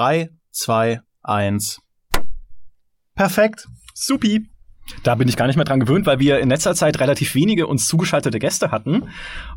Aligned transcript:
3, 0.00 0.30
2, 0.52 1.00
1. 1.24 1.78
Perfekt. 3.14 3.68
Supi. 3.92 4.48
Da 5.02 5.14
bin 5.14 5.28
ich 5.28 5.36
gar 5.36 5.46
nicht 5.46 5.56
mehr 5.56 5.66
dran 5.66 5.78
gewöhnt, 5.78 6.06
weil 6.06 6.20
wir 6.20 6.38
in 6.38 6.48
letzter 6.48 6.74
Zeit 6.74 6.98
relativ 7.00 7.34
wenige 7.34 7.66
uns 7.66 7.86
zugeschaltete 7.86 8.38
Gäste 8.38 8.70
hatten. 8.70 9.10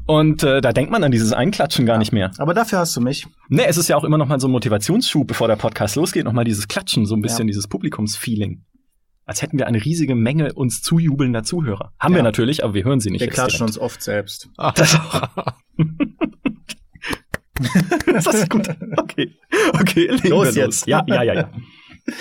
Und 0.05 0.43
äh, 0.43 0.59
da 0.59 0.73
denkt 0.73 0.91
man 0.91 1.01
an 1.01 1.13
dieses 1.13 1.31
Einklatschen 1.31 1.85
gar 1.85 1.97
nicht 1.97 2.11
mehr. 2.11 2.31
Aber 2.39 2.53
dafür 2.53 2.79
hast 2.79 2.93
du 2.97 2.99
mich. 2.99 3.25
Ne, 3.47 3.67
es 3.67 3.77
ist 3.77 3.87
ja 3.87 3.95
auch 3.95 4.03
immer 4.03 4.17
noch 4.17 4.27
mal 4.27 4.37
so 4.41 4.49
ein 4.49 4.51
Motivationsschub, 4.51 5.25
bevor 5.25 5.47
der 5.47 5.55
Podcast 5.55 5.95
losgeht, 5.95 6.25
noch 6.25 6.33
mal 6.33 6.43
dieses 6.43 6.67
Klatschen, 6.67 7.05
so 7.05 7.15
ein 7.15 7.21
bisschen 7.21 7.47
ja. 7.47 7.51
dieses 7.53 7.69
Publikumsfeeling. 7.69 8.65
Als 9.25 9.41
hätten 9.41 9.57
wir 9.57 9.67
eine 9.67 9.83
riesige 9.83 10.13
Menge 10.13 10.51
uns 10.51 10.81
zujubelnder 10.81 11.43
Zuhörer. 11.43 11.93
Haben 12.01 12.11
ja. 12.11 12.17
wir 12.17 12.23
natürlich, 12.23 12.65
aber 12.65 12.73
wir 12.73 12.83
hören 12.83 12.99
sie 12.99 13.11
nicht. 13.11 13.21
Wir 13.21 13.29
klatschen 13.29 13.59
direkt. 13.59 13.77
uns 13.77 13.79
oft 13.79 14.03
selbst. 14.03 14.49
Ach, 14.57 14.73
das 14.73 14.93
auch. 14.95 15.29
das 18.05 18.25
ist 18.27 18.49
gut. 18.49 18.67
Okay. 18.97 19.35
Okay, 19.73 20.07
los, 20.07 20.23
los. 20.23 20.55
jetzt. 20.55 20.87
Ja, 20.87 21.03
ja, 21.07 21.23
ja, 21.23 21.33
ja. 21.33 21.49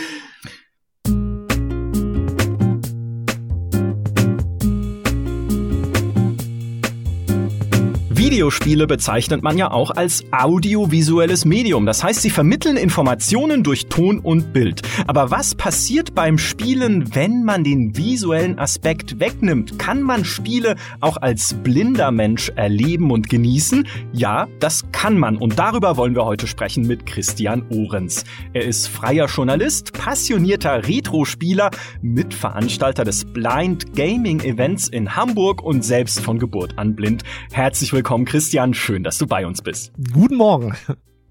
Videospiele 8.32 8.86
bezeichnet 8.86 9.42
man 9.42 9.58
ja 9.58 9.70
auch 9.70 9.90
als 9.90 10.24
audiovisuelles 10.32 11.44
Medium. 11.44 11.84
Das 11.84 12.02
heißt, 12.02 12.22
sie 12.22 12.30
vermitteln 12.30 12.78
Informationen 12.78 13.62
durch 13.62 13.88
Ton 13.88 14.20
und 14.20 14.54
Bild. 14.54 14.80
Aber 15.06 15.30
was 15.30 15.54
passiert 15.54 16.14
beim 16.14 16.38
Spielen, 16.38 17.14
wenn 17.14 17.44
man 17.44 17.62
den 17.62 17.94
visuellen 17.94 18.58
Aspekt 18.58 19.20
wegnimmt? 19.20 19.78
Kann 19.78 20.00
man 20.00 20.24
Spiele 20.24 20.76
auch 21.00 21.18
als 21.18 21.52
blinder 21.62 22.10
Mensch 22.10 22.50
erleben 22.56 23.10
und 23.10 23.28
genießen? 23.28 23.86
Ja, 24.14 24.48
das 24.60 24.84
kann 24.92 25.18
man. 25.18 25.36
Und 25.36 25.58
darüber 25.58 25.98
wollen 25.98 26.14
wir 26.14 26.24
heute 26.24 26.46
sprechen 26.46 26.86
mit 26.86 27.04
Christian 27.04 27.66
Ohrens. 27.68 28.24
Er 28.54 28.64
ist 28.64 28.86
freier 28.86 29.26
Journalist, 29.26 29.92
passionierter 29.92 30.88
Retro-Spieler, 30.88 31.70
Mitveranstalter 32.00 33.04
des 33.04 33.26
Blind 33.26 33.94
Gaming 33.94 34.40
Events 34.40 34.88
in 34.88 35.16
Hamburg 35.16 35.62
und 35.62 35.84
selbst 35.84 36.20
von 36.20 36.38
Geburt 36.38 36.78
an 36.78 36.96
blind. 36.96 37.24
Herzlich 37.50 37.92
willkommen 37.92 38.21
willkommen, 38.22 38.24
Christian. 38.24 38.74
Schön, 38.74 39.02
dass 39.02 39.18
du 39.18 39.26
bei 39.26 39.46
uns 39.46 39.62
bist. 39.62 39.92
Guten 40.12 40.36
Morgen. 40.36 40.74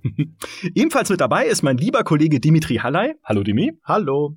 Ebenfalls 0.76 1.10
mit 1.10 1.22
dabei 1.22 1.46
ist 1.46 1.64
mein 1.64 1.78
lieber 1.78 2.04
Kollege 2.04 2.40
Dimitri 2.40 2.78
Halley. 2.78 3.16
Hallo, 3.24 3.44
Dimi. 3.44 3.74
Hallo. 3.84 4.36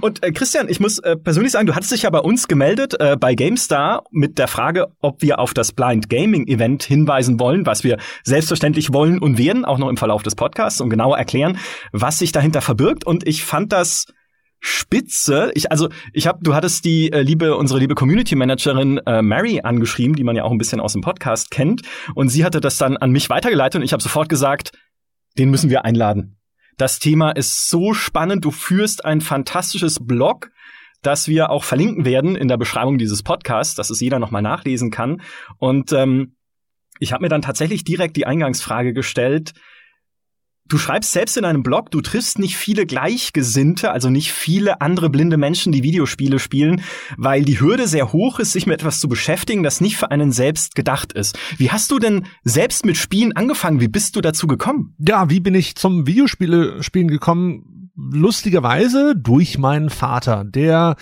Und 0.00 0.22
äh, 0.22 0.32
Christian, 0.32 0.68
ich 0.68 0.80
muss 0.80 0.98
äh, 0.98 1.16
persönlich 1.16 1.52
sagen, 1.52 1.66
du 1.66 1.74
hattest 1.74 1.92
dich 1.92 2.02
ja 2.02 2.10
bei 2.10 2.18
uns 2.20 2.48
gemeldet 2.48 2.94
äh, 2.98 3.16
bei 3.18 3.34
GameStar 3.34 4.04
mit 4.10 4.38
der 4.38 4.48
Frage, 4.48 4.88
ob 5.00 5.22
wir 5.22 5.38
auf 5.38 5.54
das 5.54 5.72
Blind 5.72 6.08
Gaming 6.08 6.46
Event 6.48 6.82
hinweisen 6.82 7.38
wollen, 7.38 7.64
was 7.64 7.84
wir 7.84 7.98
selbstverständlich 8.24 8.92
wollen 8.92 9.18
und 9.18 9.38
werden, 9.38 9.64
auch 9.64 9.78
noch 9.78 9.88
im 9.88 9.96
Verlauf 9.96 10.22
des 10.22 10.34
Podcasts 10.34 10.80
und 10.80 10.90
genauer 10.90 11.16
erklären, 11.16 11.58
was 11.92 12.18
sich 12.18 12.32
dahinter 12.32 12.60
verbirgt. 12.60 13.06
Und 13.06 13.26
ich 13.26 13.44
fand 13.44 13.72
das 13.72 14.06
spitze. 14.60 15.50
Ich 15.54 15.70
also 15.70 15.88
ich 16.12 16.26
habe 16.26 16.40
du 16.42 16.54
hattest 16.54 16.84
die 16.84 17.12
äh, 17.12 17.22
liebe 17.22 17.56
unsere 17.56 17.78
liebe 17.78 17.94
Community 17.94 18.34
Managerin 18.34 18.98
äh, 19.06 19.22
Mary 19.22 19.60
angeschrieben, 19.62 20.16
die 20.16 20.24
man 20.24 20.36
ja 20.36 20.44
auch 20.44 20.50
ein 20.50 20.58
bisschen 20.58 20.80
aus 20.80 20.92
dem 20.92 21.02
Podcast 21.02 21.50
kennt 21.50 21.82
und 22.14 22.28
sie 22.28 22.44
hatte 22.44 22.60
das 22.60 22.78
dann 22.78 22.96
an 22.96 23.10
mich 23.10 23.30
weitergeleitet 23.30 23.80
und 23.80 23.84
ich 23.84 23.92
habe 23.92 24.02
sofort 24.02 24.28
gesagt, 24.28 24.72
den 25.38 25.50
müssen 25.50 25.70
wir 25.70 25.84
einladen. 25.84 26.38
Das 26.76 26.98
Thema 26.98 27.30
ist 27.30 27.68
so 27.68 27.92
spannend, 27.92 28.44
du 28.44 28.50
führst 28.50 29.04
ein 29.04 29.20
fantastisches 29.20 29.98
Blog, 30.00 30.50
das 31.02 31.28
wir 31.28 31.50
auch 31.50 31.64
verlinken 31.64 32.04
werden 32.04 32.36
in 32.36 32.48
der 32.48 32.56
Beschreibung 32.56 32.98
dieses 32.98 33.22
Podcasts, 33.22 33.74
dass 33.74 33.90
es 33.90 34.00
jeder 34.00 34.18
noch 34.18 34.30
mal 34.30 34.42
nachlesen 34.42 34.90
kann 34.90 35.22
und 35.58 35.92
ähm, 35.92 36.34
ich 37.00 37.12
habe 37.12 37.22
mir 37.22 37.28
dann 37.28 37.42
tatsächlich 37.42 37.84
direkt 37.84 38.16
die 38.16 38.26
Eingangsfrage 38.26 38.92
gestellt, 38.92 39.52
Du 40.68 40.76
schreibst 40.76 41.12
selbst 41.12 41.38
in 41.38 41.46
einem 41.46 41.62
Blog, 41.62 41.90
du 41.90 42.02
triffst 42.02 42.38
nicht 42.38 42.58
viele 42.58 42.84
Gleichgesinnte, 42.84 43.90
also 43.90 44.10
nicht 44.10 44.32
viele 44.32 44.82
andere 44.82 45.08
blinde 45.08 45.38
Menschen, 45.38 45.72
die 45.72 45.82
Videospiele 45.82 46.38
spielen, 46.38 46.82
weil 47.16 47.42
die 47.42 47.58
Hürde 47.58 47.88
sehr 47.88 48.12
hoch 48.12 48.38
ist, 48.38 48.52
sich 48.52 48.66
mit 48.66 48.80
etwas 48.80 49.00
zu 49.00 49.08
beschäftigen, 49.08 49.62
das 49.62 49.80
nicht 49.80 49.96
für 49.96 50.10
einen 50.10 50.30
selbst 50.30 50.74
gedacht 50.74 51.14
ist. 51.14 51.38
Wie 51.56 51.70
hast 51.70 51.90
du 51.90 51.98
denn 51.98 52.26
selbst 52.44 52.84
mit 52.84 52.98
Spielen 52.98 53.34
angefangen? 53.34 53.80
Wie 53.80 53.88
bist 53.88 54.14
du 54.14 54.20
dazu 54.20 54.46
gekommen? 54.46 54.94
Ja, 54.98 55.30
wie 55.30 55.40
bin 55.40 55.54
ich 55.54 55.74
zum 55.74 56.06
Videospiele 56.06 56.82
spielen 56.82 57.08
gekommen? 57.08 57.90
Lustigerweise 57.96 59.16
durch 59.16 59.58
meinen 59.58 59.88
Vater, 59.90 60.44
der 60.44 60.96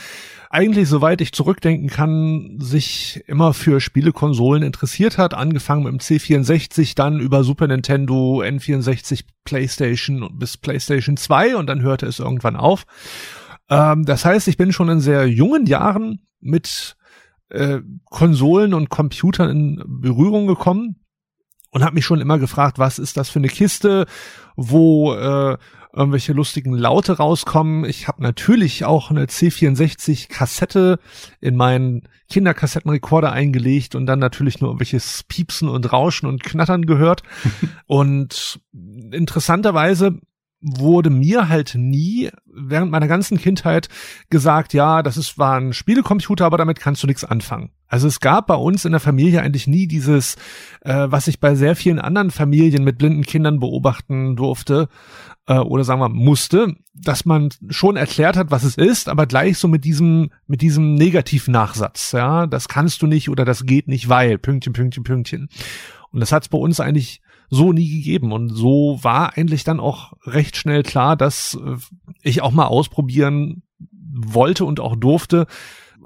eigentlich, 0.50 0.88
soweit 0.88 1.20
ich 1.20 1.32
zurückdenken 1.32 1.88
kann, 1.88 2.56
sich 2.58 3.22
immer 3.26 3.54
für 3.54 3.80
Spielekonsolen 3.80 4.62
interessiert 4.62 5.18
hat, 5.18 5.34
angefangen 5.34 5.84
mit 5.84 5.92
dem 5.92 5.98
C64, 5.98 6.94
dann 6.94 7.20
über 7.20 7.44
Super 7.44 7.66
Nintendo, 7.66 8.42
N64, 8.42 9.24
PlayStation 9.44 10.38
bis 10.38 10.56
PlayStation 10.56 11.16
2 11.16 11.56
und 11.56 11.66
dann 11.66 11.82
hörte 11.82 12.06
es 12.06 12.18
irgendwann 12.18 12.56
auf. 12.56 12.84
Ähm, 13.68 14.04
das 14.04 14.24
heißt, 14.24 14.48
ich 14.48 14.56
bin 14.56 14.72
schon 14.72 14.88
in 14.88 15.00
sehr 15.00 15.26
jungen 15.26 15.66
Jahren 15.66 16.26
mit 16.40 16.96
äh, 17.48 17.80
Konsolen 18.04 18.74
und 18.74 18.88
Computern 18.90 19.50
in 19.50 19.82
Berührung 19.86 20.46
gekommen 20.46 20.96
und 21.70 21.84
habe 21.84 21.94
mich 21.94 22.04
schon 22.04 22.20
immer 22.20 22.38
gefragt, 22.38 22.78
was 22.78 22.98
ist 22.98 23.16
das 23.16 23.28
für 23.28 23.38
eine 23.38 23.48
Kiste, 23.48 24.06
wo 24.56 25.14
äh, 25.14 25.56
irgendwelche 25.96 26.32
lustigen 26.32 26.74
Laute 26.74 27.16
rauskommen. 27.16 27.84
Ich 27.84 28.06
habe 28.06 28.22
natürlich 28.22 28.84
auch 28.84 29.10
eine 29.10 29.24
C64 29.24 30.28
Kassette 30.28 30.98
in 31.40 31.56
meinen 31.56 32.02
Kinderkassettenrekorder 32.28 33.32
eingelegt 33.32 33.94
und 33.94 34.06
dann 34.06 34.18
natürlich 34.18 34.60
nur 34.60 34.70
irgendwelches 34.70 35.24
Piepsen 35.26 35.68
und 35.68 35.90
Rauschen 35.92 36.26
und 36.26 36.44
Knattern 36.44 36.86
gehört. 36.86 37.22
und 37.86 38.60
interessanterweise 39.10 40.20
wurde 40.60 41.10
mir 41.10 41.48
halt 41.48 41.74
nie 41.76 42.30
während 42.46 42.90
meiner 42.90 43.08
ganzen 43.08 43.38
Kindheit 43.38 43.88
gesagt, 44.30 44.74
ja, 44.74 45.02
das 45.02 45.16
ist 45.16 45.38
war 45.38 45.58
ein 45.58 45.72
Spielecomputer, 45.72 46.44
aber 46.44 46.58
damit 46.58 46.80
kannst 46.80 47.02
du 47.02 47.06
nichts 47.06 47.24
anfangen. 47.24 47.70
Also 47.88 48.08
es 48.08 48.20
gab 48.20 48.48
bei 48.48 48.54
uns 48.54 48.84
in 48.84 48.92
der 48.92 49.00
Familie 49.00 49.42
eigentlich 49.42 49.66
nie 49.66 49.86
dieses, 49.86 50.36
äh, 50.80 51.06
was 51.08 51.28
ich 51.28 51.40
bei 51.40 51.54
sehr 51.54 51.76
vielen 51.76 51.98
anderen 51.98 52.30
Familien 52.30 52.84
mit 52.84 52.98
blinden 52.98 53.22
Kindern 53.22 53.60
beobachten 53.60 54.36
durfte 54.36 54.88
äh, 55.46 55.58
oder 55.58 55.84
sagen 55.84 56.00
wir 56.00 56.08
musste, 56.08 56.74
dass 56.94 57.24
man 57.24 57.50
schon 57.68 57.96
erklärt 57.96 58.36
hat, 58.36 58.50
was 58.50 58.64
es 58.64 58.76
ist, 58.76 59.08
aber 59.08 59.26
gleich 59.26 59.58
so 59.58 59.68
mit 59.68 59.84
diesem 59.84 60.30
mit 60.46 60.62
diesem 60.62 60.94
Negativnachsatz, 60.94 62.12
ja, 62.12 62.46
das 62.46 62.68
kannst 62.68 63.02
du 63.02 63.06
nicht 63.06 63.28
oder 63.28 63.44
das 63.44 63.64
geht 63.64 63.88
nicht, 63.88 64.08
weil 64.08 64.38
Pünktchen, 64.38 64.72
Pünktchen, 64.72 65.04
Pünktchen. 65.04 65.48
Und 66.10 66.20
das 66.20 66.32
hat 66.32 66.44
es 66.44 66.48
bei 66.48 66.58
uns 66.58 66.80
eigentlich 66.80 67.20
so 67.50 67.72
nie 67.72 67.88
gegeben. 67.88 68.32
Und 68.32 68.50
so 68.50 68.98
war 69.02 69.36
eigentlich 69.36 69.64
dann 69.64 69.80
auch 69.80 70.14
recht 70.24 70.56
schnell 70.56 70.82
klar, 70.82 71.16
dass 71.16 71.54
äh, 71.54 71.76
ich 72.22 72.42
auch 72.42 72.52
mal 72.52 72.66
ausprobieren 72.66 73.62
wollte 73.90 74.64
und 74.64 74.80
auch 74.80 74.96
durfte, 74.96 75.46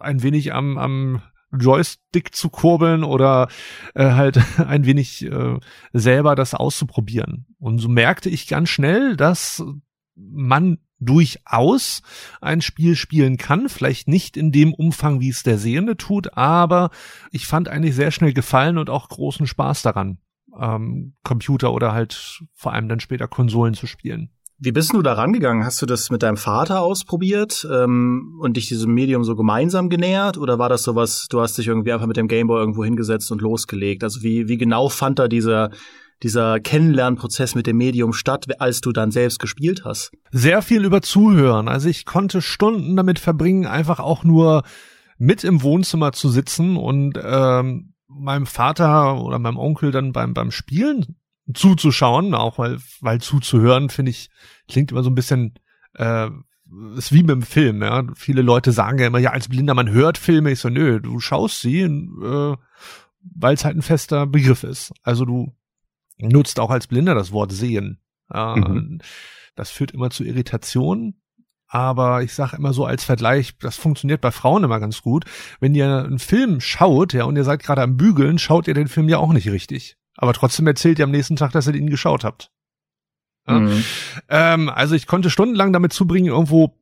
ein 0.00 0.22
wenig 0.22 0.52
am, 0.52 0.78
am 0.78 1.22
Joystick 1.52 2.34
zu 2.34 2.48
kurbeln 2.48 3.04
oder 3.04 3.48
äh, 3.94 4.10
halt 4.10 4.40
ein 4.58 4.86
wenig 4.86 5.24
äh, 5.24 5.58
selber 5.92 6.34
das 6.34 6.54
auszuprobieren. 6.54 7.46
Und 7.58 7.78
so 7.78 7.88
merkte 7.88 8.28
ich 8.28 8.46
ganz 8.46 8.68
schnell, 8.68 9.16
dass 9.16 9.62
man 10.14 10.78
durchaus 10.98 12.02
ein 12.40 12.60
Spiel 12.60 12.94
spielen 12.94 13.38
kann, 13.38 13.68
vielleicht 13.68 14.06
nicht 14.06 14.36
in 14.36 14.52
dem 14.52 14.74
Umfang, 14.74 15.20
wie 15.20 15.30
es 15.30 15.42
der 15.42 15.58
Sehende 15.58 15.96
tut, 15.96 16.36
aber 16.36 16.90
ich 17.30 17.46
fand 17.46 17.68
eigentlich 17.68 17.94
sehr 17.94 18.10
schnell 18.10 18.34
Gefallen 18.34 18.76
und 18.76 18.90
auch 18.90 19.08
großen 19.08 19.46
Spaß 19.46 19.80
daran 19.82 20.18
ähm, 20.58 21.14
Computer 21.22 21.72
oder 21.72 21.92
halt 21.92 22.42
vor 22.52 22.72
allem 22.72 22.88
dann 22.88 23.00
später 23.00 23.28
Konsolen 23.28 23.74
zu 23.74 23.86
spielen. 23.86 24.30
Wie 24.62 24.72
bist 24.72 24.92
du 24.92 25.00
da 25.00 25.14
rangegangen? 25.14 25.64
Hast 25.64 25.80
du 25.80 25.86
das 25.86 26.10
mit 26.10 26.22
deinem 26.22 26.36
Vater 26.36 26.82
ausprobiert 26.82 27.66
ähm, 27.72 28.38
und 28.42 28.58
dich 28.58 28.68
diesem 28.68 28.92
Medium 28.92 29.24
so 29.24 29.34
gemeinsam 29.34 29.88
genähert? 29.88 30.36
Oder 30.36 30.58
war 30.58 30.68
das 30.68 30.82
sowas, 30.82 31.28
du 31.30 31.40
hast 31.40 31.56
dich 31.56 31.66
irgendwie 31.66 31.92
einfach 31.92 32.06
mit 32.06 32.18
dem 32.18 32.28
Gameboy 32.28 32.60
irgendwo 32.60 32.84
hingesetzt 32.84 33.32
und 33.32 33.40
losgelegt? 33.40 34.04
Also 34.04 34.22
wie, 34.22 34.48
wie 34.48 34.58
genau 34.58 34.90
fand 34.90 35.18
da 35.18 35.28
dieser, 35.28 35.70
dieser 36.22 36.60
Kennenlernprozess 36.60 37.54
mit 37.54 37.66
dem 37.66 37.78
Medium 37.78 38.12
statt, 38.12 38.44
als 38.60 38.82
du 38.82 38.92
dann 38.92 39.10
selbst 39.10 39.38
gespielt 39.38 39.86
hast? 39.86 40.12
Sehr 40.30 40.60
viel 40.60 40.84
über 40.84 41.00
Zuhören. 41.00 41.66
Also 41.66 41.88
ich 41.88 42.04
konnte 42.04 42.42
Stunden 42.42 42.96
damit 42.96 43.18
verbringen, 43.18 43.64
einfach 43.64 43.98
auch 43.98 44.24
nur 44.24 44.64
mit 45.16 45.42
im 45.42 45.62
Wohnzimmer 45.62 46.12
zu 46.12 46.28
sitzen 46.28 46.76
und 46.76 47.18
ähm, 47.22 47.94
meinem 48.08 48.44
Vater 48.44 49.22
oder 49.22 49.38
meinem 49.38 49.56
Onkel 49.56 49.90
dann 49.90 50.12
beim, 50.12 50.34
beim 50.34 50.50
Spielen 50.50 51.16
zuzuschauen, 51.54 52.34
auch 52.34 52.58
weil, 52.58 52.78
weil 53.00 53.20
zuzuhören, 53.20 53.90
finde 53.90 54.10
ich, 54.10 54.30
klingt 54.68 54.92
immer 54.92 55.02
so 55.02 55.10
ein 55.10 55.14
bisschen, 55.14 55.54
äh, 55.94 56.28
ist 56.96 57.12
wie 57.12 57.22
mit 57.22 57.30
dem 57.30 57.42
Film, 57.42 57.82
ja. 57.82 58.04
Viele 58.14 58.42
Leute 58.42 58.72
sagen 58.72 58.98
ja 58.98 59.06
immer, 59.06 59.18
ja, 59.18 59.30
als 59.30 59.48
Blinder, 59.48 59.74
man 59.74 59.90
hört 59.90 60.18
Filme. 60.18 60.52
Ich 60.52 60.60
so, 60.60 60.68
nö, 60.68 61.00
du 61.00 61.18
schaust 61.20 61.60
sie, 61.60 61.80
äh, 61.80 62.56
weil 63.22 63.54
es 63.54 63.64
halt 63.64 63.76
ein 63.76 63.82
fester 63.82 64.26
Begriff 64.26 64.62
ist. 64.62 64.92
Also 65.02 65.24
du 65.24 65.52
nutzt 66.18 66.60
auch 66.60 66.70
als 66.70 66.86
Blinder 66.86 67.14
das 67.14 67.32
Wort 67.32 67.52
sehen. 67.52 68.00
Ja, 68.32 68.56
mhm. 68.56 69.00
Das 69.56 69.70
führt 69.70 69.90
immer 69.90 70.10
zu 70.10 70.24
Irritationen 70.24 71.20
aber 71.72 72.22
ich 72.22 72.34
sage 72.34 72.56
immer 72.56 72.72
so 72.72 72.84
als 72.84 73.04
Vergleich, 73.04 73.56
das 73.58 73.76
funktioniert 73.76 74.20
bei 74.20 74.32
Frauen 74.32 74.64
immer 74.64 74.80
ganz 74.80 75.02
gut. 75.02 75.24
Wenn 75.60 75.76
ihr 75.76 76.04
einen 76.04 76.18
Film 76.18 76.60
schaut, 76.60 77.12
ja, 77.12 77.24
und 77.24 77.36
ihr 77.36 77.44
seid 77.44 77.62
gerade 77.62 77.82
am 77.82 77.96
Bügeln, 77.96 78.40
schaut 78.40 78.66
ihr 78.66 78.74
den 78.74 78.88
Film 78.88 79.08
ja 79.08 79.18
auch 79.18 79.32
nicht 79.32 79.48
richtig. 79.48 79.96
Aber 80.20 80.34
trotzdem 80.34 80.66
erzählt 80.66 80.98
ihr 80.98 81.06
am 81.06 81.10
nächsten 81.10 81.36
Tag, 81.36 81.52
dass 81.52 81.66
ihr 81.66 81.74
ihn 81.74 81.88
geschaut 81.88 82.24
habt. 82.24 82.50
Mhm. 83.46 83.82
Ähm, 84.28 84.68
also 84.68 84.94
ich 84.94 85.06
konnte 85.06 85.30
stundenlang 85.30 85.72
damit 85.72 85.94
zubringen, 85.94 86.26
irgendwo 86.28 86.76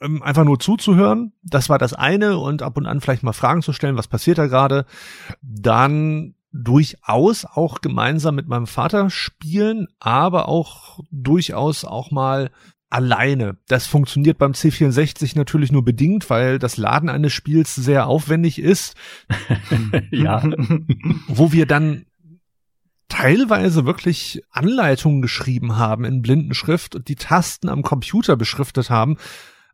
ähm, 0.00 0.22
einfach 0.22 0.44
nur 0.44 0.58
zuzuhören. 0.58 1.34
Das 1.42 1.68
war 1.68 1.76
das 1.76 1.92
eine 1.92 2.38
und 2.38 2.62
ab 2.62 2.78
und 2.78 2.86
an 2.86 3.02
vielleicht 3.02 3.22
mal 3.22 3.34
Fragen 3.34 3.60
zu 3.60 3.74
stellen, 3.74 3.98
was 3.98 4.08
passiert 4.08 4.38
da 4.38 4.46
gerade. 4.46 4.86
Dann 5.42 6.36
durchaus 6.52 7.44
auch 7.44 7.82
gemeinsam 7.82 8.34
mit 8.34 8.48
meinem 8.48 8.66
Vater 8.66 9.10
spielen, 9.10 9.88
aber 10.00 10.48
auch 10.48 11.00
durchaus 11.10 11.84
auch 11.84 12.10
mal 12.10 12.50
alleine. 12.88 13.58
Das 13.68 13.86
funktioniert 13.86 14.38
beim 14.38 14.52
C64 14.52 15.36
natürlich 15.36 15.70
nur 15.70 15.84
bedingt, 15.84 16.30
weil 16.30 16.58
das 16.58 16.78
Laden 16.78 17.10
eines 17.10 17.34
Spiels 17.34 17.74
sehr 17.74 18.06
aufwendig 18.06 18.58
ist. 18.58 18.94
ja. 20.10 20.42
Wo 21.26 21.52
wir 21.52 21.66
dann 21.66 22.06
teilweise 23.14 23.86
wirklich 23.86 24.42
Anleitungen 24.50 25.22
geschrieben 25.22 25.76
haben 25.76 26.04
in 26.04 26.20
Blindenschrift 26.20 26.96
und 26.96 27.06
die 27.06 27.14
Tasten 27.14 27.68
am 27.68 27.82
Computer 27.82 28.36
beschriftet 28.36 28.90
haben, 28.90 29.18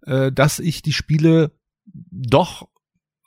äh, 0.03 0.31
dass 0.31 0.59
ich 0.59 0.83
die 0.83 0.93
Spiele 0.93 1.53
doch 1.87 2.69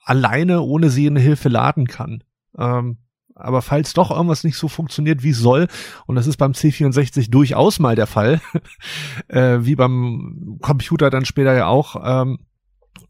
alleine 0.04 0.62
ohne 0.62 0.92
sehende 0.92 1.19
Hilfe 1.19 1.50
laden 1.50 1.88
kann. 1.88 2.24
Ähm, 2.56 3.00
aber 3.33 3.63
falls 3.63 3.94
doch 3.94 4.12
irgendwas 4.12 4.44
nicht 4.44 4.57
so 4.57 4.68
funktioniert, 4.68 5.24
wie 5.24 5.31
es 5.31 5.39
soll, 5.39 5.68
und 6.06 6.15
das 6.15 6.27
ist 6.27 6.38
beim 6.38 6.51
C64 6.51 7.31
durchaus 7.31 7.80
mal 7.80 7.95
der 7.95 8.06
Fall, 8.06 8.39
äh, 9.30 9.60
wie 9.62 9.75
beim 9.75 10.60
Computer 10.62 11.10
dann 11.10 11.25
später 11.25 11.54
ja 11.56 11.65
auch, 11.65 11.95
ähm, 12.04 12.38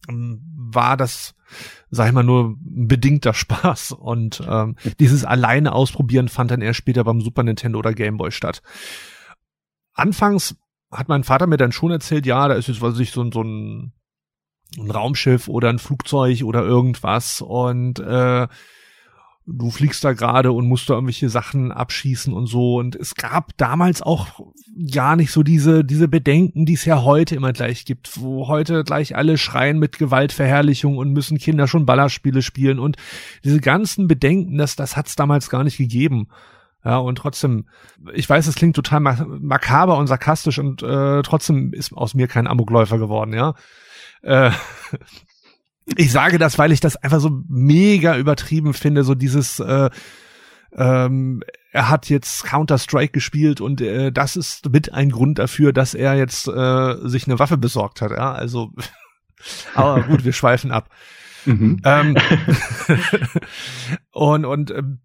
war 0.08 0.96
das, 0.96 1.36
sag 1.94 2.08
ich 2.08 2.14
mal, 2.14 2.24
nur 2.24 2.56
ein 2.60 2.88
bedingter 2.88 3.34
Spaß. 3.34 3.92
Und 3.92 4.42
ähm, 4.48 4.76
dieses 5.00 5.24
alleine 5.24 5.74
ausprobieren 5.74 6.28
fand 6.28 6.52
dann 6.52 6.62
erst 6.62 6.78
später 6.78 7.04
beim 7.04 7.22
Super 7.22 7.44
Nintendo 7.44 7.80
oder 7.80 7.94
Game 7.94 8.18
Boy 8.18 8.32
statt. 8.32 8.62
Anfangs 9.94 10.56
hat 10.92 11.08
mein 11.08 11.24
Vater 11.24 11.48
mir 11.48 11.58
dann 11.58 11.72
schon 11.72 11.92
erzählt, 11.92 12.26
ja, 12.26 12.48
da 12.48 12.56
ist 12.56 12.68
jetzt, 12.68 12.82
was 12.82 13.00
ich, 13.00 13.12
so, 13.12 13.30
so 13.32 13.42
ein, 13.42 13.94
ein 14.78 14.92
Raumschiff 14.92 15.48
oder 15.48 15.70
ein 15.70 15.80
Flugzeug 15.80 16.44
oder 16.44 16.64
irgendwas 16.64 17.42
und 17.42 18.00
äh, 18.00 18.48
du 19.46 19.72
fliegst 19.72 20.04
da 20.04 20.14
gerade 20.14 20.52
und 20.52 20.68
musst 20.68 20.90
da 20.90 20.94
irgendwelche 20.94 21.30
Sachen 21.30 21.72
abschießen 21.72 22.34
und 22.34 22.48
so. 22.48 22.76
Und 22.78 22.96
es 22.96 23.16
gab 23.16 23.56
damals 23.58 24.02
auch 24.02 24.28
gar 24.92 25.16
nicht 25.16 25.32
so 25.32 25.44
diese, 25.44 25.84
diese 25.84 26.08
Bedenken, 26.08 26.66
die 26.66 26.74
es 26.74 26.86
ja 26.86 27.04
heute 27.04 27.36
immer 27.36 27.52
gleich 27.52 27.86
gibt, 27.86 28.22
wo 28.22 28.48
heute 28.48 28.84
gleich 28.84 29.16
alle 29.16 29.38
schreien 29.38 29.80
mit 29.80 29.98
Gewaltverherrlichung 29.98 30.98
und 30.98 31.12
müssen 31.12 31.38
Kinder 31.38 31.68
schon 31.68 31.86
Ballerspiele 31.86 32.42
spielen 32.42 32.80
und 32.80 32.98
diese 33.44 33.60
ganzen 33.60 34.08
Bedenken, 34.08 34.58
das, 34.58 34.76
das 34.76 34.96
hat's 34.96 35.16
damals 35.16 35.50
gar 35.50 35.64
nicht 35.64 35.78
gegeben. 35.78 36.28
Ja, 36.86 36.98
und 36.98 37.18
trotzdem, 37.18 37.68
ich 38.14 38.30
weiß, 38.30 38.48
es 38.48 38.56
klingt 38.56 38.76
total 38.76 39.00
makaber 39.00 39.98
und 39.98 40.08
sarkastisch 40.08 40.60
und 40.60 40.84
äh, 40.84 41.22
trotzdem 41.22 41.74
ist 41.74 41.94
aus 41.94 42.14
mir 42.14 42.28
kein 42.28 42.48
Amokläufer 42.48 42.98
geworden, 42.98 43.34
ja. 43.34 43.56
Äh, 44.22 44.52
ich 45.98 46.12
sage 46.12 46.38
das, 46.38 46.58
weil 46.58 46.72
ich 46.72 46.80
das 46.80 46.96
einfach 46.96 47.20
so 47.20 47.44
mega 47.48 48.18
übertrieben 48.18 48.74
finde, 48.74 49.04
so 49.04 49.16
dieses 49.16 49.60
äh, 49.60 49.90
ähm, 50.76 51.44
er 51.72 51.90
hat 51.90 52.10
jetzt 52.10 52.44
Counter-Strike 52.44 53.12
gespielt 53.12 53.62
und 53.62 53.82
äh, 53.82 54.12
das 54.12 54.36
ist 54.36 54.70
mit 54.70 54.94
ein 54.94 55.10
Grund 55.10 55.40
dafür, 55.40 55.74
dass 55.74 55.94
er 55.94 56.16
jetzt 56.16 56.48
äh, 56.48 56.96
sich 57.08 57.28
eine 57.28 57.40
Waffe 57.40 57.58
besorgt 57.58 58.02
hat. 58.02 58.12
Ja, 58.12 58.32
also, 58.32 58.72
aber 59.76 60.04
gut, 60.04 60.24
wir 60.24 60.34
schweifen 60.34 60.72
ab. 60.72 60.90
Mhm. 61.46 61.82
Ähm, 61.84 62.16
und 64.12 64.46
und 64.46 64.72
ähm, 64.72 65.02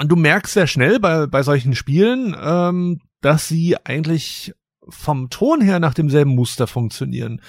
du 0.00 0.16
merkst 0.16 0.54
sehr 0.54 0.66
schnell 0.66 1.00
bei 1.00 1.26
bei 1.26 1.42
solchen 1.42 1.74
Spielen, 1.74 2.36
ähm, 2.38 3.00
dass 3.20 3.48
sie 3.48 3.76
eigentlich 3.84 4.54
vom 4.88 5.30
Ton 5.30 5.60
her 5.60 5.80
nach 5.80 5.94
demselben 5.94 6.34
Muster 6.34 6.66
funktionieren. 6.66 7.40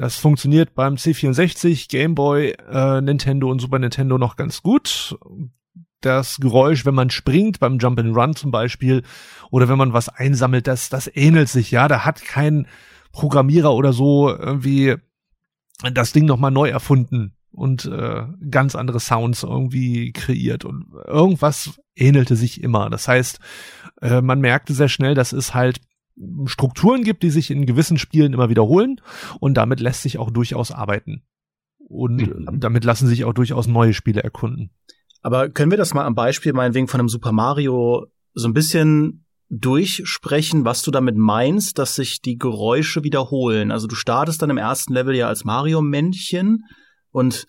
Das 0.00 0.16
funktioniert 0.16 0.74
beim 0.74 0.94
C64, 0.94 1.90
Game 1.90 2.14
Boy, 2.14 2.54
äh, 2.72 3.02
Nintendo 3.02 3.50
und 3.50 3.58
Super 3.58 3.78
Nintendo 3.78 4.16
noch 4.16 4.36
ganz 4.36 4.62
gut. 4.62 5.18
Das 6.00 6.38
Geräusch, 6.38 6.86
wenn 6.86 6.94
man 6.94 7.10
springt, 7.10 7.60
beim 7.60 7.78
Jump 7.78 7.98
and 7.98 8.16
Run 8.16 8.34
zum 8.34 8.50
Beispiel, 8.50 9.02
oder 9.50 9.68
wenn 9.68 9.76
man 9.76 9.92
was 9.92 10.08
einsammelt, 10.08 10.66
das, 10.66 10.88
das 10.88 11.10
ähnelt 11.14 11.50
sich, 11.50 11.70
ja. 11.70 11.86
Da 11.86 12.06
hat 12.06 12.24
kein 12.24 12.66
Programmierer 13.12 13.74
oder 13.74 13.92
so 13.92 14.30
irgendwie 14.30 14.96
das 15.92 16.12
Ding 16.12 16.24
nochmal 16.24 16.50
neu 16.50 16.70
erfunden 16.70 17.34
und 17.50 17.84
äh, 17.84 18.22
ganz 18.50 18.76
andere 18.76 19.00
Sounds 19.00 19.42
irgendwie 19.42 20.12
kreiert 20.12 20.64
und 20.64 20.86
irgendwas 21.06 21.78
ähnelte 21.94 22.36
sich 22.36 22.62
immer. 22.62 22.88
Das 22.88 23.06
heißt, 23.06 23.38
äh, 24.00 24.22
man 24.22 24.40
merkte 24.40 24.72
sehr 24.72 24.88
schnell, 24.88 25.14
das 25.14 25.34
ist 25.34 25.52
halt 25.52 25.82
Strukturen 26.46 27.02
gibt, 27.02 27.22
die 27.22 27.30
sich 27.30 27.50
in 27.50 27.66
gewissen 27.66 27.98
Spielen 27.98 28.32
immer 28.32 28.48
wiederholen 28.48 29.00
und 29.40 29.54
damit 29.54 29.80
lässt 29.80 30.02
sich 30.02 30.18
auch 30.18 30.30
durchaus 30.30 30.70
arbeiten. 30.70 31.22
Und 31.78 32.16
mhm. 32.16 32.60
damit 32.60 32.84
lassen 32.84 33.08
sich 33.08 33.24
auch 33.24 33.32
durchaus 33.32 33.66
neue 33.66 33.94
Spiele 33.94 34.22
erkunden. 34.22 34.70
Aber 35.22 35.48
können 35.48 35.70
wir 35.70 35.78
das 35.78 35.94
mal 35.94 36.04
am 36.04 36.14
Beispiel 36.14 36.52
meinetwegen 36.52 36.88
von 36.88 37.00
einem 37.00 37.08
Super 37.08 37.32
Mario 37.32 38.06
so 38.32 38.48
ein 38.48 38.54
bisschen 38.54 39.26
durchsprechen, 39.48 40.64
was 40.64 40.82
du 40.82 40.90
damit 40.90 41.16
meinst, 41.16 41.78
dass 41.78 41.96
sich 41.96 42.22
die 42.22 42.38
Geräusche 42.38 43.02
wiederholen? 43.02 43.72
Also 43.72 43.86
du 43.86 43.96
startest 43.96 44.40
dann 44.40 44.50
im 44.50 44.58
ersten 44.58 44.94
Level 44.94 45.14
ja 45.14 45.26
als 45.26 45.44
Mario-Männchen 45.44 46.64
und 47.10 47.46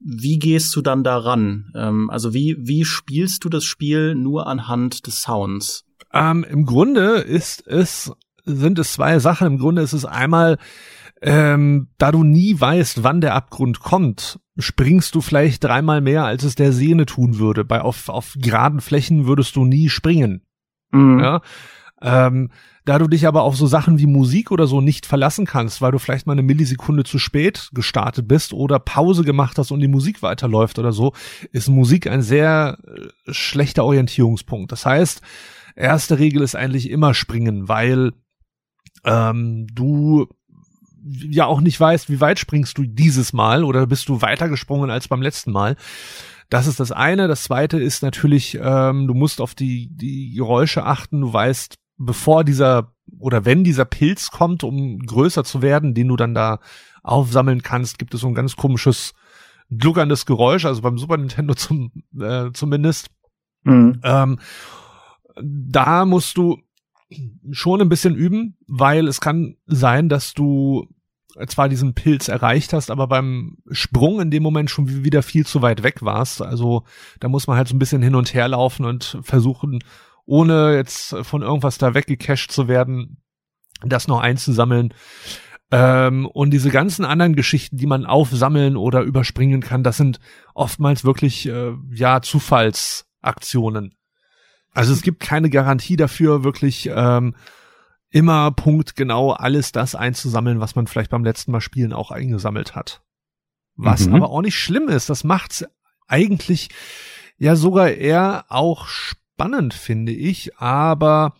wie 0.00 0.38
gehst 0.38 0.74
du 0.74 0.80
dann 0.80 1.04
daran? 1.04 1.70
Ähm, 1.76 2.10
also 2.10 2.34
wie, 2.34 2.56
wie 2.58 2.84
spielst 2.84 3.44
du 3.44 3.48
das 3.48 3.64
Spiel 3.64 4.14
nur 4.14 4.46
anhand 4.46 5.06
des 5.06 5.20
Sounds? 5.20 5.84
Ähm, 6.12 6.44
Im 6.48 6.66
Grunde 6.66 7.18
ist 7.18 7.66
es, 7.66 8.12
sind 8.44 8.78
es 8.78 8.92
zwei 8.94 9.18
Sachen. 9.18 9.46
Im 9.46 9.58
Grunde 9.58 9.82
ist 9.82 9.92
es 9.92 10.04
einmal, 10.04 10.58
ähm, 11.22 11.88
da 11.98 12.12
du 12.12 12.24
nie 12.24 12.58
weißt, 12.58 13.02
wann 13.02 13.20
der 13.20 13.34
Abgrund 13.34 13.80
kommt, 13.80 14.40
springst 14.58 15.14
du 15.14 15.20
vielleicht 15.20 15.62
dreimal 15.62 16.00
mehr, 16.00 16.24
als 16.24 16.44
es 16.44 16.54
der 16.54 16.72
Sehne 16.72 17.06
tun 17.06 17.38
würde. 17.38 17.64
Bei 17.64 17.82
auf, 17.82 18.08
auf 18.08 18.36
geraden 18.38 18.80
Flächen 18.80 19.26
würdest 19.26 19.56
du 19.56 19.64
nie 19.64 19.88
springen. 19.88 20.42
Mhm. 20.90 21.20
Ja. 21.20 21.42
Ähm, 22.02 22.50
da 22.86 22.98
du 22.98 23.06
dich 23.06 23.26
aber 23.26 23.42
auf 23.42 23.56
so 23.56 23.66
Sachen 23.66 23.98
wie 23.98 24.06
Musik 24.06 24.50
oder 24.50 24.66
so 24.66 24.80
nicht 24.80 25.04
verlassen 25.04 25.44
kannst, 25.44 25.82
weil 25.82 25.92
du 25.92 25.98
vielleicht 25.98 26.26
mal 26.26 26.32
eine 26.32 26.42
Millisekunde 26.42 27.04
zu 27.04 27.18
spät 27.18 27.68
gestartet 27.74 28.26
bist 28.26 28.54
oder 28.54 28.78
Pause 28.78 29.22
gemacht 29.22 29.58
hast 29.58 29.70
und 29.70 29.80
die 29.80 29.88
Musik 29.88 30.22
weiterläuft 30.22 30.78
oder 30.78 30.92
so, 30.92 31.12
ist 31.52 31.68
Musik 31.68 32.06
ein 32.06 32.22
sehr 32.22 32.78
äh, 32.86 33.32
schlechter 33.32 33.84
Orientierungspunkt. 33.84 34.72
Das 34.72 34.86
heißt, 34.86 35.20
erste 35.80 36.18
Regel 36.18 36.42
ist 36.42 36.54
eigentlich 36.54 36.90
immer 36.90 37.14
springen, 37.14 37.68
weil 37.68 38.12
ähm, 39.04 39.66
du 39.72 40.28
ja 41.02 41.46
auch 41.46 41.60
nicht 41.60 41.80
weißt, 41.80 42.10
wie 42.10 42.20
weit 42.20 42.38
springst 42.38 42.76
du 42.76 42.84
dieses 42.84 43.32
Mal 43.32 43.64
oder 43.64 43.86
bist 43.86 44.08
du 44.08 44.20
weiter 44.20 44.48
gesprungen 44.48 44.90
als 44.90 45.08
beim 45.08 45.22
letzten 45.22 45.52
Mal. 45.52 45.76
Das 46.50 46.66
ist 46.66 46.80
das 46.80 46.92
eine. 46.92 47.28
Das 47.28 47.44
zweite 47.44 47.78
ist 47.78 48.02
natürlich, 48.02 48.58
ähm, 48.60 49.06
du 49.06 49.14
musst 49.14 49.40
auf 49.40 49.54
die, 49.54 49.88
die 49.90 50.34
Geräusche 50.34 50.84
achten. 50.84 51.20
Du 51.20 51.32
weißt, 51.32 51.76
bevor 51.96 52.44
dieser 52.44 52.92
oder 53.18 53.44
wenn 53.44 53.64
dieser 53.64 53.84
Pilz 53.84 54.30
kommt, 54.30 54.64
um 54.64 54.98
größer 55.00 55.44
zu 55.44 55.62
werden, 55.62 55.94
den 55.94 56.08
du 56.08 56.16
dann 56.16 56.34
da 56.34 56.60
aufsammeln 57.02 57.62
kannst, 57.62 57.98
gibt 57.98 58.14
es 58.14 58.20
so 58.20 58.28
ein 58.28 58.34
ganz 58.34 58.56
komisches 58.56 59.14
gluckerndes 59.70 60.26
Geräusch, 60.26 60.64
also 60.64 60.82
beim 60.82 60.98
Super 60.98 61.16
Nintendo 61.16 61.54
zum, 61.54 61.92
äh, 62.18 62.50
zumindest. 62.52 63.08
Mhm. 63.62 64.00
Ähm, 64.02 64.38
da 65.42 66.04
musst 66.04 66.36
du 66.36 66.58
schon 67.50 67.80
ein 67.80 67.88
bisschen 67.88 68.14
üben, 68.14 68.56
weil 68.66 69.08
es 69.08 69.20
kann 69.20 69.56
sein, 69.66 70.08
dass 70.08 70.34
du 70.34 70.86
zwar 71.46 71.68
diesen 71.68 71.94
Pilz 71.94 72.28
erreicht 72.28 72.72
hast, 72.72 72.90
aber 72.90 73.06
beim 73.06 73.58
Sprung 73.70 74.20
in 74.20 74.30
dem 74.30 74.42
Moment 74.42 74.70
schon 74.70 75.04
wieder 75.04 75.22
viel 75.22 75.46
zu 75.46 75.62
weit 75.62 75.82
weg 75.82 76.02
warst. 76.02 76.42
Also 76.42 76.84
da 77.20 77.28
muss 77.28 77.46
man 77.46 77.56
halt 77.56 77.68
so 77.68 77.74
ein 77.74 77.78
bisschen 77.78 78.02
hin 78.02 78.14
und 78.14 78.34
her 78.34 78.48
laufen 78.48 78.84
und 78.84 79.18
versuchen, 79.22 79.80
ohne 80.26 80.76
jetzt 80.76 81.16
von 81.22 81.42
irgendwas 81.42 81.78
da 81.78 81.94
weggecached 81.94 82.50
zu 82.50 82.68
werden, 82.68 83.22
das 83.82 84.08
noch 84.08 84.20
einzusammeln. 84.20 84.92
Ähm, 85.72 86.26
und 86.26 86.50
diese 86.50 86.70
ganzen 86.70 87.04
anderen 87.04 87.36
Geschichten, 87.36 87.76
die 87.76 87.86
man 87.86 88.04
aufsammeln 88.04 88.76
oder 88.76 89.02
überspringen 89.02 89.60
kann, 89.60 89.84
das 89.84 89.96
sind 89.96 90.18
oftmals 90.54 91.04
wirklich 91.04 91.46
äh, 91.46 91.72
ja 91.92 92.22
Zufallsaktionen. 92.22 93.94
Also 94.72 94.92
es 94.92 95.02
gibt 95.02 95.20
keine 95.20 95.50
Garantie 95.50 95.96
dafür, 95.96 96.44
wirklich 96.44 96.90
ähm, 96.94 97.34
immer 98.10 98.50
punktgenau 98.50 99.32
alles 99.32 99.72
das 99.72 99.94
einzusammeln, 99.94 100.60
was 100.60 100.74
man 100.74 100.86
vielleicht 100.86 101.10
beim 101.10 101.24
letzten 101.24 101.52
Mal 101.52 101.60
spielen 101.60 101.92
auch 101.92 102.10
eingesammelt 102.10 102.74
hat. 102.74 103.02
Was 103.76 104.06
mhm. 104.06 104.16
aber 104.16 104.30
auch 104.30 104.42
nicht 104.42 104.58
schlimm 104.58 104.88
ist. 104.88 105.08
Das 105.10 105.24
macht's 105.24 105.64
eigentlich 106.06 106.68
ja 107.38 107.56
sogar 107.56 107.90
eher 107.90 108.44
auch 108.48 108.86
spannend, 108.86 109.74
finde 109.74 110.12
ich. 110.12 110.56
Aber 110.58 111.34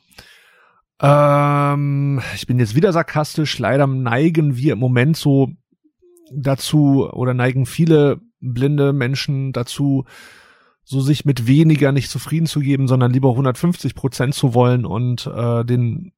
ähm, 1.00 2.22
ich 2.34 2.46
bin 2.46 2.58
jetzt 2.58 2.74
wieder 2.74 2.92
sarkastisch. 2.92 3.58
Leider 3.58 3.86
neigen 3.86 4.56
wir 4.56 4.74
im 4.74 4.78
Moment 4.78 5.16
so 5.16 5.50
dazu 6.32 7.10
oder 7.12 7.34
neigen 7.34 7.66
viele 7.66 8.20
blinde 8.40 8.92
Menschen 8.92 9.52
dazu, 9.52 10.04
so 10.90 11.00
sich 11.00 11.24
mit 11.24 11.46
weniger 11.46 11.92
nicht 11.92 12.10
zufrieden 12.10 12.46
zu 12.46 12.58
geben, 12.58 12.88
sondern 12.88 13.12
lieber 13.12 13.30
150 13.30 13.94
Prozent 13.94 14.34
zu 14.34 14.54
wollen 14.54 14.84
und 14.84 15.24
äh, 15.24 15.64
den 15.64 16.12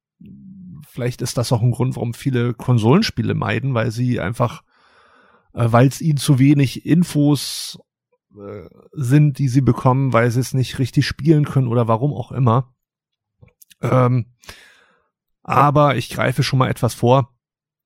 vielleicht 0.87 1.21
ist 1.21 1.37
das 1.37 1.51
auch 1.51 1.61
ein 1.61 1.69
Grund, 1.69 1.95
warum 1.95 2.15
viele 2.15 2.55
Konsolenspiele 2.55 3.35
meiden, 3.35 3.75
weil 3.75 3.91
sie 3.91 4.19
einfach, 4.19 4.63
äh, 5.53 5.67
weil 5.69 5.87
es 5.87 6.01
ihnen 6.01 6.17
zu 6.17 6.39
wenig 6.39 6.87
Infos 6.87 7.79
äh, 8.35 8.67
sind, 8.93 9.37
die 9.37 9.47
sie 9.47 9.61
bekommen, 9.61 10.11
weil 10.11 10.31
sie 10.31 10.39
es 10.39 10.55
nicht 10.55 10.79
richtig 10.79 11.05
spielen 11.05 11.45
können 11.45 11.67
oder 11.67 11.87
warum 11.87 12.11
auch 12.11 12.31
immer. 12.31 12.73
Ähm, 13.79 14.33
aber 15.43 15.97
ich 15.97 16.09
greife 16.09 16.41
schon 16.41 16.57
mal 16.57 16.71
etwas 16.71 16.95
vor. 16.95 17.29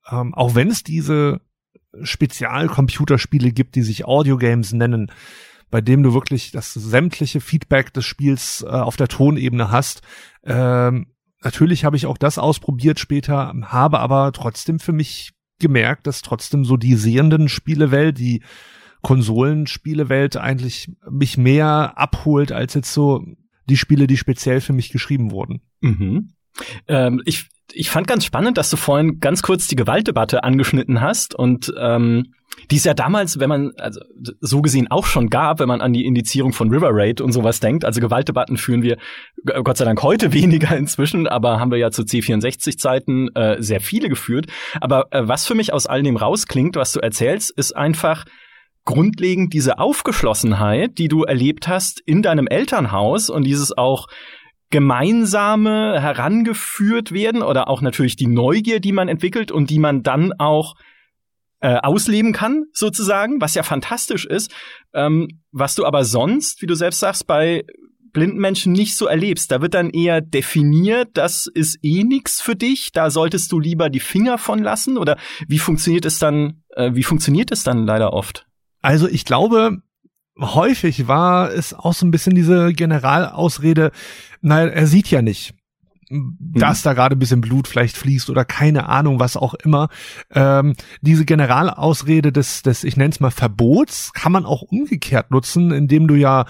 Ähm, 0.09 0.33
auch 0.33 0.55
wenn 0.55 0.69
es 0.69 0.83
diese 0.83 1.41
Spezialcomputerspiele 2.01 3.51
gibt, 3.51 3.75
die 3.75 3.81
sich 3.81 4.05
Audiogames 4.05 4.71
nennen, 4.71 5.11
bei 5.69 5.81
dem 5.81 6.03
du 6.03 6.13
wirklich 6.13 6.51
das 6.51 6.73
sämtliche 6.73 7.41
Feedback 7.41 7.93
des 7.93 8.05
Spiels 8.05 8.63
äh, 8.67 8.71
auf 8.71 8.95
der 8.95 9.07
Tonebene 9.07 9.71
hast. 9.71 10.01
Ähm, 10.43 11.07
natürlich 11.43 11.85
habe 11.85 11.97
ich 11.97 12.05
auch 12.05 12.17
das 12.17 12.37
ausprobiert 12.37 12.99
später, 12.99 13.53
habe 13.63 13.99
aber 13.99 14.31
trotzdem 14.31 14.79
für 14.79 14.93
mich 14.93 15.33
gemerkt, 15.59 16.07
dass 16.07 16.21
trotzdem 16.21 16.63
so 16.63 16.77
die 16.77 16.95
sehenden 16.95 17.49
Spielewelt, 17.49 18.17
die 18.17 18.43
Konsolenspielewelt 19.01 20.37
eigentlich 20.37 20.91
mich 21.09 21.37
mehr 21.37 21.93
abholt 21.97 22.51
als 22.51 22.73
jetzt 22.73 22.93
so 22.93 23.23
die 23.69 23.77
Spiele, 23.77 24.07
die 24.07 24.17
speziell 24.17 24.61
für 24.61 24.73
mich 24.73 24.89
geschrieben 24.89 25.31
wurden. 25.31 25.61
Mhm. 25.81 26.33
Ähm, 26.87 27.21
ich, 27.25 27.49
ich 27.73 27.89
fand 27.89 28.07
ganz 28.07 28.25
spannend, 28.25 28.57
dass 28.57 28.69
du 28.69 28.77
vorhin 28.77 29.19
ganz 29.19 29.41
kurz 29.41 29.67
die 29.67 29.75
Gewaltdebatte 29.75 30.43
angeschnitten 30.43 31.01
hast 31.01 31.35
und 31.35 31.73
ähm, 31.79 32.33
die 32.71 32.77
es 32.77 32.83
ja 32.83 32.93
damals, 32.93 33.39
wenn 33.39 33.49
man 33.49 33.71
also 33.77 34.01
so 34.41 34.61
gesehen 34.61 34.89
auch 34.89 35.05
schon 35.05 35.29
gab, 35.29 35.59
wenn 35.59 35.67
man 35.67 35.81
an 35.81 35.93
die 35.93 36.05
Indizierung 36.05 36.53
von 36.53 36.69
River 36.69 36.89
Raid 36.91 37.21
und 37.21 37.31
sowas 37.31 37.59
denkt. 37.59 37.85
Also 37.85 38.01
Gewaltdebatten 38.01 38.57
führen 38.57 38.81
wir 38.81 38.97
Gott 39.45 39.77
sei 39.77 39.85
Dank 39.85 40.01
heute 40.01 40.33
weniger 40.33 40.75
inzwischen, 40.75 41.27
aber 41.27 41.59
haben 41.59 41.71
wir 41.71 41.77
ja 41.77 41.91
zu 41.91 42.01
C64-Zeiten 42.01 43.35
äh, 43.35 43.61
sehr 43.61 43.79
viele 43.79 44.09
geführt. 44.09 44.47
Aber 44.81 45.07
äh, 45.11 45.27
was 45.27 45.45
für 45.45 45.55
mich 45.55 45.71
aus 45.71 45.85
all 45.85 46.03
dem 46.03 46.17
rausklingt, 46.17 46.75
was 46.75 46.93
du 46.93 46.99
erzählst, 46.99 47.51
ist 47.51 47.75
einfach 47.75 48.25
grundlegend 48.85 49.53
diese 49.53 49.79
Aufgeschlossenheit, 49.79 50.97
die 50.97 51.09
du 51.09 51.23
erlebt 51.23 51.67
hast 51.67 52.01
in 52.05 52.21
deinem 52.21 52.47
Elternhaus 52.47 53.29
und 53.29 53.43
dieses 53.43 53.77
auch 53.77 54.07
gemeinsame 54.69 56.01
herangeführt 56.01 57.11
werden 57.11 57.41
oder 57.41 57.69
auch 57.69 57.81
natürlich 57.81 58.15
die 58.15 58.27
Neugier, 58.27 58.79
die 58.79 58.91
man 58.91 59.07
entwickelt 59.07 59.51
und 59.51 59.69
die 59.69 59.79
man 59.79 60.03
dann 60.03 60.33
auch 60.33 60.75
äh, 61.59 61.77
ausleben 61.77 62.33
kann, 62.33 62.65
sozusagen, 62.73 63.41
was 63.41 63.55
ja 63.55 63.63
fantastisch 63.63 64.25
ist, 64.25 64.53
ähm, 64.93 65.27
was 65.51 65.75
du 65.75 65.85
aber 65.85 66.03
sonst, 66.03 66.61
wie 66.61 66.67
du 66.67 66.75
selbst 66.75 66.99
sagst, 66.99 67.27
bei 67.27 67.63
blinden 68.13 68.39
Menschen 68.39 68.73
nicht 68.73 68.95
so 68.95 69.05
erlebst. 69.05 69.51
Da 69.51 69.61
wird 69.61 69.73
dann 69.73 69.89
eher 69.89 70.21
definiert, 70.21 71.09
das 71.13 71.47
ist 71.47 71.77
eh 71.83 72.03
nix 72.03 72.41
für 72.41 72.55
dich, 72.55 72.91
da 72.91 73.09
solltest 73.09 73.51
du 73.51 73.59
lieber 73.59 73.89
die 73.89 73.99
Finger 73.99 74.37
von 74.37 74.59
lassen 74.59 74.97
oder 74.97 75.17
wie 75.47 75.59
funktioniert 75.59 76.05
es 76.05 76.19
dann, 76.19 76.63
äh, 76.75 76.91
wie 76.93 77.03
funktioniert 77.03 77.51
es 77.51 77.63
dann 77.63 77.85
leider 77.85 78.13
oft? 78.13 78.47
Also 78.81 79.07
ich 79.07 79.25
glaube, 79.25 79.77
häufig 80.39 81.07
war 81.07 81.51
es 81.51 81.73
auch 81.73 81.93
so 81.93 82.05
ein 82.05 82.11
bisschen 82.11 82.35
diese 82.35 82.73
Generalausrede, 82.73 83.91
nein, 84.41 84.69
er 84.69 84.87
sieht 84.87 85.09
ja 85.09 85.21
nicht 85.21 85.53
dass 86.09 86.79
mhm. 86.79 86.83
da 86.83 86.93
gerade 86.93 87.15
ein 87.15 87.19
bisschen 87.19 87.41
Blut 87.41 87.67
vielleicht 87.67 87.97
fließt 87.97 88.29
oder 88.29 88.45
keine 88.45 88.87
Ahnung, 88.87 89.19
was 89.19 89.35
auch 89.35 89.53
immer. 89.55 89.89
Ähm, 90.31 90.75
diese 91.01 91.25
Generalausrede 91.25 92.31
des, 92.31 92.63
des 92.63 92.83
ich 92.83 92.95
nenne 92.97 93.09
es 93.09 93.19
mal 93.19 93.31
Verbots, 93.31 94.13
kann 94.13 94.31
man 94.31 94.45
auch 94.45 94.61
umgekehrt 94.61 95.31
nutzen, 95.31 95.71
indem 95.71 96.07
du 96.07 96.15
ja 96.15 96.45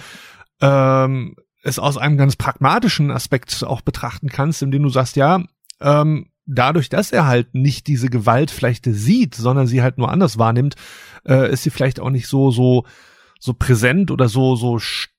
ähm, 0.61 1.35
es 1.63 1.79
aus 1.79 1.97
einem 1.97 2.17
ganz 2.17 2.35
pragmatischen 2.35 3.09
Aspekt 3.09 3.63
auch 3.63 3.81
betrachten 3.81 4.29
kannst, 4.29 4.61
indem 4.61 4.83
du 4.83 4.89
sagst, 4.89 5.15
ja, 5.15 5.43
ähm, 5.81 6.29
dadurch, 6.45 6.89
dass 6.89 7.11
er 7.11 7.25
halt 7.25 7.55
nicht 7.55 7.87
diese 7.87 8.09
Gewalt 8.09 8.51
vielleicht 8.51 8.85
sieht, 8.85 9.35
sondern 9.35 9.67
sie 9.67 9.81
halt 9.81 9.97
nur 9.97 10.11
anders 10.11 10.37
wahrnimmt, 10.37 10.75
äh, 11.27 11.51
ist 11.51 11.63
sie 11.63 11.71
vielleicht 11.71 11.99
auch 11.99 12.09
nicht 12.09 12.27
so, 12.27 12.51
so, 12.51 12.85
so 13.39 13.53
präsent 13.53 14.11
oder 14.11 14.29
so, 14.29 14.55
so 14.55 14.77
stark 14.77 15.16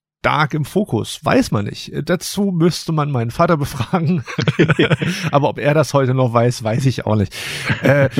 im 0.55 0.65
Fokus. 0.65 1.25
Weiß 1.25 1.51
man 1.51 1.67
nicht. 1.67 1.93
Dazu 2.05 2.53
müsste 2.53 2.93
man 2.93 3.11
meinen 3.11 3.31
Vater 3.31 3.57
befragen. 3.57 4.25
Aber 5.31 5.49
ob 5.49 5.59
er 5.59 5.75
das 5.75 5.95
heute 5.95 6.15
noch 6.15 6.33
weiß, 6.33 6.63
weiß 6.63 6.87
ich 6.87 7.07
auch 7.07 7.17
nicht. 7.17 7.35
Äh, 7.83 8.11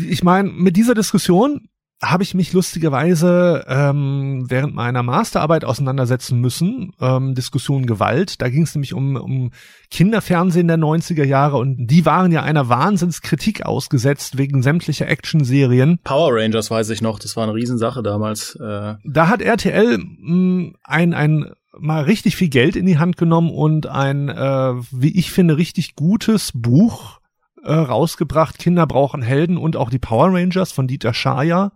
ich 0.00 0.22
meine, 0.22 0.48
mit 0.50 0.76
dieser 0.76 0.94
Diskussion 0.94 1.68
habe 2.10 2.22
ich 2.22 2.34
mich 2.34 2.52
lustigerweise 2.52 3.64
ähm, 3.68 4.44
während 4.48 4.74
meiner 4.74 5.02
Masterarbeit 5.02 5.64
auseinandersetzen 5.64 6.40
müssen. 6.40 6.92
Ähm, 7.00 7.34
Diskussion 7.34 7.86
Gewalt. 7.86 8.40
Da 8.40 8.48
ging 8.48 8.62
es 8.62 8.74
nämlich 8.74 8.94
um, 8.94 9.16
um 9.16 9.50
Kinderfernsehen 9.90 10.68
der 10.68 10.78
90er 10.78 11.24
Jahre 11.24 11.56
und 11.56 11.86
die 11.86 12.04
waren 12.06 12.32
ja 12.32 12.42
einer 12.42 12.68
Wahnsinnskritik 12.68 13.64
ausgesetzt 13.64 14.38
wegen 14.38 14.62
sämtlicher 14.62 15.08
Actionserien. 15.08 15.98
Power 16.04 16.34
Rangers 16.34 16.70
weiß 16.70 16.90
ich 16.90 17.02
noch, 17.02 17.18
das 17.18 17.36
war 17.36 17.44
eine 17.44 17.54
Riesensache 17.54 18.02
damals. 18.02 18.56
Äh. 18.56 18.94
Da 19.04 19.28
hat 19.28 19.42
RTL 19.42 19.98
mh, 19.98 20.04
mm, 20.18 20.76
ein, 20.84 21.14
ein 21.14 21.52
mal 21.78 22.04
richtig 22.04 22.36
viel 22.36 22.48
Geld 22.48 22.76
in 22.76 22.86
die 22.86 22.98
Hand 22.98 23.16
genommen 23.16 23.50
und 23.50 23.86
ein, 23.86 24.28
äh, 24.28 24.74
wie 24.90 25.16
ich 25.18 25.32
finde, 25.32 25.56
richtig 25.56 25.96
gutes 25.96 26.52
Buch 26.54 27.20
äh, 27.64 27.72
rausgebracht. 27.72 28.58
Kinder 28.58 28.86
brauchen 28.86 29.22
Helden 29.22 29.56
und 29.56 29.76
auch 29.76 29.90
die 29.90 29.98
Power 29.98 30.32
Rangers 30.32 30.72
von 30.72 30.86
Dieter 30.86 31.14
Schaja. 31.14 31.72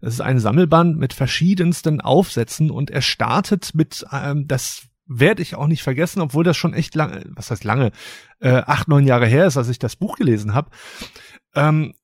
Es 0.00 0.14
ist 0.14 0.20
ein 0.20 0.38
Sammelband 0.38 0.98
mit 0.98 1.12
verschiedensten 1.12 2.00
Aufsätzen 2.00 2.70
und 2.70 2.90
er 2.90 3.02
startet 3.02 3.74
mit, 3.74 4.04
ähm, 4.12 4.46
das 4.46 4.88
werde 5.06 5.42
ich 5.42 5.54
auch 5.54 5.66
nicht 5.66 5.82
vergessen, 5.82 6.20
obwohl 6.20 6.44
das 6.44 6.56
schon 6.56 6.74
echt 6.74 6.94
lange, 6.94 7.24
was 7.28 7.50
heißt 7.50 7.64
lange, 7.64 7.92
äh, 8.40 8.62
acht, 8.66 8.88
neun 8.88 9.06
Jahre 9.06 9.26
her 9.26 9.46
ist, 9.46 9.56
als 9.56 9.68
ich 9.68 9.78
das 9.78 9.96
Buch 9.96 10.16
gelesen 10.16 10.54
habe. 10.54 10.70
Ähm, 11.54 11.94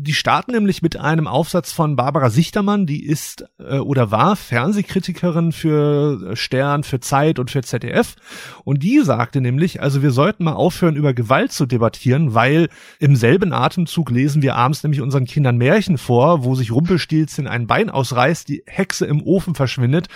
die 0.00 0.14
starten 0.14 0.52
nämlich 0.52 0.80
mit 0.80 0.96
einem 0.96 1.26
Aufsatz 1.26 1.72
von 1.72 1.96
Barbara 1.96 2.30
Sichtermann, 2.30 2.86
die 2.86 3.04
ist 3.04 3.44
äh, 3.58 3.78
oder 3.78 4.12
war 4.12 4.36
Fernsehkritikerin 4.36 5.50
für 5.50 6.36
Stern, 6.36 6.84
für 6.84 7.00
Zeit 7.00 7.40
und 7.40 7.50
für 7.50 7.62
ZDF. 7.62 8.14
Und 8.62 8.84
die 8.84 9.00
sagte 9.00 9.40
nämlich, 9.40 9.82
also 9.82 10.00
wir 10.00 10.12
sollten 10.12 10.44
mal 10.44 10.52
aufhören, 10.52 10.94
über 10.94 11.14
Gewalt 11.14 11.50
zu 11.50 11.66
debattieren, 11.66 12.34
weil 12.34 12.68
im 13.00 13.16
selben 13.16 13.52
Atemzug 13.52 14.10
lesen 14.10 14.40
wir 14.40 14.54
abends 14.54 14.84
nämlich 14.84 15.00
unseren 15.00 15.24
Kindern 15.24 15.58
Märchen 15.58 15.98
vor, 15.98 16.44
wo 16.44 16.54
sich 16.54 16.70
Rumpelstilzchen 16.70 17.48
ein 17.48 17.66
Bein 17.66 17.90
ausreißt, 17.90 18.48
die 18.48 18.62
Hexe 18.66 19.04
im 19.04 19.22
Ofen 19.22 19.56
verschwindet 19.56 20.06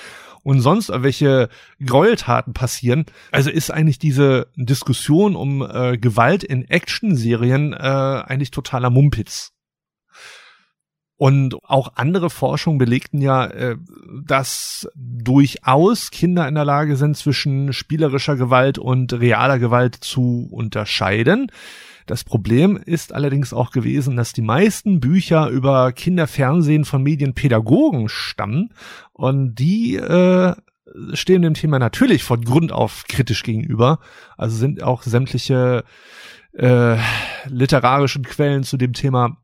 und 0.44 0.60
sonst 0.60 0.92
welche 0.94 1.48
Gräueltaten 1.84 2.52
passieren. 2.52 3.06
Also 3.32 3.50
ist 3.50 3.72
eigentlich 3.72 3.98
diese 3.98 4.46
Diskussion 4.54 5.34
um 5.34 5.62
äh, 5.62 5.98
Gewalt 5.98 6.44
in 6.44 6.68
Action-Serien 6.68 7.72
äh, 7.72 7.76
eigentlich 7.76 8.52
totaler 8.52 8.90
Mumpitz. 8.90 9.51
Und 11.16 11.56
auch 11.62 11.92
andere 11.94 12.30
Forschungen 12.30 12.78
belegten 12.78 13.20
ja, 13.20 13.46
äh, 13.46 13.76
dass 14.24 14.88
durchaus 14.96 16.10
Kinder 16.10 16.48
in 16.48 16.54
der 16.54 16.64
Lage 16.64 16.96
sind, 16.96 17.16
zwischen 17.16 17.72
spielerischer 17.72 18.36
Gewalt 18.36 18.78
und 18.78 19.12
realer 19.12 19.58
Gewalt 19.58 19.94
zu 19.94 20.48
unterscheiden. 20.50 21.52
Das 22.06 22.24
Problem 22.24 22.76
ist 22.76 23.12
allerdings 23.14 23.52
auch 23.52 23.70
gewesen, 23.70 24.16
dass 24.16 24.32
die 24.32 24.42
meisten 24.42 25.00
Bücher 25.00 25.48
über 25.48 25.92
Kinderfernsehen 25.92 26.84
von 26.84 27.02
Medienpädagogen 27.02 28.08
stammen 28.08 28.70
und 29.12 29.54
die 29.54 29.96
äh, 29.96 30.54
stehen 31.14 31.42
dem 31.42 31.54
Thema 31.54 31.78
natürlich 31.78 32.24
von 32.24 32.44
Grund 32.44 32.72
auf 32.72 33.04
kritisch 33.08 33.42
gegenüber. 33.42 33.98
Also 34.36 34.56
sind 34.56 34.82
auch 34.82 35.02
sämtliche 35.02 35.84
äh, 36.52 36.96
literarischen 37.46 38.24
Quellen 38.24 38.64
zu 38.64 38.76
dem 38.76 38.92
Thema 38.92 39.38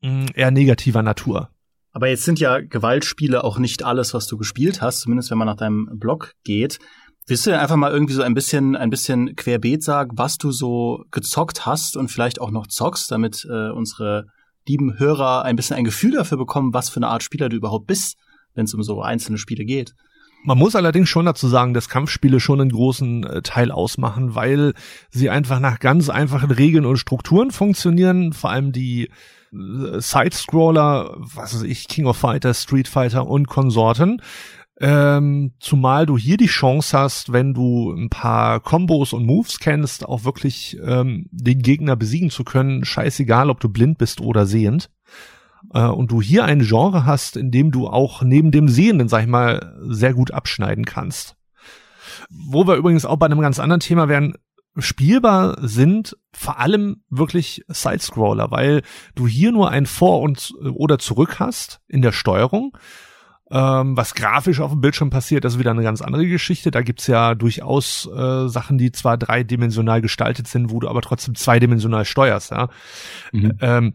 eher 0.00 0.50
negativer 0.50 1.02
Natur. 1.02 1.50
Aber 1.92 2.08
jetzt 2.08 2.24
sind 2.24 2.38
ja 2.38 2.60
Gewaltspiele 2.60 3.42
auch 3.42 3.58
nicht 3.58 3.82
alles, 3.82 4.14
was 4.14 4.26
du 4.26 4.36
gespielt 4.36 4.80
hast, 4.82 5.00
zumindest 5.00 5.30
wenn 5.30 5.38
man 5.38 5.46
nach 5.46 5.56
deinem 5.56 5.88
Blog 5.98 6.34
geht. 6.44 6.78
Willst 7.26 7.44
du 7.44 7.50
denn 7.50 7.60
einfach 7.60 7.76
mal 7.76 7.90
irgendwie 7.90 8.14
so 8.14 8.22
ein 8.22 8.34
bisschen, 8.34 8.76
ein 8.76 8.90
bisschen 8.90 9.36
querbeet 9.36 9.82
sagen, 9.82 10.12
was 10.14 10.38
du 10.38 10.50
so 10.50 11.04
gezockt 11.10 11.66
hast 11.66 11.96
und 11.96 12.08
vielleicht 12.10 12.40
auch 12.40 12.50
noch 12.50 12.66
zockst, 12.66 13.10
damit 13.10 13.46
äh, 13.50 13.70
unsere 13.70 14.26
lieben 14.66 14.98
Hörer 14.98 15.44
ein 15.44 15.56
bisschen 15.56 15.76
ein 15.76 15.84
Gefühl 15.84 16.12
dafür 16.12 16.38
bekommen, 16.38 16.72
was 16.72 16.88
für 16.88 16.98
eine 16.98 17.08
Art 17.08 17.22
Spieler 17.22 17.48
du 17.48 17.56
überhaupt 17.56 17.86
bist, 17.86 18.16
wenn 18.54 18.64
es 18.64 18.74
um 18.74 18.82
so 18.82 19.02
einzelne 19.02 19.38
Spiele 19.38 19.64
geht? 19.64 19.94
Man 20.44 20.56
muss 20.56 20.76
allerdings 20.76 21.08
schon 21.08 21.26
dazu 21.26 21.48
sagen, 21.48 21.74
dass 21.74 21.88
Kampfspiele 21.88 22.38
schon 22.38 22.60
einen 22.60 22.70
großen 22.70 23.24
äh, 23.24 23.42
Teil 23.42 23.72
ausmachen, 23.72 24.34
weil 24.34 24.72
sie 25.10 25.30
einfach 25.30 25.58
nach 25.58 25.80
ganz 25.80 26.08
einfachen 26.08 26.50
Regeln 26.50 26.86
und 26.86 26.96
Strukturen 26.96 27.50
funktionieren. 27.50 28.32
Vor 28.32 28.50
allem 28.50 28.72
die 28.72 29.10
Side-Scroller, 29.50 31.16
was 31.18 31.54
weiß 31.54 31.62
ich, 31.62 31.88
King 31.88 32.06
of 32.06 32.16
Fighters, 32.16 32.62
Street 32.62 32.88
Fighter 32.88 33.26
und 33.26 33.48
Konsorten. 33.48 34.22
Ähm, 34.80 35.54
zumal 35.58 36.06
du 36.06 36.16
hier 36.16 36.36
die 36.36 36.46
Chance 36.46 36.96
hast, 36.96 37.32
wenn 37.32 37.52
du 37.52 37.92
ein 37.92 38.10
paar 38.10 38.60
Combos 38.60 39.12
und 39.12 39.26
Moves 39.26 39.58
kennst, 39.58 40.06
auch 40.06 40.24
wirklich 40.24 40.78
ähm, 40.84 41.26
den 41.32 41.62
Gegner 41.62 41.96
besiegen 41.96 42.30
zu 42.30 42.44
können, 42.44 42.84
scheißegal, 42.84 43.50
ob 43.50 43.58
du 43.58 43.68
blind 43.68 43.98
bist 43.98 44.20
oder 44.20 44.46
sehend. 44.46 44.90
Äh, 45.74 45.86
und 45.86 46.12
du 46.12 46.22
hier 46.22 46.44
ein 46.44 46.60
Genre 46.60 47.04
hast, 47.04 47.36
in 47.36 47.50
dem 47.50 47.72
du 47.72 47.88
auch 47.88 48.22
neben 48.22 48.52
dem 48.52 48.68
Sehenden, 48.68 49.08
sag 49.08 49.22
ich 49.22 49.28
mal, 49.28 49.76
sehr 49.88 50.14
gut 50.14 50.30
abschneiden 50.30 50.84
kannst. 50.84 51.36
Wo 52.30 52.66
wir 52.66 52.76
übrigens 52.76 53.04
auch 53.04 53.16
bei 53.16 53.26
einem 53.26 53.40
ganz 53.40 53.58
anderen 53.58 53.80
Thema 53.80 54.08
wären, 54.08 54.34
spielbar 54.78 55.56
sind 55.60 56.16
vor 56.32 56.58
allem 56.58 57.02
wirklich 57.10 57.64
Sidescroller, 57.68 58.50
weil 58.50 58.82
du 59.14 59.26
hier 59.26 59.52
nur 59.52 59.70
ein 59.70 59.86
Vor- 59.86 60.20
und 60.20 60.52
oder 60.72 60.98
zurück 60.98 61.40
hast 61.40 61.80
in 61.88 62.02
der 62.02 62.12
Steuerung. 62.12 62.76
Ähm, 63.50 63.96
was 63.96 64.14
grafisch 64.14 64.60
auf 64.60 64.72
dem 64.72 64.82
Bildschirm 64.82 65.08
passiert, 65.08 65.44
das 65.44 65.54
ist 65.54 65.58
wieder 65.58 65.70
eine 65.70 65.82
ganz 65.82 66.02
andere 66.02 66.26
Geschichte. 66.26 66.70
Da 66.70 66.82
gibt's 66.82 67.06
ja 67.06 67.34
durchaus 67.34 68.06
äh, 68.06 68.48
Sachen, 68.48 68.76
die 68.76 68.92
zwar 68.92 69.16
dreidimensional 69.16 70.02
gestaltet 70.02 70.48
sind, 70.48 70.70
wo 70.70 70.80
du 70.80 70.88
aber 70.88 71.00
trotzdem 71.00 71.34
zweidimensional 71.34 72.04
steuerst. 72.04 72.50
Ja? 72.50 72.68
Mhm. 73.32 73.52
Ähm, 73.60 73.94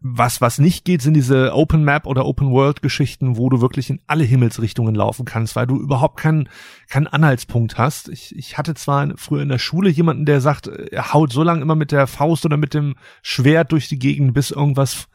was, 0.00 0.40
was 0.40 0.58
nicht 0.58 0.84
geht, 0.84 1.00
sind 1.02 1.14
diese 1.14 1.54
Open 1.54 1.82
Map 1.82 2.06
oder 2.06 2.26
Open 2.26 2.50
World 2.50 2.82
Geschichten, 2.82 3.36
wo 3.36 3.48
du 3.48 3.60
wirklich 3.60 3.88
in 3.90 4.00
alle 4.06 4.24
Himmelsrichtungen 4.24 4.94
laufen 4.94 5.24
kannst, 5.24 5.56
weil 5.56 5.66
du 5.66 5.80
überhaupt 5.80 6.18
keinen, 6.18 6.48
keinen 6.88 7.06
Anhaltspunkt 7.06 7.78
hast. 7.78 8.08
Ich, 8.08 8.36
ich 8.36 8.58
hatte 8.58 8.74
zwar 8.74 9.08
früher 9.16 9.42
in 9.42 9.48
der 9.48 9.58
Schule 9.58 9.88
jemanden, 9.88 10.26
der 10.26 10.40
sagt, 10.40 10.66
er 10.66 11.12
haut 11.12 11.32
so 11.32 11.42
lange 11.42 11.62
immer 11.62 11.74
mit 11.74 11.90
der 11.90 12.06
Faust 12.06 12.44
oder 12.44 12.56
mit 12.56 12.74
dem 12.74 12.96
Schwert 13.22 13.72
durch 13.72 13.88
die 13.88 13.98
Gegend, 13.98 14.34
bis 14.34 14.50
irgendwas 14.50 15.08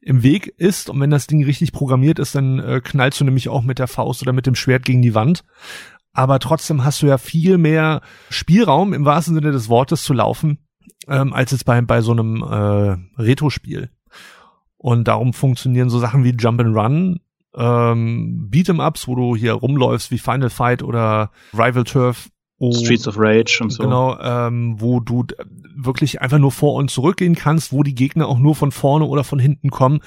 im 0.00 0.22
Weg 0.22 0.46
ist. 0.56 0.88
Und 0.88 1.00
wenn 1.00 1.10
das 1.10 1.26
Ding 1.26 1.44
richtig 1.44 1.72
programmiert 1.72 2.18
ist, 2.18 2.34
dann 2.34 2.58
äh, 2.60 2.80
knallst 2.82 3.20
du 3.20 3.24
nämlich 3.24 3.48
auch 3.48 3.62
mit 3.62 3.78
der 3.78 3.88
Faust 3.88 4.22
oder 4.22 4.32
mit 4.32 4.46
dem 4.46 4.54
Schwert 4.54 4.84
gegen 4.84 5.02
die 5.02 5.14
Wand. 5.14 5.44
Aber 6.12 6.38
trotzdem 6.38 6.84
hast 6.84 7.02
du 7.02 7.06
ja 7.06 7.18
viel 7.18 7.58
mehr 7.58 8.02
Spielraum 8.30 8.92
im 8.92 9.04
wahrsten 9.04 9.34
Sinne 9.34 9.52
des 9.52 9.68
Wortes 9.68 10.02
zu 10.02 10.12
laufen, 10.14 10.58
ähm, 11.06 11.32
als 11.32 11.52
jetzt 11.52 11.64
bei, 11.64 11.80
bei 11.80 12.00
so 12.00 12.12
einem 12.12 12.42
äh, 12.42 13.20
Retro-Spiel. 13.20 13.90
Und 14.78 15.08
darum 15.08 15.32
funktionieren 15.32 15.90
so 15.90 15.98
Sachen 15.98 16.24
wie 16.24 16.34
Jump 16.38 16.60
and 16.60 16.74
Run, 16.74 17.20
ähm, 17.54 18.48
Beat'em-Ups, 18.50 19.08
wo 19.08 19.16
du 19.16 19.36
hier 19.36 19.52
rumläufst 19.54 20.10
wie 20.10 20.18
Final 20.18 20.50
Fight 20.50 20.82
oder 20.82 21.30
Rival 21.52 21.84
Turf. 21.84 22.30
Oh, 22.60 22.72
Streets 22.72 23.06
of 23.06 23.16
Rage 23.18 23.58
und 23.60 23.70
so. 23.70 23.82
Genau, 23.82 24.18
ähm, 24.18 24.80
wo 24.80 25.00
du 25.00 25.24
wirklich 25.76 26.20
einfach 26.20 26.38
nur 26.38 26.52
vor 26.52 26.74
und 26.74 26.90
zurück 26.90 27.16
gehen 27.18 27.34
kannst, 27.34 27.72
wo 27.72 27.82
die 27.82 27.94
Gegner 27.94 28.26
auch 28.28 28.38
nur 28.38 28.54
von 28.54 28.72
vorne 28.72 29.04
oder 29.04 29.22
von 29.22 29.38
hinten 29.38 29.70
kommen, 29.70 30.00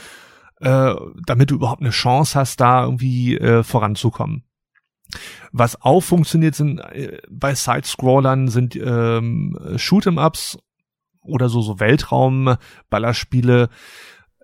äh, 0.60 0.94
damit 1.26 1.52
du 1.52 1.56
überhaupt 1.56 1.82
eine 1.82 1.92
Chance 1.92 2.38
hast, 2.38 2.60
da 2.60 2.84
irgendwie 2.84 3.38
äh, 3.38 3.64
voranzukommen. 3.64 4.44
Was 5.52 5.82
auch 5.82 6.02
funktioniert 6.02 6.56
sind 6.56 6.80
äh, 6.80 7.20
bei 7.30 7.56
Side-Scrollern 7.56 8.48
sind 8.48 8.76
ähm, 8.76 9.58
Shoot'em-Ups 9.76 10.58
oder 11.24 11.50
so 11.50 11.62
so 11.62 11.80
Weltraum-Ballerspiele, 11.80 13.70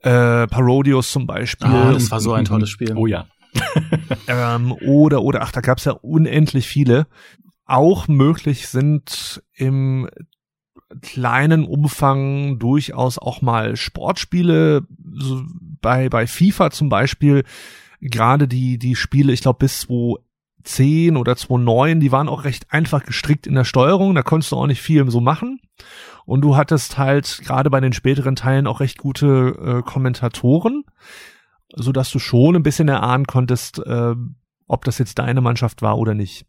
äh, 0.07 0.47
Parodius 0.47 1.11
zum 1.11 1.27
Beispiel. 1.27 1.67
Ah, 1.67 1.91
das 1.91 2.09
war 2.11 2.21
so 2.21 2.33
ein 2.33 2.45
tolles 2.45 2.69
Spiel. 2.69 2.95
Oh 2.95 3.07
ja. 3.07 3.27
ähm, 4.27 4.71
oder, 4.71 5.21
oder, 5.21 5.41
ach, 5.41 5.51
da 5.51 5.61
gab's 5.61 5.85
ja 5.85 5.93
unendlich 5.93 6.67
viele. 6.67 7.07
Auch 7.65 8.07
möglich 8.07 8.67
sind 8.67 9.43
im 9.53 10.07
kleinen 11.01 11.65
Umfang 11.65 12.59
durchaus 12.59 13.17
auch 13.17 13.41
mal 13.41 13.75
Sportspiele, 13.75 14.83
so 15.15 15.43
bei, 15.81 16.07
bei 16.07 16.25
FIFA 16.25 16.71
zum 16.71 16.87
Beispiel, 16.87 17.43
gerade 17.99 18.47
die, 18.47 18.77
die 18.77 18.95
Spiele, 18.95 19.33
ich 19.33 19.41
glaube 19.41 19.59
bis 19.59 19.81
2010 19.81 21.17
oder 21.17 21.35
2009, 21.35 21.99
die 21.99 22.13
waren 22.13 22.29
auch 22.29 22.45
recht 22.45 22.71
einfach 22.71 23.03
gestrickt 23.03 23.45
in 23.45 23.55
der 23.55 23.65
Steuerung, 23.65 24.15
da 24.15 24.23
konntest 24.23 24.53
du 24.53 24.55
auch 24.55 24.67
nicht 24.67 24.81
viel 24.81 25.09
so 25.11 25.19
machen. 25.19 25.59
Und 26.27 26.41
du 26.41 26.57
hattest 26.57 26.97
halt 26.97 27.39
gerade 27.45 27.69
bei 27.69 27.79
den 27.79 27.93
späteren 27.93 28.35
Teilen 28.35 28.67
auch 28.67 28.81
recht 28.81 28.97
gute 28.97 29.55
äh, 29.79 29.81
Kommentatoren, 29.81 30.83
so 31.73 31.93
dass 31.93 32.11
du 32.11 32.19
schon 32.19 32.57
ein 32.57 32.63
bisschen 32.63 32.89
erahnen 32.89 33.25
konntest, 33.25 33.79
äh, 33.79 34.13
ob 34.67 34.83
das 34.83 34.97
jetzt 34.97 35.19
deine 35.19 35.39
Mannschaft 35.39 35.81
war 35.81 35.97
oder 35.97 36.13
nicht. 36.13 36.45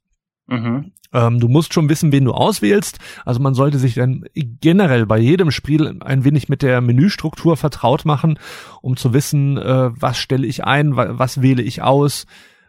Mhm. 0.49 0.91
Ähm, 1.13 1.39
du 1.39 1.47
musst 1.47 1.75
schon 1.75 1.89
wissen, 1.89 2.11
wen 2.11 2.25
du 2.25 2.33
auswählst. 2.33 2.99
Also 3.25 3.39
man 3.39 3.55
sollte 3.55 3.79
sich 3.79 3.95
dann 3.95 4.25
generell 4.35 5.07
bei 5.07 5.19
jedem 5.19 5.53
Spiel 5.53 5.97
ein 6.01 6.25
wenig 6.25 6.49
mit 6.49 6.63
der 6.63 6.81
Menüstruktur 6.81 7.57
vertraut 7.57 8.05
machen, 8.05 8.41
um 8.83 8.97
zu 8.97 9.13
wissen, 9.13 9.59
äh, 9.59 9.91
was 9.93 10.19
stelle 10.19 10.49
ich 10.49 10.65
ein, 10.65 10.97
was 10.97 11.41
wähle 11.41 11.63
ich 11.63 11.83
aus. 11.83 12.27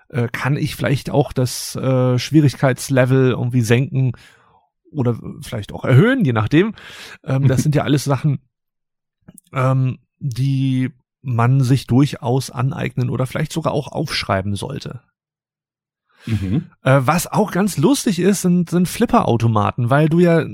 Äh, 0.10 0.27
kann 0.31 0.57
ich 0.57 0.75
vielleicht 0.75 1.10
auch 1.10 1.34
das 1.34 1.75
äh, 1.75 2.19
Schwierigkeitslevel 2.19 3.31
irgendwie 3.31 3.62
senken 3.62 4.12
oder 4.91 5.19
vielleicht 5.41 5.73
auch 5.73 5.86
erhöhen, 5.86 6.25
je 6.25 6.34
nachdem. 6.34 6.73
Ähm, 7.23 7.47
das 7.47 7.63
sind 7.63 7.75
ja 7.75 7.84
alles 7.84 8.04
Sachen, 8.04 8.39
ähm, 9.54 9.99
die 10.19 10.91
man 11.21 11.62
sich 11.62 11.88
durchaus 11.88 12.49
aneignen 12.49 13.10
oder 13.10 13.25
vielleicht 13.28 13.52
sogar 13.52 13.73
auch 13.73 13.88
aufschreiben 13.91 14.56
sollte. 14.56 15.02
Mhm. 16.25 16.67
Äh, 16.84 17.02
was 17.04 17.28
auch 17.28 17.52
ganz 17.52 17.78
lustig 17.78 18.19
ist, 18.19 18.41
sind, 18.41 18.69
sind 18.69 18.88
Flipper-Automaten, 18.88 19.89
weil 19.89 20.10
du 20.10 20.19
ja 20.19 20.45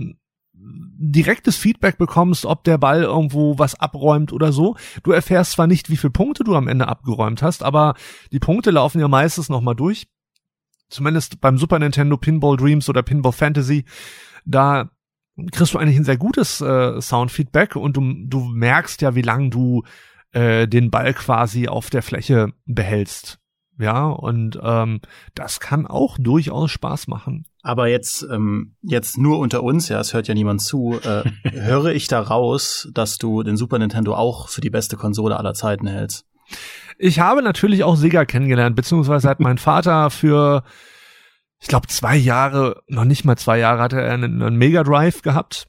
direktes 0.97 1.57
Feedback 1.57 1.97
bekommst, 1.97 2.45
ob 2.45 2.63
der 2.63 2.77
Ball 2.77 3.03
irgendwo 3.03 3.59
was 3.59 3.75
abräumt 3.75 4.31
oder 4.31 4.51
so. 4.51 4.75
Du 5.03 5.11
erfährst 5.11 5.51
zwar 5.51 5.67
nicht, 5.67 5.89
wie 5.89 5.97
viele 5.97 6.11
Punkte 6.11 6.43
du 6.43 6.55
am 6.55 6.67
Ende 6.67 6.87
abgeräumt 6.87 7.41
hast, 7.41 7.63
aber 7.63 7.95
die 8.31 8.39
Punkte 8.39 8.71
laufen 8.71 8.99
ja 8.99 9.07
meistens 9.07 9.49
nochmal 9.49 9.75
durch. 9.75 10.07
Zumindest 10.89 11.41
beim 11.41 11.57
Super 11.57 11.79
Nintendo 11.79 12.17
Pinball 12.17 12.57
Dreams 12.57 12.89
oder 12.89 13.03
Pinball 13.03 13.31
Fantasy 13.31 13.85
da 14.45 14.89
kriegst 15.51 15.73
du 15.73 15.79
eigentlich 15.79 15.97
ein 15.97 16.05
sehr 16.05 16.17
gutes 16.17 16.61
äh, 16.61 17.01
Soundfeedback 17.01 17.75
und 17.75 17.97
du, 17.97 18.13
du 18.25 18.45
merkst 18.45 19.01
ja, 19.01 19.15
wie 19.15 19.21
lang 19.21 19.49
du 19.49 19.83
äh, 20.31 20.67
den 20.67 20.91
Ball 20.91 21.13
quasi 21.13 21.67
auf 21.67 21.89
der 21.89 22.03
Fläche 22.03 22.53
behältst. 22.65 23.39
Ja, 23.77 24.07
und 24.07 24.57
ähm, 24.63 25.01
das 25.33 25.59
kann 25.59 25.85
auch 25.85 26.17
durchaus 26.17 26.71
Spaß 26.71 27.07
machen. 27.07 27.45
Aber 27.61 27.89
jetzt, 27.89 28.25
ähm, 28.31 28.77
jetzt 28.81 29.17
nur 29.17 29.39
unter 29.39 29.63
uns, 29.63 29.89
ja, 29.89 29.99
es 29.99 30.13
hört 30.13 30.29
ja 30.29 30.33
niemand 30.33 30.61
zu, 30.61 30.97
äh, 31.03 31.29
höre 31.51 31.87
ich 31.87 32.07
da 32.07 32.21
raus, 32.21 32.87
dass 32.93 33.17
du 33.17 33.43
den 33.43 33.57
Super 33.57 33.77
Nintendo 33.77 34.15
auch 34.15 34.47
für 34.47 34.61
die 34.61 34.69
beste 34.69 34.95
Konsole 34.95 35.35
aller 35.35 35.53
Zeiten 35.53 35.87
hältst. 35.87 36.25
Ich 36.97 37.19
habe 37.19 37.41
natürlich 37.41 37.83
auch 37.83 37.95
Sega 37.95 38.25
kennengelernt, 38.25 38.75
beziehungsweise 38.75 39.29
hat 39.29 39.39
mein 39.39 39.57
Vater 39.57 40.09
für 40.09 40.63
ich 41.59 41.67
glaube, 41.67 41.87
zwei 41.87 42.15
Jahre, 42.15 42.83
noch 42.87 43.05
nicht 43.05 43.25
mal 43.25 43.37
zwei 43.37 43.57
Jahre 43.57 43.81
hatte 43.81 44.01
er 44.01 44.13
einen, 44.13 44.41
einen 44.41 44.57
Mega 44.57 44.83
Drive 44.83 45.21
gehabt. 45.21 45.67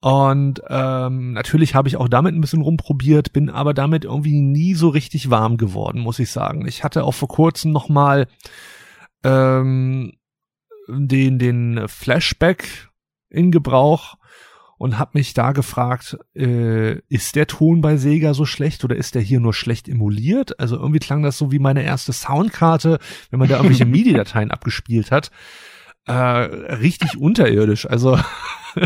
Und 0.00 0.62
ähm, 0.68 1.32
natürlich 1.32 1.74
habe 1.74 1.88
ich 1.88 1.96
auch 1.96 2.08
damit 2.08 2.34
ein 2.34 2.40
bisschen 2.40 2.62
rumprobiert, 2.62 3.32
bin 3.32 3.50
aber 3.50 3.72
damit 3.72 4.04
irgendwie 4.04 4.40
nie 4.40 4.74
so 4.74 4.88
richtig 4.88 5.30
warm 5.30 5.56
geworden, 5.56 6.00
muss 6.00 6.18
ich 6.18 6.30
sagen. 6.30 6.66
Ich 6.66 6.82
hatte 6.82 7.04
auch 7.04 7.12
vor 7.14 7.28
kurzem 7.28 7.70
noch 7.70 7.88
mal 7.88 8.26
ähm, 9.24 10.12
den 10.88 11.38
den 11.38 11.88
Flashback 11.88 12.88
in 13.30 13.52
Gebrauch 13.52 14.16
und 14.82 14.98
habe 14.98 15.12
mich 15.14 15.32
da 15.32 15.52
gefragt, 15.52 16.18
äh, 16.34 16.98
ist 17.08 17.36
der 17.36 17.46
Ton 17.46 17.82
bei 17.82 17.96
Sega 17.96 18.34
so 18.34 18.44
schlecht 18.44 18.82
oder 18.82 18.96
ist 18.96 19.14
der 19.14 19.22
hier 19.22 19.38
nur 19.38 19.54
schlecht 19.54 19.88
emuliert? 19.88 20.58
Also 20.58 20.74
irgendwie 20.74 20.98
klang 20.98 21.22
das 21.22 21.38
so 21.38 21.52
wie 21.52 21.60
meine 21.60 21.84
erste 21.84 22.12
Soundkarte, 22.12 22.98
wenn 23.30 23.38
man 23.38 23.48
da 23.48 23.58
irgendwelche 23.58 23.84
MIDI-Dateien 23.86 24.50
abgespielt 24.50 25.12
hat. 25.12 25.30
Äh, 26.04 26.12
richtig 26.12 27.16
unterirdisch. 27.16 27.88
Also 27.88 28.18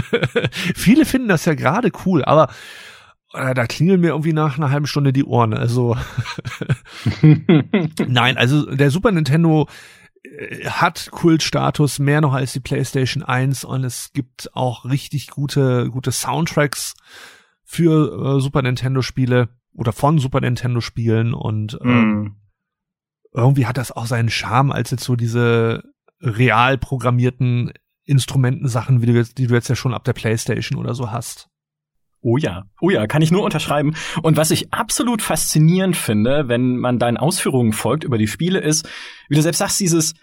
viele 0.74 1.06
finden 1.06 1.28
das 1.28 1.46
ja 1.46 1.54
gerade 1.54 1.90
cool, 2.04 2.22
aber 2.26 2.48
äh, 3.32 3.54
da 3.54 3.66
klingeln 3.66 4.02
mir 4.02 4.08
irgendwie 4.08 4.34
nach 4.34 4.58
einer 4.58 4.70
halben 4.70 4.86
Stunde 4.86 5.14
die 5.14 5.24
Ohren. 5.24 5.54
Also 5.54 5.96
nein, 8.06 8.36
also 8.36 8.66
der 8.66 8.90
Super 8.90 9.12
Nintendo 9.12 9.66
hat 10.66 11.10
Kultstatus 11.10 11.98
mehr 11.98 12.20
noch 12.20 12.32
als 12.32 12.52
die 12.52 12.60
PlayStation 12.60 13.22
1 13.22 13.64
und 13.64 13.84
es 13.84 14.12
gibt 14.12 14.54
auch 14.54 14.84
richtig 14.84 15.28
gute 15.28 15.90
gute 15.90 16.12
Soundtracks 16.12 16.94
für 17.64 18.36
äh, 18.36 18.40
Super 18.40 18.62
Nintendo 18.62 19.02
Spiele 19.02 19.48
oder 19.72 19.92
von 19.92 20.18
Super 20.18 20.40
Nintendo 20.40 20.80
Spielen 20.80 21.34
und 21.34 21.78
äh, 21.80 21.86
mm. 21.86 22.36
irgendwie 23.32 23.66
hat 23.66 23.76
das 23.76 23.92
auch 23.92 24.06
seinen 24.06 24.30
Charme 24.30 24.72
als 24.72 24.90
jetzt 24.90 25.04
so 25.04 25.16
diese 25.16 25.82
real 26.20 26.78
programmierten 26.78 27.72
Instrumentensachen, 28.04 29.02
wie 29.02 29.06
du 29.06 29.12
jetzt, 29.12 29.38
die 29.38 29.46
du 29.46 29.54
jetzt 29.54 29.68
ja 29.68 29.76
schon 29.76 29.94
ab 29.94 30.04
der 30.04 30.12
PlayStation 30.12 30.78
oder 30.78 30.94
so 30.94 31.10
hast. 31.10 31.50
Oh 32.20 32.36
ja, 32.36 32.64
oh 32.80 32.90
ja, 32.90 33.06
kann 33.06 33.22
ich 33.22 33.30
nur 33.30 33.44
unterschreiben. 33.44 33.94
Und 34.22 34.36
was 34.36 34.50
ich 34.50 34.72
absolut 34.72 35.22
faszinierend 35.22 35.96
finde, 35.96 36.48
wenn 36.48 36.76
man 36.76 36.98
deinen 36.98 37.16
Ausführungen 37.16 37.72
folgt 37.72 38.04
über 38.04 38.18
die 38.18 38.26
Spiele, 38.26 38.58
ist, 38.58 38.88
wie 39.28 39.36
du 39.36 39.42
selbst 39.42 39.58
sagst, 39.58 39.80
dieses 39.80 40.14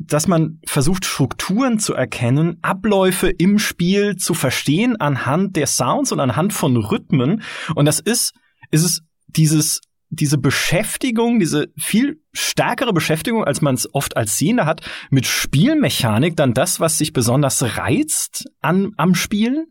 dass 0.00 0.26
man 0.26 0.60
versucht, 0.64 1.04
Strukturen 1.04 1.78
zu 1.78 1.92
erkennen, 1.94 2.58
Abläufe 2.62 3.28
im 3.28 3.58
Spiel 3.58 4.16
zu 4.16 4.32
verstehen 4.32 4.96
anhand 4.96 5.56
der 5.56 5.66
Sounds 5.66 6.10
und 6.10 6.20
anhand 6.20 6.54
von 6.54 6.76
Rhythmen. 6.76 7.42
Und 7.74 7.84
das 7.84 8.00
ist, 8.00 8.32
ist 8.70 8.82
es 8.82 9.02
dieses, 9.26 9.82
diese 10.08 10.38
Beschäftigung, 10.38 11.38
diese 11.38 11.68
viel 11.76 12.22
stärkere 12.32 12.94
Beschäftigung, 12.94 13.44
als 13.44 13.60
man 13.60 13.74
es 13.74 13.92
oft 13.94 14.16
als 14.16 14.38
Sehender 14.38 14.64
hat, 14.64 14.80
mit 15.10 15.26
Spielmechanik, 15.26 16.34
dann 16.34 16.54
das, 16.54 16.80
was 16.80 16.96
sich 16.96 17.12
besonders 17.12 17.76
reizt 17.76 18.46
an, 18.60 18.92
am 18.96 19.14
Spielen? 19.14 19.66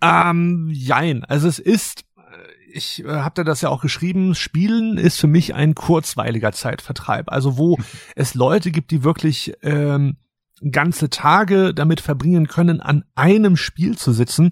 Ähm, 0.00 0.70
jein. 0.72 1.24
Also 1.24 1.48
es 1.48 1.58
ist 1.58 2.04
ich 2.76 3.04
äh, 3.04 3.08
habe 3.08 3.34
da 3.34 3.44
das 3.44 3.62
ja 3.62 3.70
auch 3.70 3.80
geschrieben, 3.80 4.34
Spielen 4.34 4.98
ist 4.98 5.18
für 5.18 5.26
mich 5.26 5.54
ein 5.54 5.74
kurzweiliger 5.74 6.52
Zeitvertreib. 6.52 7.32
Also 7.32 7.56
wo 7.56 7.78
es 8.14 8.34
Leute 8.34 8.70
gibt, 8.70 8.90
die 8.90 9.02
wirklich 9.02 9.54
ähm, 9.62 10.16
ganze 10.70 11.10
Tage 11.10 11.74
damit 11.74 12.00
verbringen 12.00 12.46
können, 12.46 12.80
an 12.80 13.04
einem 13.14 13.56
Spiel 13.56 13.96
zu 13.96 14.12
sitzen. 14.12 14.50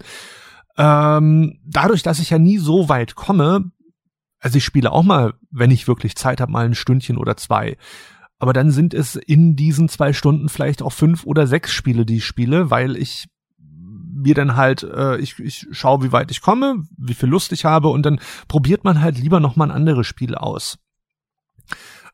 Ähm, 0.77 1.59
dadurch, 1.65 2.03
dass 2.03 2.19
ich 2.19 2.31
ja 2.31 2.39
nie 2.39 2.57
so 2.57 2.89
weit 2.89 3.15
komme, 3.15 3.71
also 4.39 4.57
ich 4.57 4.65
spiele 4.65 4.91
auch 4.91 5.03
mal, 5.03 5.33
wenn 5.51 5.71
ich 5.71 5.87
wirklich 5.87 6.15
Zeit 6.15 6.41
habe, 6.41 6.51
mal 6.51 6.65
ein 6.65 6.75
Stündchen 6.75 7.17
oder 7.17 7.37
zwei. 7.37 7.77
Aber 8.37 8.53
dann 8.53 8.69
sind 8.69 8.93
es 8.93 9.15
in 9.15 9.55
diesen 9.55 9.87
zwei 9.87 10.11
Stunden 10.11 10.49
vielleicht 10.49 10.81
auch 10.81 10.91
fünf 10.91 11.25
oder 11.25 11.47
sechs 11.47 11.71
Spiele, 11.71 12.05
die 12.05 12.17
ich 12.17 12.25
spiele, 12.25 12.69
weil 12.69 12.97
ich 12.97 13.27
mir 14.15 14.33
dann 14.33 14.55
halt, 14.55 14.83
äh, 14.83 15.17
ich, 15.17 15.39
ich 15.39 15.67
schaue, 15.71 16.03
wie 16.03 16.11
weit 16.11 16.31
ich 16.31 16.41
komme, 16.41 16.83
wie 16.97 17.13
viel 17.13 17.29
Lust 17.29 17.51
ich 17.51 17.65
habe 17.65 17.89
und 17.89 18.05
dann 18.05 18.19
probiert 18.47 18.83
man 18.83 19.01
halt 19.01 19.17
lieber 19.17 19.39
noch 19.39 19.55
mal 19.55 19.65
ein 19.65 19.75
anderes 19.75 20.07
Spiel 20.07 20.35
aus. 20.35 20.79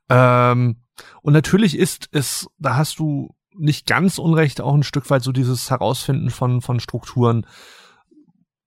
Ähm, 0.10 0.78
und 1.22 1.34
natürlich 1.34 1.78
ist 1.78 2.10
es, 2.12 2.48
da 2.58 2.76
hast 2.76 3.00
du 3.00 3.36
nicht 3.56 3.86
ganz 3.86 4.18
unrecht, 4.18 4.62
auch 4.62 4.74
ein 4.74 4.84
Stück 4.84 5.10
weit 5.10 5.24
so 5.24 5.32
dieses 5.32 5.70
Herausfinden 5.70 6.30
von, 6.30 6.62
von 6.62 6.80
Strukturen 6.80 7.46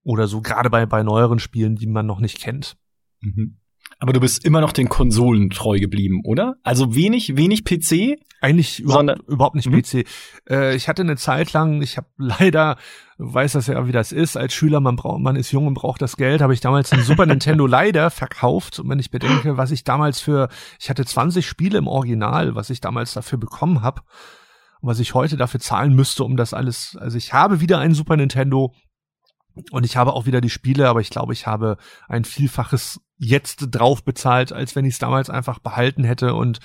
oder 0.03 0.27
so, 0.27 0.41
gerade 0.41 0.69
bei, 0.69 0.85
bei 0.85 1.03
neueren 1.03 1.39
Spielen, 1.39 1.75
die 1.75 1.87
man 1.87 2.05
noch 2.05 2.19
nicht 2.19 2.39
kennt. 2.39 2.77
Mhm. 3.21 3.57
Aber 3.99 4.13
du 4.13 4.19
bist 4.19 4.43
immer 4.43 4.61
noch 4.61 4.73
den 4.73 4.89
Konsolen 4.89 5.49
treu 5.49 5.79
geblieben, 5.79 6.21
oder? 6.25 6.55
Also 6.63 6.95
wenig, 6.95 7.37
wenig 7.37 7.63
PC? 7.63 8.19
Eigentlich 8.41 8.81
überhaupt, 8.81 9.19
überhaupt 9.27 9.55
nicht 9.55 9.69
mhm. 9.69 9.81
PC. 9.81 10.05
Äh, 10.49 10.75
ich 10.75 10.89
hatte 10.89 11.01
eine 11.01 11.15
Zeit 11.15 11.53
lang, 11.53 11.81
ich 11.81 11.97
habe 11.97 12.07
leider, 12.17 12.77
du 13.17 13.33
weißt 13.33 13.55
das 13.55 13.67
ja, 13.67 13.87
wie 13.87 13.93
das 13.93 14.11
ist, 14.11 14.35
als 14.35 14.53
Schüler, 14.53 14.81
man 14.81 14.97
braucht, 14.97 15.21
man 15.21 15.35
ist 15.35 15.51
jung 15.51 15.67
und 15.67 15.73
braucht 15.75 16.01
das 16.01 16.17
Geld, 16.17 16.41
habe 16.41 16.53
ich 16.53 16.59
damals 16.59 16.91
ein 16.91 17.03
Super 17.03 17.25
Nintendo 17.25 17.65
leider 17.65 18.09
verkauft. 18.09 18.79
Und 18.79 18.89
wenn 18.89 18.99
ich 18.99 19.11
bedenke, 19.11 19.57
was 19.57 19.71
ich 19.71 19.83
damals 19.83 20.19
für, 20.19 20.49
ich 20.79 20.89
hatte 20.89 21.05
20 21.05 21.47
Spiele 21.47 21.77
im 21.77 21.87
Original, 21.87 22.55
was 22.55 22.69
ich 22.69 22.81
damals 22.81 23.13
dafür 23.13 23.37
bekommen 23.37 23.81
habe, 23.81 24.01
was 24.81 24.99
ich 24.99 25.13
heute 25.13 25.37
dafür 25.37 25.59
zahlen 25.59 25.95
müsste, 25.95 26.23
um 26.23 26.37
das 26.37 26.53
alles, 26.53 26.97
also 26.99 27.17
ich 27.17 27.33
habe 27.33 27.61
wieder 27.61 27.79
ein 27.79 27.93
Super 27.93 28.17
Nintendo, 28.17 28.73
und 29.71 29.85
ich 29.85 29.97
habe 29.97 30.13
auch 30.13 30.25
wieder 30.25 30.41
die 30.41 30.49
Spiele, 30.49 30.89
aber 30.89 31.01
ich 31.01 31.09
glaube, 31.09 31.33
ich 31.33 31.47
habe 31.47 31.77
ein 32.07 32.25
Vielfaches 32.25 33.01
jetzt 33.17 33.67
drauf 33.71 34.03
bezahlt, 34.03 34.51
als 34.51 34.75
wenn 34.75 34.85
ich 34.85 34.95
es 34.95 34.99
damals 34.99 35.29
einfach 35.29 35.59
behalten 35.59 36.03
hätte 36.03 36.33
und 36.33 36.59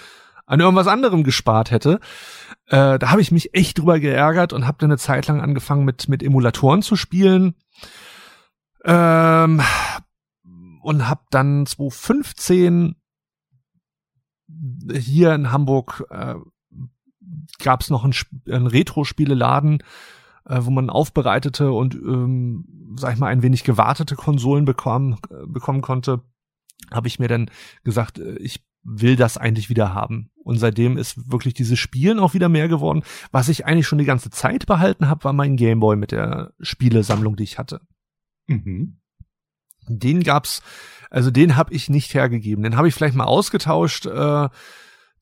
an 0.46 0.60
irgendwas 0.60 0.88
anderem 0.88 1.22
gespart 1.22 1.70
hätte. 1.70 2.00
Äh, 2.66 2.98
da 2.98 3.10
habe 3.10 3.20
ich 3.20 3.30
mich 3.30 3.54
echt 3.54 3.78
drüber 3.78 4.00
geärgert 4.00 4.52
und 4.52 4.66
habe 4.66 4.78
dann 4.80 4.90
eine 4.90 4.98
Zeit 4.98 5.28
lang 5.28 5.40
angefangen 5.40 5.84
mit 5.84 6.08
mit 6.08 6.22
Emulatoren 6.22 6.82
zu 6.82 6.96
spielen. 6.96 7.54
Ähm, 8.84 9.62
und 10.82 11.08
habe 11.08 11.22
dann 11.30 11.66
2015 11.66 12.96
hier 14.92 15.34
in 15.34 15.52
Hamburg 15.52 16.04
äh, 16.10 16.34
gab 17.62 17.82
es 17.82 17.90
noch 17.90 18.04
einen, 18.04 18.14
einen 18.50 18.66
Retro-Spieleladen, 18.66 19.80
äh, 19.80 19.84
wo 20.44 20.70
man 20.70 20.90
aufbereitete 20.90 21.72
und, 21.72 21.94
ähm, 21.94 22.94
sag 22.96 23.14
ich 23.14 23.18
mal, 23.18 23.28
ein 23.28 23.42
wenig 23.42 23.64
gewartete 23.64 24.16
Konsolen 24.16 24.64
bekommen, 24.64 25.18
äh, 25.30 25.46
bekommen 25.46 25.80
konnte, 25.80 26.22
habe 26.90 27.08
ich 27.08 27.18
mir 27.18 27.28
dann 27.28 27.50
gesagt, 27.84 28.18
äh, 28.18 28.36
ich 28.36 28.64
will 28.82 29.16
das 29.16 29.36
eigentlich 29.36 29.68
wieder 29.68 29.94
haben. 29.94 30.30
Und 30.42 30.58
seitdem 30.58 30.96
ist 30.96 31.30
wirklich 31.30 31.54
dieses 31.54 31.78
Spielen 31.78 32.18
auch 32.18 32.34
wieder 32.34 32.48
mehr 32.48 32.68
geworden. 32.68 33.02
Was 33.30 33.48
ich 33.48 33.66
eigentlich 33.66 33.86
schon 33.86 33.98
die 33.98 34.06
ganze 34.06 34.30
Zeit 34.30 34.66
behalten 34.66 35.08
habe, 35.08 35.24
war 35.24 35.32
mein 35.32 35.56
Gameboy 35.56 35.96
mit 35.96 36.12
der 36.12 36.54
Spielesammlung, 36.60 37.36
die 37.36 37.42
ich 37.42 37.58
hatte. 37.58 37.82
Mhm. 38.46 39.00
Den 39.86 40.22
gab's, 40.22 40.62
also 41.10 41.30
den 41.30 41.56
habe 41.56 41.74
ich 41.74 41.90
nicht 41.90 42.14
hergegeben. 42.14 42.62
Den 42.64 42.76
habe 42.76 42.88
ich 42.88 42.94
vielleicht 42.94 43.16
mal 43.16 43.24
ausgetauscht, 43.24 44.06
äh, 44.06 44.48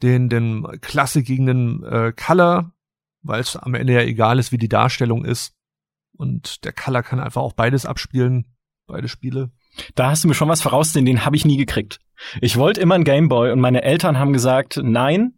den, 0.02 0.28
den 0.28 0.66
Klassik 0.80 1.26
gegen 1.26 1.46
den 1.46 1.82
äh, 1.82 2.12
Color 2.12 2.72
weil 3.22 3.40
es 3.40 3.56
am 3.56 3.74
Ende 3.74 3.94
ja 3.94 4.00
egal 4.00 4.38
ist, 4.38 4.52
wie 4.52 4.58
die 4.58 4.68
Darstellung 4.68 5.24
ist. 5.24 5.54
Und 6.16 6.64
der 6.64 6.72
Color 6.72 7.02
kann 7.02 7.20
einfach 7.20 7.42
auch 7.42 7.52
beides 7.52 7.86
abspielen, 7.86 8.56
beide 8.86 9.08
Spiele. 9.08 9.50
Da 9.94 10.10
hast 10.10 10.24
du 10.24 10.28
mir 10.28 10.34
schon 10.34 10.48
was 10.48 10.62
voraus, 10.62 10.92
denn 10.92 11.04
den 11.04 11.24
habe 11.24 11.36
ich 11.36 11.44
nie 11.44 11.56
gekriegt. 11.56 12.00
Ich 12.40 12.56
wollte 12.56 12.80
immer 12.80 12.96
einen 12.96 13.04
Gameboy 13.04 13.52
und 13.52 13.60
meine 13.60 13.82
Eltern 13.82 14.18
haben 14.18 14.32
gesagt, 14.32 14.80
nein, 14.82 15.34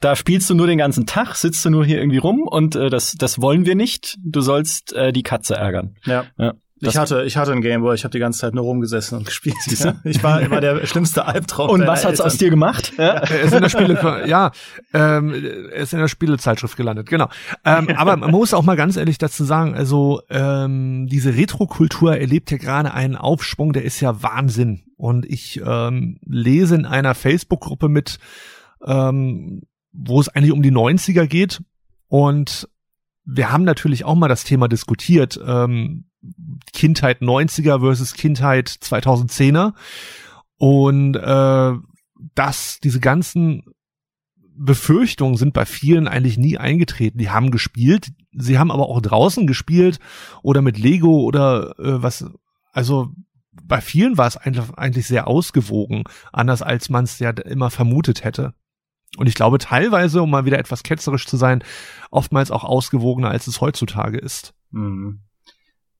da 0.00 0.16
spielst 0.16 0.50
du 0.50 0.54
nur 0.54 0.66
den 0.66 0.78
ganzen 0.78 1.06
Tag, 1.06 1.36
sitzt 1.36 1.64
du 1.64 1.70
nur 1.70 1.84
hier 1.84 1.98
irgendwie 1.98 2.18
rum 2.18 2.42
und 2.42 2.76
äh, 2.76 2.90
das, 2.90 3.12
das 3.12 3.40
wollen 3.40 3.64
wir 3.64 3.74
nicht. 3.74 4.16
Du 4.22 4.40
sollst 4.40 4.92
äh, 4.92 5.12
die 5.12 5.22
Katze 5.22 5.54
ärgern. 5.54 5.96
Ja. 6.04 6.26
ja. 6.36 6.54
Ich 6.80 6.96
hatte, 6.96 7.24
ich 7.24 7.38
hatte 7.38 7.52
einen 7.52 7.62
Gameboy, 7.62 7.94
ich 7.94 8.04
habe 8.04 8.12
die 8.12 8.18
ganze 8.18 8.40
Zeit 8.40 8.54
nur 8.54 8.64
rumgesessen 8.64 9.16
und 9.16 9.24
gespielt. 9.24 9.56
Ja. 9.78 9.94
Ich 10.04 10.22
war 10.22 10.42
immer 10.42 10.60
der 10.60 10.86
schlimmste 10.86 11.24
Albtraum. 11.24 11.70
Und 11.70 11.86
was 11.86 12.04
hat's 12.04 12.18
Eltern. 12.18 12.26
aus 12.26 12.36
dir 12.36 12.50
gemacht? 12.50 12.92
Ja. 12.98 13.14
Er 13.14 13.40
ist 13.40 13.54
in 13.54 13.62
der 13.62 13.68
Spiele, 13.68 14.26
ja, 14.26 14.52
ähm, 14.92 15.32
er 15.34 15.82
ist 15.82 15.92
in 15.94 16.00
der 16.00 16.08
Spielezeitschrift 16.08 16.76
gelandet, 16.76 17.08
genau. 17.08 17.28
Ähm, 17.64 17.88
aber 17.96 18.16
man 18.16 18.30
muss 18.30 18.52
auch 18.52 18.62
mal 18.62 18.76
ganz 18.76 18.96
ehrlich 18.96 19.16
dazu 19.18 19.44
sagen, 19.44 19.74
also 19.74 20.20
ähm, 20.28 21.06
diese 21.06 21.34
Retro-Kultur 21.34 22.16
erlebt 22.16 22.50
ja 22.50 22.58
gerade 22.58 22.92
einen 22.92 23.16
Aufschwung, 23.16 23.72
der 23.72 23.84
ist 23.84 24.00
ja 24.00 24.22
Wahnsinn. 24.22 24.82
Und 24.96 25.26
ich 25.26 25.60
ähm, 25.64 26.18
lese 26.26 26.74
in 26.74 26.86
einer 26.86 27.14
Facebook-Gruppe 27.14 27.88
mit, 27.88 28.18
ähm, 28.84 29.62
wo 29.92 30.20
es 30.20 30.28
eigentlich 30.28 30.52
um 30.52 30.62
die 30.62 30.72
90er 30.72 31.26
geht. 31.26 31.62
Und 32.08 32.68
wir 33.24 33.50
haben 33.50 33.64
natürlich 33.64 34.04
auch 34.04 34.14
mal 34.14 34.28
das 34.28 34.44
Thema 34.44 34.68
diskutiert. 34.68 35.38
Ähm, 35.44 36.04
Kindheit 36.72 37.22
90er 37.22 37.80
versus 37.80 38.14
Kindheit 38.14 38.68
2010er. 38.68 39.74
Und 40.58 41.14
äh, 41.16 41.72
dass 42.34 42.80
diese 42.80 43.00
ganzen 43.00 43.64
Befürchtungen 44.58 45.36
sind 45.36 45.52
bei 45.52 45.66
vielen 45.66 46.08
eigentlich 46.08 46.38
nie 46.38 46.56
eingetreten. 46.56 47.18
Die 47.18 47.30
haben 47.30 47.50
gespielt, 47.50 48.12
sie 48.32 48.58
haben 48.58 48.70
aber 48.70 48.88
auch 48.88 49.02
draußen 49.02 49.46
gespielt 49.46 49.98
oder 50.42 50.62
mit 50.62 50.78
Lego 50.78 51.22
oder 51.22 51.78
äh, 51.78 52.02
was. 52.02 52.24
Also 52.72 53.10
bei 53.62 53.80
vielen 53.80 54.18
war 54.18 54.26
es 54.26 54.36
eigentlich 54.36 55.06
sehr 55.06 55.26
ausgewogen, 55.26 56.04
anders 56.32 56.62
als 56.62 56.88
man 56.88 57.04
es 57.04 57.18
ja 57.18 57.30
immer 57.30 57.70
vermutet 57.70 58.24
hätte. 58.24 58.54
Und 59.16 59.28
ich 59.28 59.34
glaube 59.34 59.58
teilweise, 59.58 60.22
um 60.22 60.30
mal 60.30 60.44
wieder 60.44 60.58
etwas 60.58 60.82
ketzerisch 60.82 61.26
zu 61.26 61.36
sein, 61.36 61.64
oftmals 62.10 62.50
auch 62.50 62.64
ausgewogener, 62.64 63.30
als 63.30 63.46
es 63.46 63.60
heutzutage 63.60 64.18
ist. 64.18 64.54
Mhm. 64.70 65.25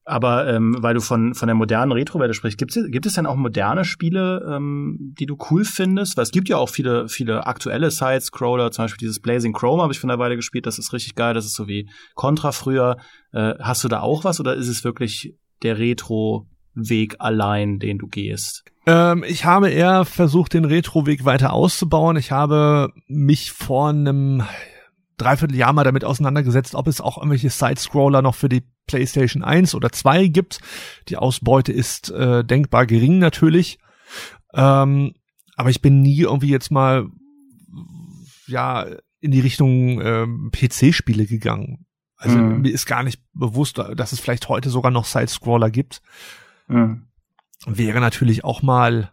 Aber 0.07 0.47
ähm, 0.47 0.77
weil 0.79 0.93
du 0.93 1.01
von, 1.01 1.33
von 1.33 1.47
der 1.47 1.55
modernen 1.55 1.91
Retro-Welt 1.91 2.33
sprichst, 2.33 2.57
gibt 2.57 2.75
es, 2.75 2.89
gibt 2.89 3.05
es 3.05 3.15
denn 3.15 3.25
auch 3.25 3.35
moderne 3.35 3.83
Spiele, 3.83 4.41
ähm, 4.49 5.13
die 5.19 5.25
du 5.25 5.35
cool 5.51 5.65
findest? 5.65 6.15
Weil 6.15 6.23
es 6.23 6.31
gibt 6.31 6.47
ja 6.47 6.55
auch 6.55 6.69
viele, 6.69 7.09
viele 7.09 7.45
aktuelle 7.45 7.91
Side-Scroller, 7.91 8.71
zum 8.71 8.85
Beispiel 8.85 9.05
dieses 9.05 9.19
Blazing 9.19 9.51
Chrome 9.51 9.83
habe 9.83 9.91
ich 9.91 9.99
von 9.99 10.07
der 10.07 10.17
Weile 10.17 10.37
gespielt, 10.37 10.65
das 10.65 10.79
ist 10.79 10.93
richtig 10.93 11.15
geil, 11.15 11.33
das 11.33 11.45
ist 11.45 11.55
so 11.55 11.67
wie 11.67 11.89
Contra 12.15 12.53
früher. 12.53 12.95
Äh, 13.33 13.55
hast 13.59 13.83
du 13.83 13.89
da 13.89 13.99
auch 13.99 14.23
was 14.23 14.39
oder 14.39 14.55
ist 14.55 14.69
es 14.69 14.85
wirklich 14.85 15.35
der 15.61 15.77
Retro-Weg 15.77 17.17
allein, 17.19 17.77
den 17.77 17.97
du 17.97 18.07
gehst? 18.07 18.63
Ähm, 18.85 19.25
ich 19.27 19.43
habe 19.43 19.69
eher 19.69 20.05
versucht, 20.05 20.53
den 20.53 20.63
Retro-Weg 20.63 21.25
weiter 21.25 21.51
auszubauen. 21.51 22.15
Ich 22.15 22.31
habe 22.31 22.93
mich 23.09 23.51
vor 23.51 23.89
einem 23.89 24.43
Dreivierteljahr 25.17 25.73
mal 25.73 25.83
damit 25.83 26.05
auseinandergesetzt, 26.05 26.75
ob 26.75 26.87
es 26.87 27.01
auch 27.01 27.17
irgendwelche 27.17 27.49
Side-Scroller 27.49 28.21
noch 28.21 28.35
für 28.35 28.49
die 28.49 28.63
PlayStation 28.85 29.43
1 29.43 29.75
oder 29.75 29.91
2 29.91 30.27
gibt. 30.27 30.59
Die 31.09 31.17
Ausbeute 31.17 31.71
ist 31.73 32.09
äh, 32.11 32.43
denkbar 32.43 32.85
gering 32.85 33.19
natürlich. 33.19 33.79
Ähm, 34.53 35.13
aber 35.55 35.69
ich 35.69 35.81
bin 35.81 36.01
nie 36.01 36.19
irgendwie 36.19 36.49
jetzt 36.49 36.71
mal 36.71 37.07
ja 38.45 38.85
in 39.19 39.31
die 39.31 39.39
Richtung 39.39 39.99
ähm, 40.01 40.51
PC-Spiele 40.51 41.25
gegangen. 41.25 41.85
Also 42.15 42.37
mhm. 42.37 42.61
mir 42.61 42.71
ist 42.71 42.85
gar 42.85 43.03
nicht 43.03 43.21
bewusst, 43.33 43.77
dass 43.77 44.11
es 44.11 44.19
vielleicht 44.19 44.49
heute 44.49 44.69
sogar 44.69 44.91
noch 44.91 45.05
Side-Scroller 45.05 45.69
gibt. 45.69 46.01
Mhm. 46.67 47.07
Wäre 47.65 47.99
natürlich 47.99 48.43
auch 48.43 48.61
mal 48.61 49.11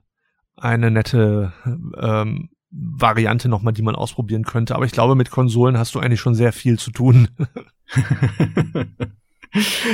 eine 0.57 0.91
nette 0.91 1.53
ähm, 1.99 2.51
Variante 2.77 3.49
nochmal, 3.49 3.73
die 3.73 3.83
man 3.83 3.95
ausprobieren 3.95 4.45
könnte. 4.45 4.75
Aber 4.75 4.85
ich 4.85 4.93
glaube, 4.93 5.15
mit 5.15 5.31
Konsolen 5.31 5.79
hast 5.79 5.95
du 5.95 6.01
eigentlich 6.01 6.21
schon 6.21 6.35
sehr 6.35 6.53
viel 6.53 6.79
zu 6.79 6.91
tun. 6.91 7.29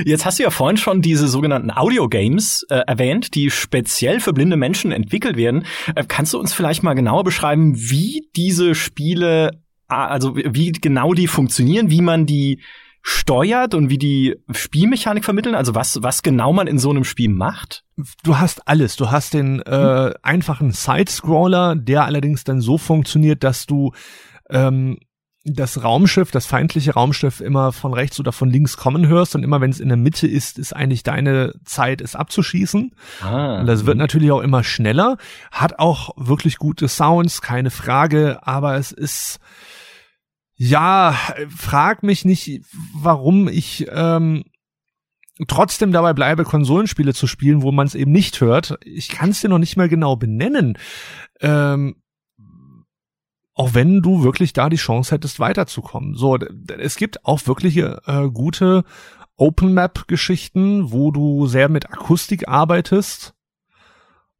Jetzt 0.06 0.24
hast 0.24 0.38
du 0.38 0.42
ja 0.42 0.50
vorhin 0.50 0.78
schon 0.78 1.02
diese 1.02 1.28
sogenannten 1.28 1.70
Audio-Games 1.70 2.64
äh, 2.70 2.76
erwähnt, 2.86 3.34
die 3.34 3.50
speziell 3.50 4.20
für 4.20 4.32
blinde 4.32 4.56
Menschen 4.56 4.90
entwickelt 4.90 5.36
werden. 5.36 5.66
Äh, 5.94 6.04
kannst 6.08 6.32
du 6.32 6.38
uns 6.38 6.54
vielleicht 6.54 6.82
mal 6.82 6.94
genauer 6.94 7.24
beschreiben, 7.24 7.74
wie 7.76 8.28
diese 8.34 8.74
Spiele, 8.74 9.50
also 9.86 10.34
wie 10.36 10.72
genau 10.72 11.12
die 11.12 11.26
funktionieren, 11.26 11.90
wie 11.90 12.00
man 12.00 12.24
die 12.24 12.62
steuert 13.02 13.74
und 13.74 13.90
wie 13.90 13.98
die 13.98 14.36
Spielmechanik 14.50 15.24
vermitteln? 15.24 15.54
Also 15.54 15.74
was, 15.74 16.02
was 16.02 16.22
genau 16.22 16.52
man 16.52 16.66
in 16.66 16.78
so 16.78 16.90
einem 16.90 17.04
Spiel 17.04 17.30
macht? 17.30 17.84
Du 18.22 18.38
hast 18.38 18.66
alles. 18.68 18.96
Du 18.96 19.10
hast 19.10 19.34
den 19.34 19.60
äh, 19.62 20.10
hm. 20.10 20.14
einfachen 20.22 20.72
Side-Scroller, 20.72 21.76
der 21.76 22.04
allerdings 22.04 22.44
dann 22.44 22.60
so 22.60 22.78
funktioniert, 22.78 23.44
dass 23.44 23.66
du 23.66 23.92
ähm, 24.50 24.98
das 25.44 25.82
Raumschiff, 25.82 26.30
das 26.30 26.44
feindliche 26.44 26.92
Raumschiff 26.92 27.40
immer 27.40 27.72
von 27.72 27.94
rechts 27.94 28.20
oder 28.20 28.32
von 28.32 28.50
links 28.50 28.76
kommen 28.76 29.06
hörst 29.06 29.34
und 29.34 29.42
immer 29.42 29.60
wenn 29.60 29.70
es 29.70 29.80
in 29.80 29.88
der 29.88 29.96
Mitte 29.96 30.26
ist, 30.26 30.58
ist 30.58 30.76
eigentlich 30.76 31.02
deine 31.02 31.54
Zeit, 31.64 32.02
es 32.02 32.14
abzuschießen. 32.14 32.94
Ah, 33.22 33.60
und 33.60 33.66
das 33.66 33.86
wird 33.86 33.96
mhm. 33.96 34.02
natürlich 34.02 34.32
auch 34.32 34.40
immer 34.40 34.62
schneller, 34.64 35.16
hat 35.50 35.78
auch 35.78 36.10
wirklich 36.16 36.58
gute 36.58 36.88
Sounds, 36.88 37.40
keine 37.40 37.70
Frage, 37.70 38.46
aber 38.46 38.76
es 38.76 38.92
ist 38.92 39.40
Ja, 40.62 41.16
frag 41.48 42.02
mich 42.02 42.26
nicht, 42.26 42.60
warum 42.92 43.48
ich 43.48 43.86
ähm, 43.90 44.44
trotzdem 45.48 45.90
dabei 45.90 46.12
bleibe, 46.12 46.44
Konsolenspiele 46.44 47.14
zu 47.14 47.26
spielen, 47.26 47.62
wo 47.62 47.72
man 47.72 47.86
es 47.86 47.94
eben 47.94 48.12
nicht 48.12 48.42
hört. 48.42 48.78
Ich 48.84 49.08
kann 49.08 49.30
es 49.30 49.40
dir 49.40 49.48
noch 49.48 49.58
nicht 49.58 49.78
mal 49.78 49.88
genau 49.88 50.16
benennen. 50.16 50.76
Ähm, 51.40 52.02
auch 53.54 53.72
wenn 53.72 54.02
du 54.02 54.22
wirklich 54.22 54.52
da 54.52 54.68
die 54.68 54.76
Chance 54.76 55.14
hättest, 55.14 55.40
weiterzukommen. 55.40 56.14
So, 56.14 56.36
es 56.36 56.96
gibt 56.96 57.24
auch 57.24 57.46
wirklich 57.46 57.78
äh, 57.78 58.28
gute 58.30 58.84
Open 59.36 59.72
Map 59.72 60.08
Geschichten, 60.08 60.92
wo 60.92 61.10
du 61.10 61.46
sehr 61.46 61.70
mit 61.70 61.90
Akustik 61.90 62.48
arbeitest. 62.48 63.32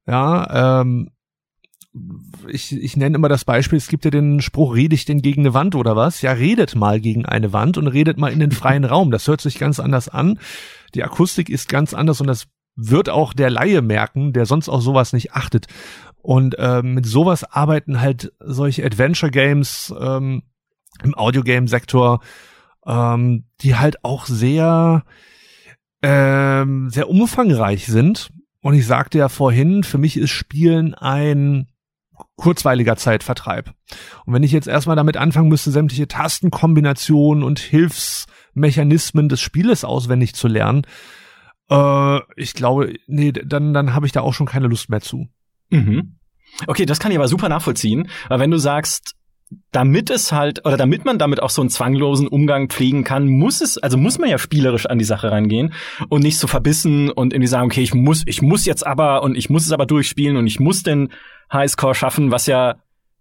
Ja, 0.07 0.83
ähm, 0.83 1.13
ich, 2.49 2.73
ich 2.73 2.97
nenne 2.97 3.17
immer 3.17 3.29
das 3.29 3.45
Beispiel, 3.45 3.79
es 3.79 3.89
gibt 3.89 4.05
ja 4.05 4.11
den 4.11 4.41
Spruch, 4.41 4.75
rede 4.75 4.95
ich 4.95 5.05
denn 5.05 5.23
gegen 5.23 5.43
eine 5.43 5.55
Wand 5.55 5.75
oder 5.75 5.97
was? 5.97 6.23
Ja, 6.23 6.33
redet 6.33 6.77
mal 6.77 7.01
gegen 7.01 7.27
eine 7.27 7.53
Wand 7.53 7.79
und 7.79 7.89
redet 7.89 8.17
mal 8.19 8.33
in 8.33 8.41
den 8.41 8.53
freien 8.53 8.85
Raum. 8.85 9.11
Das 9.11 9.27
hört 9.27 9.41
sich 9.41 9.59
ganz 9.59 9.81
anders 9.81 10.09
an. 10.09 10.39
Die 10.95 11.03
Akustik 11.03 11.49
ist 11.49 11.69
ganz 11.69 11.93
anders 11.93 12.21
und 12.21 12.29
das 12.29 12.47
wird 12.77 13.09
auch 13.09 13.33
der 13.33 13.51
Laie 13.51 13.83
merken, 13.83 14.33
der 14.33 14.47
sonst 14.47 14.69
auf 14.69 14.83
sowas 14.83 15.13
nicht 15.13 15.33
achtet. 15.33 15.67
Und 16.23 16.57
ähm, 16.59 16.95
mit 16.95 17.07
sowas 17.07 17.45
arbeiten 17.45 18.01
halt 18.01 18.33
solche 18.39 18.85
Adventure 18.85 19.33
Games 19.33 19.93
ähm, 19.99 20.43
im 21.03 21.15
Audiogame-Sektor, 21.15 22.21
ähm, 22.87 23.45
die 23.63 23.77
halt 23.77 24.05
auch 24.05 24.27
sehr, 24.27 25.05
ähm, 26.03 26.91
sehr 26.91 27.09
umfangreich 27.09 27.87
sind. 27.87 28.31
Und 28.63 28.75
ich 28.75 28.87
sagte 28.87 29.19
ja 29.19 29.29
vorhin, 29.29 29.83
für 29.83 29.99
mich 29.99 30.17
ist 30.17 30.31
Spielen 30.31 30.95
ein 30.95 31.70
kurzweiliger 32.37 32.97
Zeitvertreib. 32.97 33.73
Und 34.25 34.35
wenn 34.35 34.43
ich 34.43 34.53
jetzt 34.53 34.69
erstmal 34.69 34.97
damit 34.97 35.17
anfangen 35.17 35.49
müsste, 35.49 35.71
sämtliche 35.71 36.09
Tastenkombinationen 36.09 37.45
und 37.45 37.59
Hilfsmechanismen 37.59 39.29
des 39.29 39.41
Spieles 39.41 39.85
auswendig 39.85 40.35
zu 40.35 40.49
lernen, 40.49 40.87
äh, 41.71 42.21
ich 42.37 42.55
glaube, 42.55 42.95
nee, 43.07 43.33
dann, 43.33 43.73
dann 43.73 43.95
habe 43.95 44.07
ich 44.07 44.13
da 44.13 44.21
auch 44.21 44.35
schon 44.35 44.47
keine 44.47 44.67
Lust 44.67 44.91
mehr 44.91 45.01
zu. 45.01 45.29
Mhm. 45.71 46.17
Okay, 46.67 46.85
das 46.85 46.99
kann 46.99 47.13
ich 47.13 47.19
aber 47.19 47.29
super 47.29 47.49
nachvollziehen, 47.49 48.09
weil 48.29 48.41
wenn 48.41 48.51
du 48.51 48.59
sagst, 48.59 49.15
damit 49.73 50.11
es 50.11 50.33
halt, 50.33 50.65
oder 50.65 50.77
damit 50.77 51.05
man 51.05 51.19
damit 51.19 51.43
auch 51.43 51.51
so 51.51 51.61
einen 51.61 51.71
zwanglosen 51.71 52.29
Umgang 52.29 52.69
pflegen 52.69 53.05
kann, 53.05 53.27
muss 53.27 53.61
es, 53.61 53.79
also 53.79 53.97
muss 53.97 54.19
man 54.19 54.29
ja 54.29 54.39
spielerisch 54.39 54.87
an 54.87 54.99
die 54.99 55.05
Sache 55.05 55.31
rangehen 55.31 55.73
und 56.09 56.23
nicht 56.23 56.39
so 56.39 56.47
verbissen 56.47 57.11
und 57.11 57.33
irgendwie 57.33 57.49
sagen, 57.49 57.67
okay, 57.67 57.83
ich 57.83 57.95
muss, 57.95 58.23
ich 58.27 58.43
muss 58.43 58.65
jetzt 58.65 58.87
aber 58.87 59.23
und 59.23 59.37
ich 59.37 59.51
muss 59.51 59.67
es 59.67 59.73
aber 59.73 59.87
durchspielen 59.87 60.37
und 60.37 60.47
ich 60.47 60.61
muss 60.61 60.83
den 60.83 61.11
Highscore 61.53 61.95
schaffen, 61.95 62.31
was 62.31 62.47
ja 62.47 62.77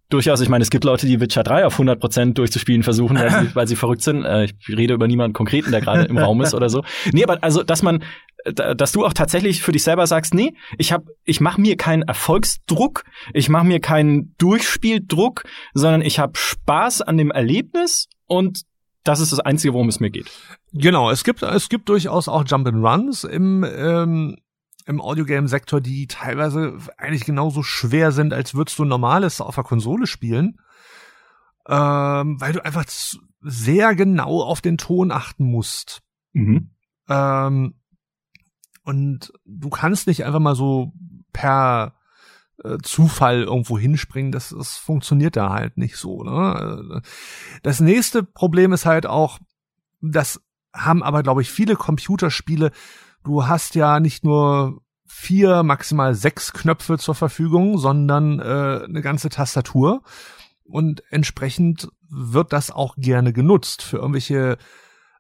durchaus, 0.09 0.41
ich 0.41 0.49
meine, 0.49 0.63
es 0.63 0.69
gibt 0.69 0.83
Leute, 0.83 1.05
die 1.05 1.19
Witcher 1.19 1.43
3 1.43 1.65
auf 1.65 1.79
100% 1.79 2.33
durchzuspielen 2.33 2.83
versuchen, 2.83 3.17
weil 3.17 3.29
sie, 3.29 3.49
weil 3.55 3.67
sie 3.67 3.75
verrückt 3.75 4.01
sind. 4.01 4.25
Äh, 4.25 4.45
ich 4.45 4.53
rede 4.67 4.93
über 4.93 5.07
niemanden 5.07 5.33
konkreten, 5.33 5.71
der 5.71 5.81
gerade 5.81 6.03
im 6.03 6.17
Raum 6.17 6.41
ist 6.41 6.53
oder 6.53 6.69
so. 6.69 6.83
Nee, 7.11 7.23
aber 7.23 7.43
also, 7.43 7.63
dass 7.63 7.83
man, 7.83 8.03
dass 8.45 8.91
du 8.91 9.05
auch 9.05 9.13
tatsächlich 9.13 9.61
für 9.61 9.71
dich 9.71 9.83
selber 9.83 10.07
sagst, 10.07 10.33
nee, 10.33 10.53
ich 10.77 10.91
hab, 10.91 11.03
ich 11.25 11.41
mache 11.41 11.61
mir 11.61 11.77
keinen 11.77 12.03
Erfolgsdruck, 12.03 13.03
ich 13.33 13.49
mache 13.49 13.65
mir 13.65 13.79
keinen 13.79 14.35
Durchspieldruck, 14.37 15.43
sondern 15.73 16.01
ich 16.01 16.19
habe 16.19 16.33
Spaß 16.35 17.01
an 17.01 17.17
dem 17.17 17.31
Erlebnis 17.31 18.07
und 18.25 18.63
das 19.03 19.19
ist 19.19 19.31
das 19.31 19.39
Einzige, 19.39 19.73
worum 19.73 19.89
es 19.89 19.99
mir 19.99 20.09
geht. 20.09 20.29
Genau, 20.73 21.09
es 21.09 21.23
gibt, 21.23 21.41
es 21.41 21.69
gibt 21.69 21.89
durchaus 21.89 22.27
auch 22.27 22.43
Jump 22.45 22.67
and 22.67 22.85
Runs 22.85 23.23
im, 23.23 23.63
ähm, 23.63 24.37
im 24.89 25.01
Audiogame-Sektor, 25.01 25.81
die 25.81 26.07
teilweise 26.07 26.79
eigentlich 26.97 27.23
genauso 27.23 27.61
schwer 27.61 28.11
sind, 28.11 28.33
als 28.33 28.55
würdest 28.55 28.79
du 28.79 28.85
normales 28.85 29.39
auf 29.39 29.53
der 29.53 29.63
Konsole 29.63 30.07
spielen. 30.07 30.59
Ähm, 31.67 32.41
weil 32.41 32.53
du 32.53 32.65
einfach 32.65 32.85
sehr 33.41 33.93
genau 33.93 34.41
auf 34.41 34.61
den 34.61 34.79
Ton 34.79 35.11
achten 35.11 35.43
musst. 35.43 36.01
Mhm. 36.33 36.71
Ähm, 37.07 37.75
und 38.83 39.31
du 39.45 39.69
kannst 39.69 40.07
nicht 40.07 40.25
einfach 40.25 40.39
mal 40.39 40.55
so 40.55 40.91
per 41.33 41.93
äh, 42.63 42.79
Zufall 42.81 43.43
irgendwo 43.43 43.77
hinspringen, 43.77 44.31
das, 44.31 44.49
das 44.49 44.77
funktioniert 44.77 45.35
da 45.35 45.51
halt 45.51 45.77
nicht 45.77 45.97
so. 45.97 46.23
Ne? 46.23 47.03
Das 47.61 47.79
nächste 47.79 48.23
Problem 48.23 48.73
ist 48.73 48.87
halt 48.87 49.05
auch, 49.05 49.37
das 50.01 50.41
haben 50.73 51.03
aber, 51.03 51.21
glaube 51.21 51.43
ich, 51.43 51.51
viele 51.51 51.75
Computerspiele, 51.75 52.71
du 53.29 53.45
hast 53.45 53.75
ja 53.75 53.99
nicht 53.99 54.23
nur 54.23 54.81
vier, 55.05 55.61
maximal 55.61 56.15
sechs 56.15 56.51
Knöpfe 56.51 56.97
zur 56.97 57.13
Verfügung, 57.13 57.77
sondern 57.77 58.39
äh, 58.39 58.85
eine 58.85 59.01
ganze 59.01 59.29
Tastatur. 59.29 60.01
Und 60.63 61.03
entsprechend 61.11 61.89
wird 62.09 62.53
das 62.53 62.71
auch 62.71 62.95
gerne 62.97 63.31
genutzt 63.31 63.83
für 63.83 63.97
irgendwelche 63.97 64.57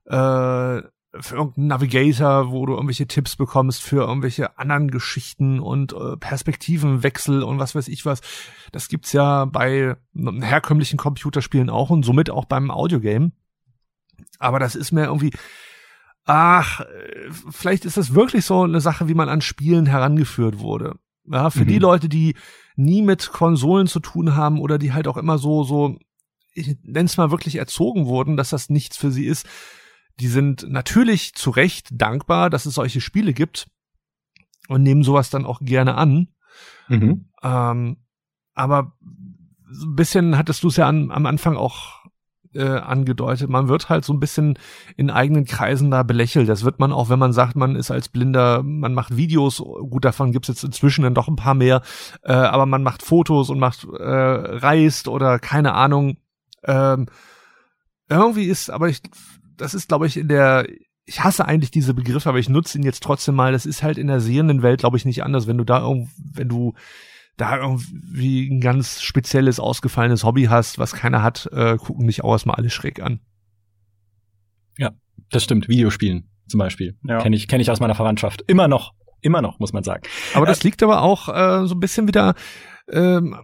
äh, 0.05 0.81
für 1.21 1.35
irgendeinen 1.35 1.67
Navigator, 1.67 2.51
wo 2.51 2.65
du 2.67 2.73
irgendwelche 2.73 3.07
Tipps 3.07 3.35
bekommst 3.35 3.81
für 3.81 4.01
irgendwelche 4.03 4.57
anderen 4.59 4.91
Geschichten 4.91 5.59
und 5.59 5.93
äh, 5.93 6.17
Perspektivenwechsel 6.17 7.41
und 7.43 7.57
was 7.57 7.73
weiß 7.73 7.87
ich 7.87 8.05
was. 8.05 8.21
Das 8.71 8.89
gibt's 8.89 9.11
ja 9.11 9.45
bei 9.45 9.95
herkömmlichen 10.15 10.97
Computerspielen 10.97 11.69
auch 11.69 11.89
und 11.89 12.03
somit 12.03 12.29
auch 12.29 12.45
beim 12.45 12.69
Audiogame. 12.69 13.31
Aber 14.37 14.59
das 14.59 14.75
ist 14.75 14.91
mir 14.91 15.05
irgendwie, 15.05 15.31
ach, 16.25 16.81
vielleicht 17.49 17.85
ist 17.85 17.97
das 17.97 18.13
wirklich 18.13 18.45
so 18.45 18.63
eine 18.63 18.81
Sache, 18.81 19.07
wie 19.07 19.13
man 19.13 19.29
an 19.29 19.41
Spielen 19.41 19.85
herangeführt 19.85 20.59
wurde. 20.59 20.95
Ja, 21.25 21.49
für 21.49 21.63
mhm. 21.63 21.67
die 21.67 21.79
Leute, 21.79 22.09
die 22.09 22.35
nie 22.75 23.01
mit 23.01 23.31
Konsolen 23.31 23.87
zu 23.87 23.99
tun 23.99 24.35
haben 24.35 24.59
oder 24.59 24.77
die 24.77 24.93
halt 24.93 25.07
auch 25.07 25.17
immer 25.17 25.37
so, 25.37 25.63
so, 25.63 25.97
ich 26.53 26.77
nenne 26.83 27.05
es 27.05 27.17
mal 27.17 27.31
wirklich 27.31 27.55
erzogen 27.55 28.05
wurden, 28.05 28.37
dass 28.37 28.49
das 28.49 28.69
nichts 28.69 28.97
für 28.97 29.11
sie 29.11 29.25
ist, 29.25 29.47
die 30.19 30.27
sind 30.27 30.65
natürlich 30.69 31.33
zu 31.33 31.49
Recht 31.49 31.89
dankbar, 31.91 32.49
dass 32.49 32.65
es 32.65 32.73
solche 32.73 33.01
Spiele 33.01 33.33
gibt 33.33 33.69
und 34.67 34.83
nehmen 34.83 35.03
sowas 35.03 35.29
dann 35.29 35.45
auch 35.45 35.59
gerne 35.61 35.95
an. 35.95 36.29
Mhm. 36.87 37.29
Ähm, 37.41 37.97
aber 38.53 38.97
so 39.71 39.87
ein 39.87 39.95
bisschen 39.95 40.37
hattest 40.37 40.63
du 40.63 40.67
es 40.67 40.77
ja 40.77 40.87
an, 40.87 41.11
am 41.11 41.25
Anfang 41.25 41.55
auch 41.55 41.98
äh, 42.53 42.63
angedeutet. 42.63 43.49
Man 43.49 43.67
wird 43.67 43.89
halt 43.89 44.05
so 44.05 44.13
ein 44.13 44.19
bisschen 44.19 44.57
in 44.97 45.09
eigenen 45.09 45.45
Kreisen 45.45 45.91
da 45.91 46.03
belächelt. 46.03 46.49
Das 46.49 46.63
wird 46.63 46.79
man 46.79 46.91
auch, 46.91 47.09
wenn 47.09 47.19
man 47.19 47.33
sagt, 47.33 47.55
man 47.55 47.75
ist 47.75 47.91
als 47.91 48.09
Blinder, 48.09 48.63
man 48.63 48.93
macht 48.93 49.15
Videos, 49.15 49.57
gut, 49.57 50.05
davon 50.05 50.31
gibt's 50.31 50.47
jetzt 50.47 50.63
inzwischen 50.63 51.03
dann 51.03 51.13
doch 51.13 51.27
ein 51.27 51.35
paar 51.35 51.55
mehr, 51.55 51.81
äh, 52.23 52.33
aber 52.33 52.65
man 52.65 52.83
macht 52.83 53.03
Fotos 53.03 53.49
und 53.49 53.59
macht, 53.59 53.85
äh, 53.85 54.03
reist 54.03 55.07
oder 55.07 55.39
keine 55.39 55.73
Ahnung. 55.73 56.17
Ähm, 56.63 57.07
irgendwie 58.09 58.45
ist, 58.45 58.69
aber 58.69 58.89
ich 58.89 59.01
das 59.59 59.73
ist, 59.73 59.89
glaube 59.89 60.07
ich, 60.07 60.17
in 60.17 60.27
der, 60.27 60.67
ich 61.05 61.23
hasse 61.23 61.45
eigentlich 61.45 61.71
diese 61.71 61.93
Begriffe, 61.93 62.29
aber 62.29 62.39
ich 62.39 62.49
nutze 62.49 62.77
ihn 62.77 62.83
jetzt 62.83 63.03
trotzdem 63.03 63.35
mal. 63.35 63.51
Das 63.51 63.65
ist 63.65 63.83
halt 63.83 63.97
in 63.97 64.07
der 64.07 64.21
sehenden 64.21 64.61
Welt, 64.61 64.79
glaube 64.79 64.97
ich, 64.97 65.05
nicht 65.05 65.23
anders. 65.23 65.47
Wenn 65.47 65.57
du 65.57 65.63
da 65.63 65.81
irgendwie, 65.81 66.11
wenn 66.33 66.49
du 66.49 66.73
da 67.39 67.57
irgendwie 67.57 68.49
ein 68.49 68.61
ganz 68.61 69.01
spezielles, 69.01 69.59
ausgefallenes 69.59 70.23
Hobby 70.23 70.45
hast, 70.45 70.79
was 70.79 70.93
keiner 70.93 71.23
hat, 71.23 71.49
äh, 71.51 71.77
gucken 71.77 72.07
dich 72.07 72.23
auch 72.23 72.31
erstmal 72.33 72.57
alle 72.57 72.69
schräg 72.69 73.01
an. 73.01 73.19
Ja, 74.77 74.91
das 75.29 75.43
stimmt. 75.43 75.67
Videospielen 75.67 76.29
zum 76.47 76.59
Beispiel. 76.59 76.97
Ja. 77.03 77.21
Kenne 77.21 77.35
ich, 77.35 77.47
kenn 77.47 77.61
ich 77.61 77.71
aus 77.71 77.79
meiner 77.79 77.95
Verwandtschaft. 77.95 78.43
Immer 78.47 78.67
noch. 78.67 78.93
Immer 79.21 79.41
noch, 79.41 79.59
muss 79.59 79.73
man 79.73 79.83
sagen. 79.83 80.03
Aber 80.33 80.45
das 80.45 80.61
äh, 80.61 80.63
liegt 80.63 80.81
aber 80.81 81.01
auch 81.01 81.27
äh, 81.29 81.67
so 81.67 81.75
ein 81.75 81.79
bisschen 81.79 82.07
wieder 82.07 82.35
ähm, 82.89 83.35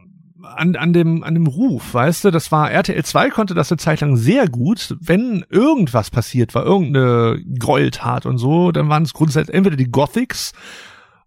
an, 0.43 0.75
an 0.75 0.93
dem, 0.93 1.23
an 1.23 1.33
dem 1.33 1.47
Ruf, 1.47 1.93
weißt 1.93 2.25
du, 2.25 2.31
das 2.31 2.51
war 2.51 2.71
RTL 2.71 3.03
2 3.03 3.29
konnte 3.29 3.53
das 3.53 3.71
eine 3.71 3.77
Zeit 3.77 4.01
lang 4.01 4.15
sehr 4.15 4.47
gut. 4.47 4.95
Wenn 4.99 5.45
irgendwas 5.49 6.11
passiert 6.11 6.55
war, 6.55 6.65
irgendeine 6.65 7.41
Gräueltat 7.59 8.25
und 8.25 8.37
so, 8.37 8.71
dann 8.71 8.89
waren 8.89 9.03
es 9.03 9.13
grundsätzlich 9.13 9.55
entweder 9.55 9.75
die 9.75 9.91
Gothics 9.91 10.53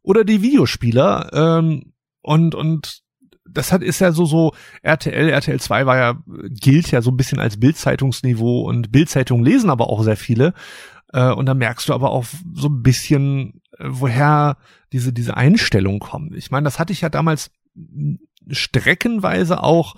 oder 0.02 0.24
die 0.24 0.42
Videospieler, 0.42 1.31
ähm, 1.33 1.92
und, 2.22 2.54
und 2.54 3.02
das 3.50 3.72
hat, 3.72 3.83
ist 3.83 4.00
ja 4.00 4.12
so, 4.12 4.26
so, 4.26 4.52
RTL, 4.83 5.31
RTL 5.31 5.61
2 5.61 5.87
war 5.87 5.96
ja, 5.96 6.18
gilt 6.48 6.90
ja 6.90 7.02
so 7.02 7.11
ein 7.11 7.16
bisschen 7.16 7.40
als 7.40 7.59
Bildzeitungsniveau 7.59 8.62
und 8.62 8.92
Bildzeitungen 8.92 9.44
lesen 9.44 9.70
aber 9.70 9.88
auch 9.88 10.02
sehr 10.02 10.16
viele. 10.16 10.54
Äh, 11.12 11.33
und 11.33 11.46
da 11.46 11.54
merkst 11.54 11.88
du 11.88 11.94
aber 11.94 12.11
auch 12.11 12.26
so 12.52 12.68
ein 12.68 12.83
bisschen, 12.83 13.62
äh, 13.78 13.85
woher 13.88 14.59
diese, 14.92 15.12
diese 15.12 15.37
Einstellung 15.37 15.98
kommt. 15.98 16.35
Ich 16.35 16.50
meine, 16.50 16.64
das 16.64 16.78
hatte 16.78 16.92
ich 16.92 17.00
ja 17.00 17.09
damals 17.09 17.50
streckenweise 18.50 19.62
auch, 19.62 19.94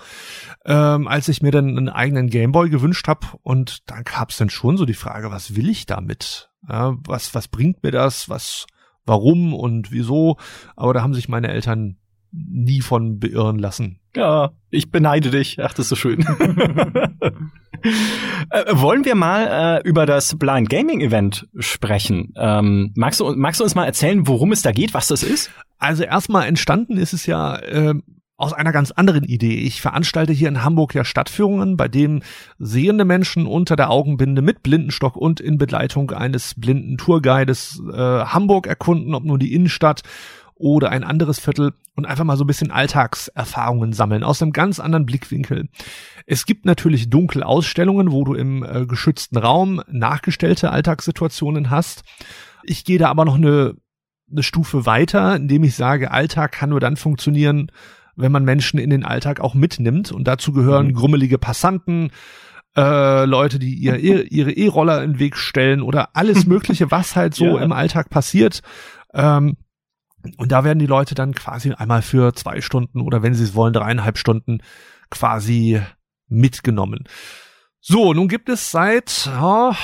ähm, 0.64 1.06
als 1.08 1.28
ich 1.28 1.42
mir 1.42 1.50
dann 1.50 1.76
einen 1.76 1.88
eigenen 1.88 2.28
Gameboy 2.28 2.70
gewünscht 2.70 3.06
habe. 3.08 3.26
Und 3.42 3.88
dann 3.90 4.04
gab 4.04 4.30
es 4.30 4.36
dann 4.36 4.50
schon 4.50 4.76
so 4.76 4.84
die 4.84 4.94
Frage, 4.94 5.30
was 5.30 5.56
will 5.56 5.68
ich 5.68 5.86
damit? 5.86 6.50
Ja, 6.68 6.96
was, 7.04 7.34
was 7.34 7.48
bringt 7.48 7.82
mir 7.82 7.92
das? 7.92 8.28
Was, 8.28 8.66
warum 9.04 9.54
und 9.54 9.92
wieso? 9.92 10.36
Aber 10.76 10.94
da 10.94 11.02
haben 11.02 11.14
sich 11.14 11.28
meine 11.28 11.48
Eltern 11.48 11.99
nie 12.32 12.80
von 12.80 13.18
beirren 13.18 13.58
lassen. 13.58 13.98
Ja, 14.16 14.52
ich 14.70 14.90
beneide 14.90 15.30
dich. 15.30 15.58
Ach, 15.60 15.72
das 15.72 15.86
ist 15.86 15.90
so 15.90 15.96
schön. 15.96 16.20
äh, 18.50 18.64
wollen 18.72 19.04
wir 19.04 19.14
mal 19.14 19.80
äh, 19.84 19.88
über 19.88 20.06
das 20.06 20.36
Blind 20.38 20.68
Gaming 20.68 21.00
Event 21.00 21.48
sprechen? 21.58 22.34
Ähm, 22.36 22.92
magst, 22.96 23.20
du, 23.20 23.32
magst 23.36 23.60
du 23.60 23.64
uns 23.64 23.74
mal 23.74 23.86
erzählen, 23.86 24.26
worum 24.26 24.52
es 24.52 24.62
da 24.62 24.72
geht, 24.72 24.94
was 24.94 25.08
das 25.08 25.22
ist? 25.22 25.50
Also 25.78 26.02
erstmal 26.02 26.46
entstanden 26.46 26.96
ist 26.96 27.12
es 27.12 27.26
ja 27.26 27.56
äh, 27.56 27.94
aus 28.40 28.54
einer 28.54 28.72
ganz 28.72 28.90
anderen 28.90 29.24
Idee. 29.24 29.58
Ich 29.58 29.82
veranstalte 29.82 30.32
hier 30.32 30.48
in 30.48 30.64
Hamburg 30.64 30.94
ja 30.94 31.04
Stadtführungen, 31.04 31.76
bei 31.76 31.88
denen 31.88 32.24
sehende 32.58 33.04
Menschen 33.04 33.46
unter 33.46 33.76
der 33.76 33.90
Augenbinde 33.90 34.40
mit 34.40 34.62
Blindenstock 34.62 35.14
und 35.14 35.40
in 35.40 35.58
Begleitung 35.58 36.10
eines 36.10 36.54
blinden 36.56 36.96
Tourguides 36.96 37.82
äh, 37.92 37.96
Hamburg 37.96 38.66
erkunden, 38.66 39.14
ob 39.14 39.24
nur 39.24 39.38
die 39.38 39.52
Innenstadt 39.52 40.00
oder 40.60 40.90
ein 40.90 41.04
anderes 41.04 41.40
Viertel 41.40 41.72
und 41.96 42.06
einfach 42.06 42.24
mal 42.24 42.36
so 42.36 42.44
ein 42.44 42.46
bisschen 42.46 42.70
Alltagserfahrungen 42.70 43.92
sammeln 43.92 44.22
aus 44.22 44.40
einem 44.40 44.52
ganz 44.52 44.78
anderen 44.78 45.06
Blickwinkel. 45.06 45.68
Es 46.26 46.46
gibt 46.46 46.66
natürlich 46.66 47.10
dunkle 47.10 47.44
Ausstellungen, 47.44 48.12
wo 48.12 48.24
du 48.24 48.34
im 48.34 48.62
äh, 48.62 48.86
geschützten 48.86 49.38
Raum 49.38 49.82
nachgestellte 49.90 50.70
Alltagssituationen 50.70 51.70
hast. 51.70 52.04
Ich 52.62 52.84
gehe 52.84 52.98
da 52.98 53.08
aber 53.08 53.24
noch 53.24 53.36
eine, 53.36 53.74
eine 54.30 54.42
Stufe 54.42 54.86
weiter, 54.86 55.36
indem 55.36 55.64
ich 55.64 55.74
sage, 55.74 56.10
Alltag 56.10 56.52
kann 56.52 56.70
nur 56.70 56.80
dann 56.80 56.96
funktionieren, 56.96 57.72
wenn 58.16 58.32
man 58.32 58.44
Menschen 58.44 58.78
in 58.78 58.90
den 58.90 59.04
Alltag 59.04 59.40
auch 59.40 59.54
mitnimmt. 59.54 60.12
Und 60.12 60.28
dazu 60.28 60.52
gehören 60.52 60.88
mhm. 60.88 60.94
grummelige 60.94 61.38
Passanten, 61.38 62.10
äh, 62.76 63.24
Leute, 63.24 63.58
die 63.58 63.74
ihr, 63.74 63.96
ihre 63.96 64.52
E-Roller 64.52 65.02
in 65.02 65.14
den 65.14 65.18
Weg 65.18 65.36
stellen 65.36 65.80
oder 65.82 66.10
alles 66.14 66.46
Mögliche, 66.46 66.90
was 66.90 67.16
halt 67.16 67.34
so 67.34 67.56
ja. 67.56 67.62
im 67.62 67.72
Alltag 67.72 68.10
passiert. 68.10 68.60
Ähm, 69.12 69.56
und 70.36 70.52
da 70.52 70.64
werden 70.64 70.78
die 70.78 70.86
Leute 70.86 71.14
dann 71.14 71.34
quasi 71.34 71.72
einmal 71.72 72.02
für 72.02 72.34
zwei 72.34 72.60
Stunden 72.60 73.00
oder 73.00 73.22
wenn 73.22 73.34
sie 73.34 73.44
es 73.44 73.54
wollen, 73.54 73.72
dreieinhalb 73.72 74.18
Stunden 74.18 74.62
quasi 75.10 75.80
mitgenommen. 76.28 77.04
So, 77.80 78.12
nun 78.12 78.28
gibt 78.28 78.48
es 78.48 78.70
seit, 78.70 79.26
ja, 79.26 79.74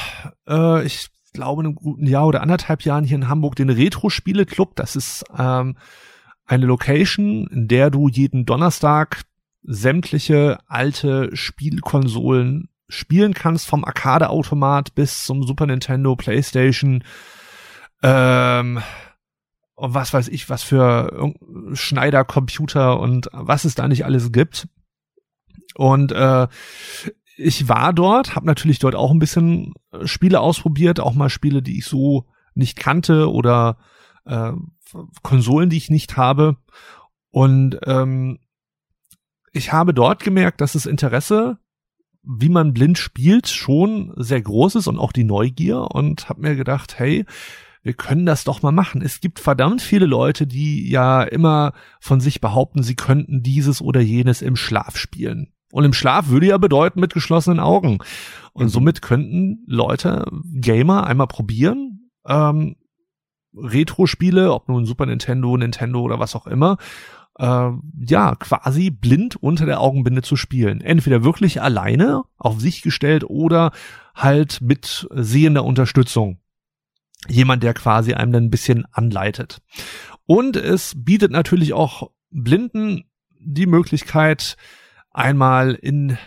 äh, 0.49 0.85
ich 0.85 1.09
glaube, 1.33 1.62
einem 1.62 1.75
guten 1.75 2.07
Jahr 2.07 2.27
oder 2.27 2.42
anderthalb 2.42 2.83
Jahren 2.83 3.05
hier 3.05 3.16
in 3.16 3.29
Hamburg 3.29 3.57
den 3.57 3.70
Retro-Spiele-Club. 3.70 4.77
Das 4.77 4.96
ist 4.96 5.25
ähm, 5.37 5.77
eine 6.46 6.66
Location, 6.66 7.46
in 7.49 7.68
der 7.68 7.90
du 7.90 8.09
jeden 8.09 8.46
Donnerstag 8.46 9.22
sämtliche 9.62 10.59
alte 10.68 11.35
Spielkonsolen 11.35 12.68
spielen 12.88 13.35
kannst, 13.35 13.66
vom 13.66 13.85
Arcade-Automat 13.85 14.94
bis 14.94 15.25
zum 15.25 15.42
Super 15.42 15.66
Nintendo, 15.66 16.14
Playstation, 16.16 17.03
ähm, 18.03 18.81
und 19.76 19.94
was 19.94 20.12
weiß 20.12 20.28
ich, 20.28 20.48
was 20.48 20.62
für 20.62 21.32
Schneider-Computer 21.72 22.98
und 22.98 23.28
was 23.32 23.64
es 23.64 23.74
da 23.74 23.86
nicht 23.86 24.04
alles 24.04 24.32
gibt. 24.32 24.68
Und 25.74 26.12
äh, 26.12 26.48
ich 27.36 27.68
war 27.68 27.92
dort, 27.92 28.34
habe 28.34 28.46
natürlich 28.46 28.78
dort 28.78 28.94
auch 28.94 29.10
ein 29.10 29.18
bisschen 29.18 29.74
Spiele 30.04 30.40
ausprobiert, 30.40 30.98
auch 30.98 31.14
mal 31.14 31.28
Spiele, 31.28 31.62
die 31.62 31.78
ich 31.78 31.84
so 31.84 32.26
nicht 32.54 32.78
kannte 32.78 33.30
oder 33.30 33.76
äh, 34.24 34.52
Konsolen, 35.22 35.68
die 35.68 35.76
ich 35.76 35.90
nicht 35.90 36.16
habe. 36.16 36.56
Und 37.30 37.78
ähm, 37.84 38.38
ich 39.52 39.72
habe 39.72 39.92
dort 39.92 40.22
gemerkt, 40.22 40.62
dass 40.62 40.72
das 40.72 40.86
Interesse, 40.86 41.58
wie 42.22 42.48
man 42.48 42.72
blind 42.72 42.96
spielt, 42.96 43.48
schon 43.48 44.14
sehr 44.16 44.40
groß 44.40 44.76
ist 44.76 44.86
und 44.86 44.98
auch 44.98 45.12
die 45.12 45.24
Neugier 45.24 45.82
und 45.82 46.30
habe 46.30 46.40
mir 46.40 46.56
gedacht, 46.56 46.98
hey, 46.98 47.26
wir 47.87 47.94
können 47.94 48.27
das 48.27 48.42
doch 48.42 48.62
mal 48.62 48.72
machen. 48.72 49.01
Es 49.01 49.20
gibt 49.20 49.38
verdammt 49.38 49.81
viele 49.81 50.07
Leute, 50.07 50.46
die 50.49 50.90
ja 50.90 51.22
immer 51.22 51.72
von 52.01 52.20
sich 52.20 52.40
behaupten, 52.40 52.83
sie 52.83 52.96
könnten 52.96 53.44
dieses 53.44 53.81
oder 53.81 54.01
jenes 54.01 54.42
im 54.42 54.57
Schlaf 54.57 54.96
spielen. 54.96 55.53
Und 55.70 55.85
im 55.85 55.92
Schlaf 55.92 56.29
würde 56.29 56.46
ja 56.46 56.59
bedeuten 56.59 56.99
mit 56.99 57.14
geschlossenen 57.14 57.61
Augen. 57.61 57.99
Und 58.53 58.64
mhm. 58.64 58.70
somit 58.70 59.03
könnten 59.03 59.62
Leute, 59.68 60.25
Gamer, 60.53 61.07
einmal 61.07 61.29
probieren, 61.29 62.11
ähm, 62.27 62.75
Retro-Spiele, 63.57 64.53
ob 64.53 64.68
nun 64.68 64.85
Super 64.85 65.07
Nintendo, 65.07 65.57
Nintendo 65.57 66.01
oder 66.01 66.18
was 66.18 66.35
auch 66.35 66.49
immer, 66.49 66.79
äh, 67.38 67.70
ja, 68.01 68.35
quasi 68.35 68.90
blind 68.90 69.37
unter 69.37 69.64
der 69.64 69.81
Augenbinde 69.81 70.22
zu 70.22 70.35
spielen. 70.35 70.81
Entweder 70.81 71.22
wirklich 71.22 71.62
alleine, 71.62 72.25
auf 72.37 72.61
sich 72.61 72.83
gestellt 72.83 73.22
oder 73.22 73.70
halt 74.12 74.61
mit 74.61 75.07
sehender 75.14 75.64
Unterstützung. 75.64 76.40
Jemand, 77.28 77.62
der 77.62 77.74
quasi 77.74 78.14
einem 78.14 78.32
dann 78.32 78.44
ein 78.44 78.50
bisschen 78.50 78.84
anleitet. 78.92 79.62
Und 80.26 80.56
es 80.56 80.94
bietet 80.96 81.30
natürlich 81.30 81.72
auch 81.72 82.10
Blinden 82.30 83.04
die 83.38 83.66
Möglichkeit, 83.66 84.56
einmal 85.10 85.74
in 85.74 86.18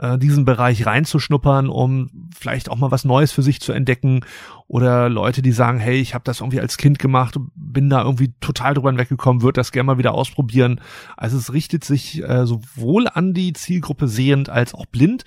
äh, 0.00 0.18
diesen 0.18 0.44
Bereich 0.44 0.86
reinzuschnuppern, 0.86 1.68
um 1.68 2.28
vielleicht 2.34 2.70
auch 2.70 2.76
mal 2.76 2.90
was 2.90 3.04
Neues 3.04 3.32
für 3.32 3.42
sich 3.42 3.60
zu 3.60 3.72
entdecken 3.72 4.24
oder 4.66 5.08
Leute, 5.08 5.42
die 5.42 5.52
sagen, 5.52 5.78
hey, 5.78 6.00
ich 6.00 6.14
habe 6.14 6.24
das 6.24 6.40
irgendwie 6.40 6.60
als 6.60 6.76
Kind 6.76 6.98
gemacht, 6.98 7.36
bin 7.54 7.90
da 7.90 8.02
irgendwie 8.02 8.32
total 8.40 8.74
drüber 8.74 8.96
weggekommen, 8.96 9.42
würde 9.42 9.60
das 9.60 9.72
gerne 9.72 9.88
mal 9.88 9.98
wieder 9.98 10.14
ausprobieren. 10.14 10.80
Also 11.16 11.36
es 11.36 11.52
richtet 11.52 11.84
sich 11.84 12.22
äh, 12.22 12.46
sowohl 12.46 13.08
an 13.08 13.34
die 13.34 13.52
Zielgruppe 13.52 14.08
sehend 14.08 14.48
als 14.48 14.74
auch 14.74 14.86
blind 14.86 15.24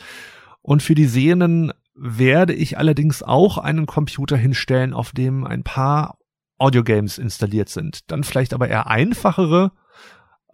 und 0.62 0.82
für 0.82 0.95
die 0.95 1.06
Sehenden 1.06 1.71
werde 1.96 2.54
ich 2.54 2.78
allerdings 2.78 3.24
auch 3.24 3.58
einen 3.58 3.86
Computer 3.86 4.38
hinstellen, 4.38 4.94
auf 4.94 5.12
dem 5.12 5.46
ein 5.46 5.64
paar 5.64 6.18
Audiogames 6.58 7.18
installiert 7.18 7.70
sind. 7.70 8.10
Dann 8.12 8.24
vielleicht 8.24 8.54
aber 8.54 8.68
eher 8.68 8.88
einfachere, 8.88 9.72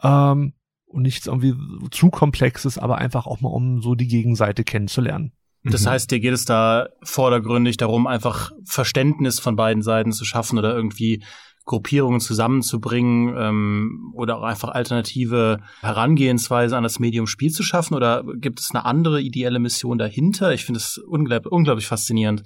ähm, 0.02 0.54
und 0.90 1.04
nichts 1.04 1.28
irgendwie 1.28 1.56
zu 1.92 2.10
komplexes, 2.10 2.78
aber 2.78 2.98
einfach 2.98 3.28
auch 3.28 3.42
mal, 3.42 3.50
um 3.50 3.82
so 3.82 3.96
die 3.96 4.08
Gegenseite 4.08 4.64
kennenzulernen. 4.64 5.34
Das 5.64 5.84
mhm. 5.86 5.90
heißt, 5.90 6.12
dir 6.12 6.20
geht 6.20 6.34
es 6.34 6.46
da 6.46 6.88
vordergründig 7.04 7.78
darum, 7.78 8.08
einfach 8.08 8.52
Verständnis 8.64 9.40
von 9.40 9.56
beiden 9.56 9.84
Seiten 9.84 10.12
zu 10.12 10.26
schaffen 10.26 10.58
oder 10.58 10.74
irgendwie 10.74 11.24
Gruppierungen 11.70 12.20
zusammenzubringen 12.20 13.36
ähm, 13.38 14.12
oder 14.16 14.40
auch 14.40 14.44
einfach 14.44 14.70
alternative 14.70 15.60
Herangehensweise 15.82 16.76
an 16.76 16.82
das 16.82 16.98
Medium 16.98 17.28
Spiel 17.28 17.52
zu 17.52 17.62
schaffen? 17.62 17.94
Oder 17.94 18.24
gibt 18.38 18.60
es 18.60 18.72
eine 18.72 18.86
andere 18.86 19.22
ideelle 19.22 19.60
Mission 19.60 20.00
dahinter? 20.00 20.52
Ich 20.52 20.66
finde 20.66 20.80
es 20.80 20.98
unglaublich, 20.98 21.52
unglaublich 21.52 21.86
faszinierend. 21.86 22.44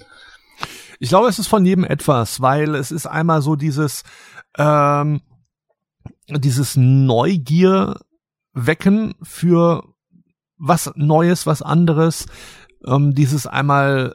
Ich 0.99 1.07
glaube, 1.07 1.29
es 1.29 1.39
ist 1.39 1.47
von 1.47 1.65
jedem 1.65 1.85
etwas, 1.85 2.41
weil 2.41 2.75
es 2.75 2.91
ist 2.91 3.07
einmal 3.07 3.41
so 3.41 3.55
dieses 3.55 4.03
ähm, 4.57 5.21
dieses 6.27 6.75
Neugier 6.75 7.99
wecken 8.53 9.15
für 9.21 9.85
was 10.57 10.91
Neues, 10.95 11.47
was 11.47 11.61
anderes. 11.61 12.25
Ähm, 12.85 13.13
dieses 13.13 13.47
einmal 13.47 14.13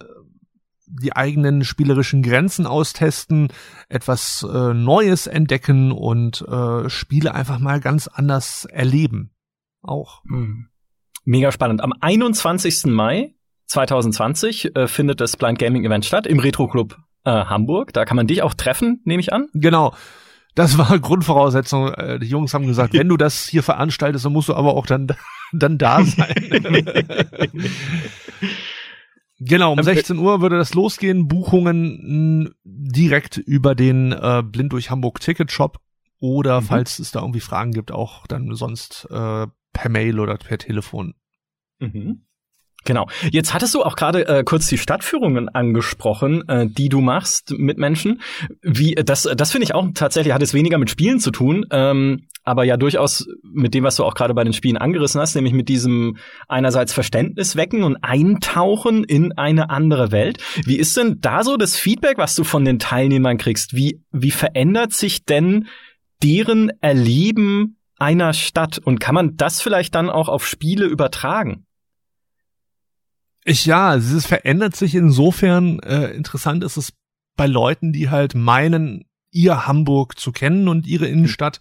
die 0.91 1.15
eigenen 1.15 1.65
spielerischen 1.65 2.23
Grenzen 2.23 2.67
austesten, 2.67 3.49
etwas 3.89 4.47
äh, 4.51 4.75
Neues 4.75 5.27
entdecken 5.27 5.93
und 5.93 6.43
äh, 6.43 6.89
Spiele 6.89 7.35
einfach 7.35 7.59
mal 7.59 7.81
ganz 7.81 8.09
anders 8.09 8.65
erleben. 8.65 9.31
Auch. 9.83 10.23
Mhm. 10.25 10.69
Mega 11.25 11.53
spannend. 11.53 11.83
Am 11.83 11.93
21. 12.01 12.87
Mai 12.87 13.35
2020 13.67 14.77
äh, 14.77 14.89
findet 14.89 15.21
das 15.21 15.37
Blind 15.37 15.59
Gaming 15.59 15.85
Event 15.85 16.05
statt 16.05 16.27
im 16.27 16.39
Retro 16.39 16.69
Club 16.69 16.97
äh, 17.25 17.31
Hamburg. 17.31 17.93
Da 17.93 18.05
kann 18.05 18.17
man 18.17 18.27
dich 18.27 18.43
auch 18.43 18.55
treffen, 18.55 19.01
nehme 19.05 19.21
ich 19.21 19.33
an. 19.33 19.49
Genau. 19.53 19.95
Das 20.55 20.79
war 20.79 20.99
Grundvoraussetzung. 21.01 21.93
Äh, 21.93 22.19
die 22.19 22.27
Jungs 22.27 22.55
haben 22.55 22.67
gesagt, 22.67 22.93
wenn 22.99 23.09
du 23.09 23.17
das 23.17 23.47
hier 23.47 23.63
veranstaltest, 23.63 24.25
dann 24.25 24.33
musst 24.33 24.49
du 24.49 24.55
aber 24.55 24.75
auch 24.75 24.87
dann, 24.87 25.09
dann 25.53 25.79
da 25.79 26.03
sein. 26.03 26.87
Genau, 29.49 29.73
um 29.73 29.83
16 29.83 30.19
Uhr 30.19 30.41
würde 30.41 30.59
das 30.59 30.75
losgehen. 30.75 31.29
Buchungen 31.29 32.55
direkt 32.65 33.37
über 33.37 33.75
den 33.75 34.13
äh, 34.13 34.43
Blind 34.45 34.73
durch 34.73 34.91
Hamburg 34.91 35.21
Ticket 35.21 35.51
Shop 35.51 35.79
oder 36.21 36.61
mhm. 36.61 36.67
falls 36.67 36.99
es 36.99 37.13
da 37.13 37.21
irgendwie 37.21 37.41
Fragen 37.41 37.73
gibt, 37.73 37.93
auch 37.93 38.27
dann 38.27 38.55
sonst 38.55 39.07
äh, 39.11 39.47
per 39.73 39.89
Mail 39.89 40.21
oder 40.21 40.37
per 40.37 40.59
Telefon. 40.59 41.15
Mhm. 41.81 42.25
Genau. 42.85 43.09
Jetzt 43.31 43.53
hattest 43.55 43.75
du 43.75 43.83
auch 43.83 43.97
gerade 43.97 44.27
äh, 44.27 44.45
kurz 44.45 44.67
die 44.69 44.79
Stadtführungen 44.79 45.49
angesprochen, 45.49 46.49
äh, 46.49 46.67
die 46.67 46.89
du 46.89 47.01
machst 47.01 47.53
mit 47.59 47.77
Menschen. 47.77 48.23
Wie 48.63 48.95
das, 48.95 49.29
das 49.37 49.51
finde 49.51 49.65
ich 49.65 49.75
auch 49.75 49.89
tatsächlich 49.95 50.33
hat 50.33 50.43
es 50.43 50.55
weniger 50.55 50.79
mit 50.79 50.89
Spielen 50.89 51.19
zu 51.19 51.31
tun, 51.31 51.67
ähm, 51.71 52.29
aber 52.45 52.65
ja 52.65 52.77
durchaus 52.77 53.27
mit 53.43 53.75
dem, 53.75 53.85
was 53.85 53.97
du 53.97 54.05
auch 54.05 54.15
gerade 54.15 54.33
bei 54.33 54.45
den 54.45 54.53
Spielen 54.53 54.79
angerissen 54.79 55.21
hast, 55.21 55.35
nämlich 55.35 55.53
mit 55.53 55.69
diesem 55.69 56.17
einerseits 56.47 56.93
Verständnis 56.93 57.57
wecken 57.57 57.83
und 57.83 57.97
Eintauchen 58.03 59.05
in 59.05 59.33
eine 59.33 59.71
andere 59.71 60.13
Welt. 60.13 60.39
Wie 60.65 60.77
ist 60.77 60.97
denn 60.97 61.19
da 61.21 61.43
so 61.43 61.57
das 61.57 61.77
Feedback, 61.77 62.17
was 62.17 62.35
du 62.37 62.45
von 62.45 62.65
den 62.65 62.79
Teilnehmern 62.79 63.39
kriegst? 63.39 63.75
Wie 63.75 64.01
wie 64.13 64.31
verändert 64.31 64.93
sich 64.93 65.25
denn 65.25 65.67
deren 66.23 66.71
Erleben 66.81 67.77
einer 67.99 68.33
Stadt 68.33 68.79
und 68.79 69.01
kann 69.01 69.15
man 69.15 69.37
das 69.37 69.61
vielleicht 69.61 69.95
dann 69.95 70.09
auch 70.09 70.29
auf 70.29 70.47
Spiele 70.47 70.87
übertragen? 70.87 71.67
Ich, 73.49 73.65
ja, 73.65 73.95
es 73.95 74.27
verändert 74.27 74.77
sich 74.77 74.95
insofern. 74.95 75.79
Äh, 75.79 76.09
interessant 76.11 76.63
ist 76.63 76.77
es 76.77 76.93
bei 77.35 77.47
Leuten, 77.47 77.95
die 77.95 78.11
halt 78.11 78.35
meinen, 78.35 79.07
ihr 79.31 79.67
Hamburg 79.67 80.19
zu 80.19 80.33
kennen 80.33 80.69
und 80.69 80.87
ihre 80.87 81.07
Innenstadt. 81.07 81.59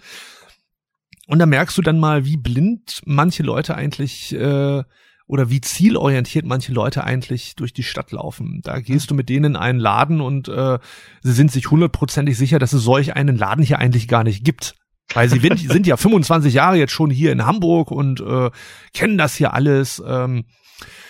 Und 1.27 1.39
da 1.39 1.45
merkst 1.45 1.77
du 1.77 1.81
dann 1.81 1.97
mal, 1.97 2.25
wie 2.25 2.35
blind 2.35 3.01
manche 3.05 3.41
Leute 3.41 3.75
eigentlich 3.75 4.33
äh, 4.33 4.83
oder 5.27 5.49
wie 5.49 5.61
zielorientiert 5.61 6.45
manche 6.45 6.73
Leute 6.73 7.05
eigentlich 7.05 7.55
durch 7.55 7.71
die 7.71 7.83
Stadt 7.83 8.11
laufen. 8.11 8.59
Da 8.65 8.81
gehst 8.81 9.09
du 9.09 9.15
mit 9.15 9.29
denen 9.29 9.53
in 9.53 9.55
einen 9.55 9.79
Laden 9.79 10.19
und 10.19 10.49
äh, 10.49 10.79
sie 11.21 11.33
sind 11.33 11.53
sich 11.53 11.71
hundertprozentig 11.71 12.37
sicher, 12.37 12.59
dass 12.59 12.73
es 12.73 12.83
solch 12.83 13.15
einen 13.15 13.37
Laden 13.37 13.63
hier 13.63 13.79
eigentlich 13.79 14.09
gar 14.09 14.25
nicht 14.25 14.43
gibt. 14.43 14.75
Weil 15.13 15.29
sie 15.29 15.39
sind 15.69 15.87
ja 15.87 15.95
25 15.95 16.53
Jahre 16.53 16.75
jetzt 16.75 16.91
schon 16.91 17.11
hier 17.11 17.31
in 17.31 17.45
Hamburg 17.45 17.91
und 17.91 18.19
äh, 18.19 18.51
kennen 18.93 19.17
das 19.17 19.37
hier 19.37 19.53
alles 19.53 20.03
ähm, 20.05 20.39
äh, 20.39 21.06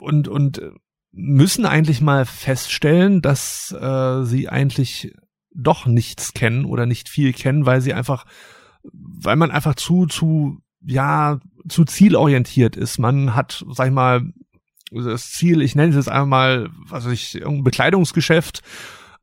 und, 0.00 0.28
und 0.28 0.60
müssen 1.12 1.66
eigentlich 1.66 2.00
mal 2.00 2.24
feststellen, 2.24 3.22
dass 3.22 3.72
äh, 3.72 4.24
sie 4.24 4.48
eigentlich 4.48 5.12
doch 5.52 5.86
nichts 5.86 6.32
kennen 6.32 6.64
oder 6.64 6.86
nicht 6.86 7.08
viel 7.08 7.32
kennen, 7.32 7.66
weil 7.66 7.80
sie 7.80 7.92
einfach, 7.94 8.26
weil 8.82 9.36
man 9.36 9.50
einfach 9.50 9.74
zu, 9.74 10.06
zu, 10.06 10.58
ja, 10.80 11.40
zu 11.68 11.84
zielorientiert 11.84 12.76
ist. 12.76 12.98
Man 12.98 13.34
hat, 13.34 13.64
sag 13.72 13.88
ich 13.88 13.92
mal, 13.92 14.32
das 14.92 15.32
Ziel, 15.32 15.62
ich 15.62 15.74
nenne 15.74 15.90
es 15.90 15.96
jetzt 15.96 16.08
einfach 16.08 16.26
mal, 16.26 16.70
was 16.86 17.04
weiß 17.04 17.12
ich, 17.12 17.34
irgendein 17.36 17.64
Bekleidungsgeschäft. 17.64 18.62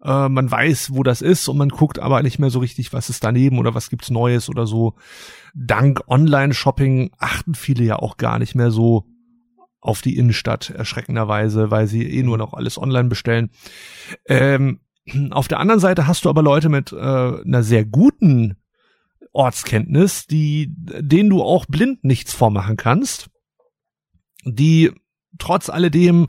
Äh, 0.03 0.29
man 0.29 0.49
weiß, 0.49 0.93
wo 0.93 1.03
das 1.03 1.21
ist 1.21 1.47
und 1.47 1.57
man 1.57 1.69
guckt 1.69 1.99
aber 1.99 2.21
nicht 2.21 2.39
mehr 2.39 2.49
so 2.49 2.59
richtig, 2.59 2.93
was 2.93 3.09
ist 3.09 3.23
daneben 3.23 3.57
oder 3.57 3.73
was 3.73 3.89
gibt's 3.89 4.09
Neues 4.09 4.49
oder 4.49 4.67
so. 4.67 4.95
Dank 5.55 6.01
Online-Shopping 6.07 7.11
achten 7.17 7.55
viele 7.55 7.83
ja 7.83 7.97
auch 7.97 8.17
gar 8.17 8.39
nicht 8.39 8.55
mehr 8.55 8.71
so 8.71 9.05
auf 9.87 10.01
die 10.01 10.17
Innenstadt, 10.17 10.69
erschreckenderweise, 10.69 11.71
weil 11.71 11.87
sie 11.87 12.03
eh 12.03 12.23
nur 12.23 12.37
noch 12.37 12.53
alles 12.53 12.77
online 12.77 13.09
bestellen. 13.09 13.49
Ähm, 14.25 14.81
auf 15.31 15.47
der 15.47 15.59
anderen 15.59 15.79
Seite 15.79 16.07
hast 16.07 16.25
du 16.25 16.29
aber 16.29 16.43
Leute 16.43 16.69
mit 16.69 16.91
äh, 16.91 16.95
einer 16.95 17.63
sehr 17.63 17.85
guten 17.85 18.57
Ortskenntnis, 19.31 20.27
die, 20.27 20.67
denen 20.69 21.29
du 21.29 21.41
auch 21.41 21.65
blind 21.65 22.03
nichts 22.03 22.33
vormachen 22.33 22.75
kannst, 22.75 23.29
die 24.43 24.91
trotz 25.37 25.69
alledem 25.69 26.27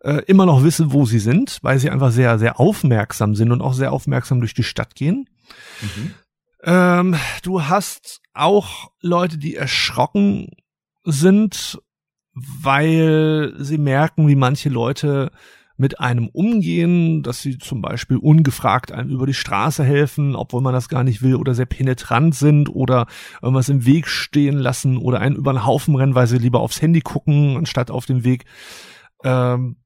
äh, 0.00 0.22
immer 0.26 0.46
noch 0.46 0.62
wissen, 0.62 0.92
wo 0.92 1.04
sie 1.04 1.18
sind, 1.18 1.58
weil 1.62 1.78
sie 1.78 1.90
einfach 1.90 2.12
sehr, 2.12 2.38
sehr 2.38 2.60
aufmerksam 2.60 3.34
sind 3.34 3.52
und 3.52 3.60
auch 3.60 3.74
sehr 3.74 3.92
aufmerksam 3.92 4.40
durch 4.40 4.54
die 4.54 4.62
Stadt 4.62 4.94
gehen. 4.94 5.28
Mhm. 5.80 6.14
Ähm, 6.62 7.16
du 7.42 7.64
hast 7.64 8.20
auch 8.32 8.90
Leute, 9.00 9.36
die 9.36 9.56
erschrocken 9.56 10.50
sind, 11.04 11.80
weil 12.34 13.54
sie 13.58 13.78
merken, 13.78 14.28
wie 14.28 14.36
manche 14.36 14.68
Leute 14.68 15.30
mit 15.76 15.98
einem 15.98 16.28
umgehen, 16.28 17.22
dass 17.22 17.42
sie 17.42 17.58
zum 17.58 17.82
Beispiel 17.82 18.16
ungefragt 18.16 18.92
einem 18.92 19.10
über 19.10 19.26
die 19.26 19.34
Straße 19.34 19.82
helfen, 19.82 20.36
obwohl 20.36 20.62
man 20.62 20.72
das 20.72 20.88
gar 20.88 21.02
nicht 21.02 21.22
will, 21.22 21.34
oder 21.34 21.54
sehr 21.54 21.66
penetrant 21.66 22.34
sind 22.34 22.68
oder 22.68 23.06
irgendwas 23.42 23.68
im 23.68 23.84
Weg 23.84 24.06
stehen 24.06 24.56
lassen 24.56 24.96
oder 24.96 25.20
einen 25.20 25.34
über 25.34 25.52
den 25.52 25.66
Haufen 25.66 25.96
rennen, 25.96 26.14
weil 26.14 26.28
sie 26.28 26.38
lieber 26.38 26.60
aufs 26.60 26.80
Handy 26.80 27.00
gucken, 27.00 27.56
anstatt 27.56 27.90
auf 27.90 28.06
dem 28.06 28.22
Weg. 28.22 28.44
Ähm, 29.24 29.76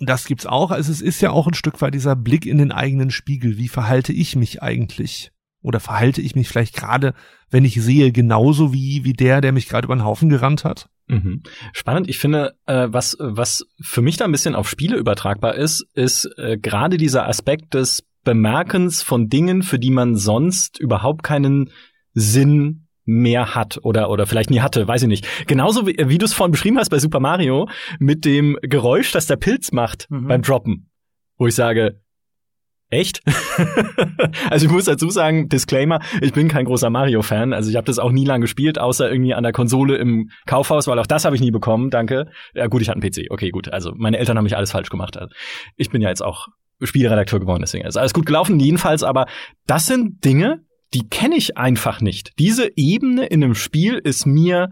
das 0.00 0.24
gibt's 0.24 0.46
auch. 0.46 0.72
Also 0.72 0.90
es 0.90 1.00
ist 1.00 1.20
ja 1.20 1.30
auch 1.30 1.46
ein 1.46 1.54
Stück 1.54 1.80
weit 1.80 1.94
dieser 1.94 2.16
Blick 2.16 2.44
in 2.44 2.58
den 2.58 2.72
eigenen 2.72 3.12
Spiegel. 3.12 3.58
Wie 3.58 3.68
verhalte 3.68 4.12
ich 4.12 4.34
mich 4.34 4.60
eigentlich? 4.60 5.30
Oder 5.62 5.78
verhalte 5.78 6.20
ich 6.20 6.34
mich 6.34 6.48
vielleicht 6.48 6.74
gerade, 6.74 7.14
wenn 7.48 7.64
ich 7.64 7.80
sehe, 7.80 8.10
genauso 8.10 8.72
wie, 8.72 9.04
wie 9.04 9.12
der, 9.12 9.40
der 9.40 9.52
mich 9.52 9.68
gerade 9.68 9.84
über 9.84 9.94
den 9.94 10.04
Haufen 10.04 10.28
gerannt 10.28 10.64
hat? 10.64 10.88
Mhm. 11.12 11.42
Spannend. 11.72 12.08
Ich 12.08 12.18
finde, 12.18 12.54
äh, 12.66 12.88
was, 12.90 13.16
was 13.20 13.66
für 13.80 14.02
mich 14.02 14.16
da 14.16 14.24
ein 14.24 14.32
bisschen 14.32 14.54
auf 14.54 14.68
Spiele 14.68 14.96
übertragbar 14.96 15.54
ist, 15.54 15.86
ist 15.94 16.24
äh, 16.38 16.56
gerade 16.56 16.96
dieser 16.96 17.28
Aspekt 17.28 17.74
des 17.74 18.04
Bemerkens 18.24 19.02
von 19.02 19.28
Dingen, 19.28 19.62
für 19.62 19.78
die 19.78 19.90
man 19.90 20.16
sonst 20.16 20.78
überhaupt 20.78 21.22
keinen 21.22 21.70
Sinn 22.14 22.86
mehr 23.04 23.54
hat 23.54 23.80
oder 23.82 24.10
oder 24.10 24.26
vielleicht 24.26 24.50
nie 24.50 24.60
hatte, 24.60 24.86
weiß 24.86 25.02
ich 25.02 25.08
nicht. 25.08 25.26
Genauso 25.48 25.86
wie, 25.86 25.96
wie 25.98 26.18
du 26.18 26.24
es 26.24 26.32
vorhin 26.32 26.52
beschrieben 26.52 26.78
hast 26.78 26.88
bei 26.88 27.00
Super 27.00 27.20
Mario 27.20 27.68
mit 27.98 28.24
dem 28.24 28.56
Geräusch, 28.62 29.10
das 29.10 29.26
der 29.26 29.36
Pilz 29.36 29.72
macht 29.72 30.06
mhm. 30.08 30.28
beim 30.28 30.42
Droppen, 30.42 30.88
wo 31.36 31.48
ich 31.48 31.54
sage, 31.54 32.00
Echt? 32.92 33.22
also 34.50 34.66
ich 34.66 34.70
muss 34.70 34.84
dazu 34.84 35.08
sagen, 35.08 35.48
Disclaimer, 35.48 36.00
ich 36.20 36.34
bin 36.34 36.48
kein 36.48 36.66
großer 36.66 36.90
Mario-Fan. 36.90 37.54
Also 37.54 37.70
ich 37.70 37.76
habe 37.76 37.86
das 37.86 37.98
auch 37.98 38.12
nie 38.12 38.26
lang 38.26 38.42
gespielt, 38.42 38.78
außer 38.78 39.10
irgendwie 39.10 39.32
an 39.32 39.42
der 39.42 39.52
Konsole 39.52 39.96
im 39.96 40.28
Kaufhaus, 40.44 40.86
weil 40.88 40.98
auch 40.98 41.06
das 41.06 41.24
habe 41.24 41.34
ich 41.34 41.40
nie 41.40 41.50
bekommen, 41.50 41.88
danke. 41.88 42.26
Ja 42.52 42.66
gut, 42.66 42.82
ich 42.82 42.90
hatte 42.90 43.00
einen 43.00 43.10
PC. 43.10 43.30
Okay, 43.30 43.48
gut. 43.48 43.72
Also 43.72 43.92
meine 43.96 44.18
Eltern 44.18 44.36
haben 44.36 44.44
mich 44.44 44.58
alles 44.58 44.72
falsch 44.72 44.90
gemacht. 44.90 45.16
Also 45.16 45.34
ich 45.78 45.88
bin 45.88 46.02
ja 46.02 46.10
jetzt 46.10 46.22
auch 46.22 46.48
Spielredakteur 46.82 47.40
geworden, 47.40 47.62
deswegen 47.62 47.86
ist 47.86 47.96
alles 47.96 48.12
gut 48.12 48.26
gelaufen. 48.26 48.60
Jedenfalls, 48.60 49.02
aber 49.02 49.24
das 49.66 49.86
sind 49.86 50.22
Dinge, 50.22 50.60
die 50.92 51.08
kenne 51.08 51.36
ich 51.36 51.56
einfach 51.56 52.02
nicht. 52.02 52.38
Diese 52.38 52.76
Ebene 52.76 53.24
in 53.24 53.42
einem 53.42 53.54
Spiel 53.54 53.94
ist 53.94 54.26
mir 54.26 54.68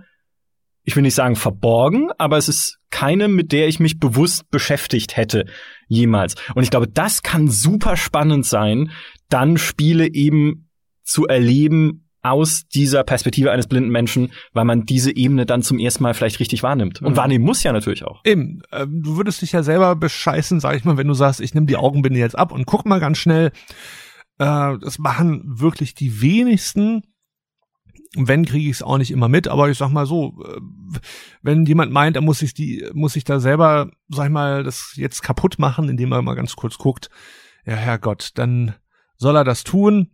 ich 0.85 0.97
will 0.97 1.03
nicht 1.03 1.15
sagen 1.15 1.37
verborgen, 1.37 2.11
aber 2.19 2.37
es 2.37 2.49
ist 2.49 2.79
keine, 2.91 3.29
mit 3.29 3.53
der 3.53 3.69
ich 3.69 3.81
mich 3.81 3.99
bewusst 3.99 4.51
beschäftigt 4.51 5.17
hätte 5.17 5.45
jemals. 5.89 6.35
Und 6.55 6.63
ich 6.63 6.71
glaube, 6.71 6.89
das 6.89 7.23
kann 7.23 7.49
super 7.49 7.97
spannend 7.97 8.47
sein, 8.47 8.91
dann 9.29 9.59
Spiele 9.59 10.13
eben 10.13 10.69
zu 11.03 11.27
erleben 11.27 12.07
aus 12.23 12.67
dieser 12.67 13.03
Perspektive 13.03 13.51
eines 13.51 13.67
blinden 13.67 13.91
Menschen, 13.91 14.33
weil 14.53 14.65
man 14.65 14.85
diese 14.85 15.15
Ebene 15.15 15.47
dann 15.47 15.63
zum 15.63 15.79
ersten 15.79 16.03
Mal 16.03 16.15
vielleicht 16.15 16.41
richtig 16.41 16.63
wahrnimmt. 16.63 17.01
Und 17.01 17.13
mhm. 17.13 17.17
wahrnehmen 17.17 17.45
muss 17.45 17.63
ja 17.63 17.73
natürlich 17.73 18.05
auch. 18.05 18.21
Eben, 18.25 18.61
äh, 18.71 18.87
du 18.87 19.17
würdest 19.17 19.41
dich 19.43 19.53
ja 19.53 19.63
selber 19.63 19.97
bescheißen, 19.97 20.61
sag 20.61 20.77
ich 20.77 20.85
mal, 20.85 20.97
wenn 20.97 21.09
du 21.09 21.15
sagst, 21.15 21.41
ich 21.41 21.55
nehme 21.55 21.67
die 21.67 21.77
Augenbinde 21.77 22.19
jetzt 22.19 22.39
ab 22.39 22.53
und 22.53 22.67
guck 22.67 22.85
mal 22.85 23.01
ganz 23.01 23.19
schnell. 23.19 23.53
Äh, 24.39 24.79
das 24.79 24.99
machen 24.99 25.43
wirklich 25.47 25.95
die 25.95 26.21
wenigsten 26.21 27.03
wenn 28.17 28.45
kriege 28.45 28.69
ich 28.69 28.77
es 28.77 28.83
auch 28.83 28.99
nicht 28.99 29.11
immer 29.11 29.29
mit, 29.29 29.47
aber 29.47 29.71
ich 29.71 29.79
sag 29.79 29.91
mal 29.91 30.07
so, 30.07 30.43
äh, 30.45 30.61
wenn 31.43 31.65
jemand 31.67 31.93
meint, 31.93 32.17
er 32.17 32.23
muss 32.23 32.41
sich 32.41 32.55
die, 32.55 32.85
muss 32.93 33.13
sich 33.13 33.25
da 33.25 33.41
selber, 33.41 33.91
sag 34.09 34.27
ich 34.27 34.33
mal, 34.33 34.65
das 34.65 34.95
jetzt 34.97 35.23
kaputt 35.23 35.59
machen, 35.59 35.89
indem 35.89 36.13
er 36.13 36.23
mal 36.23 36.35
ganz 36.35 36.57
kurz 36.57 36.79
guckt, 36.79 37.09
ja 37.65 37.75
Herrgott, 37.75 38.31
dann 38.35 38.75
soll 39.17 39.37
er 39.37 39.45
das 39.45 39.65
tun. 39.65 40.11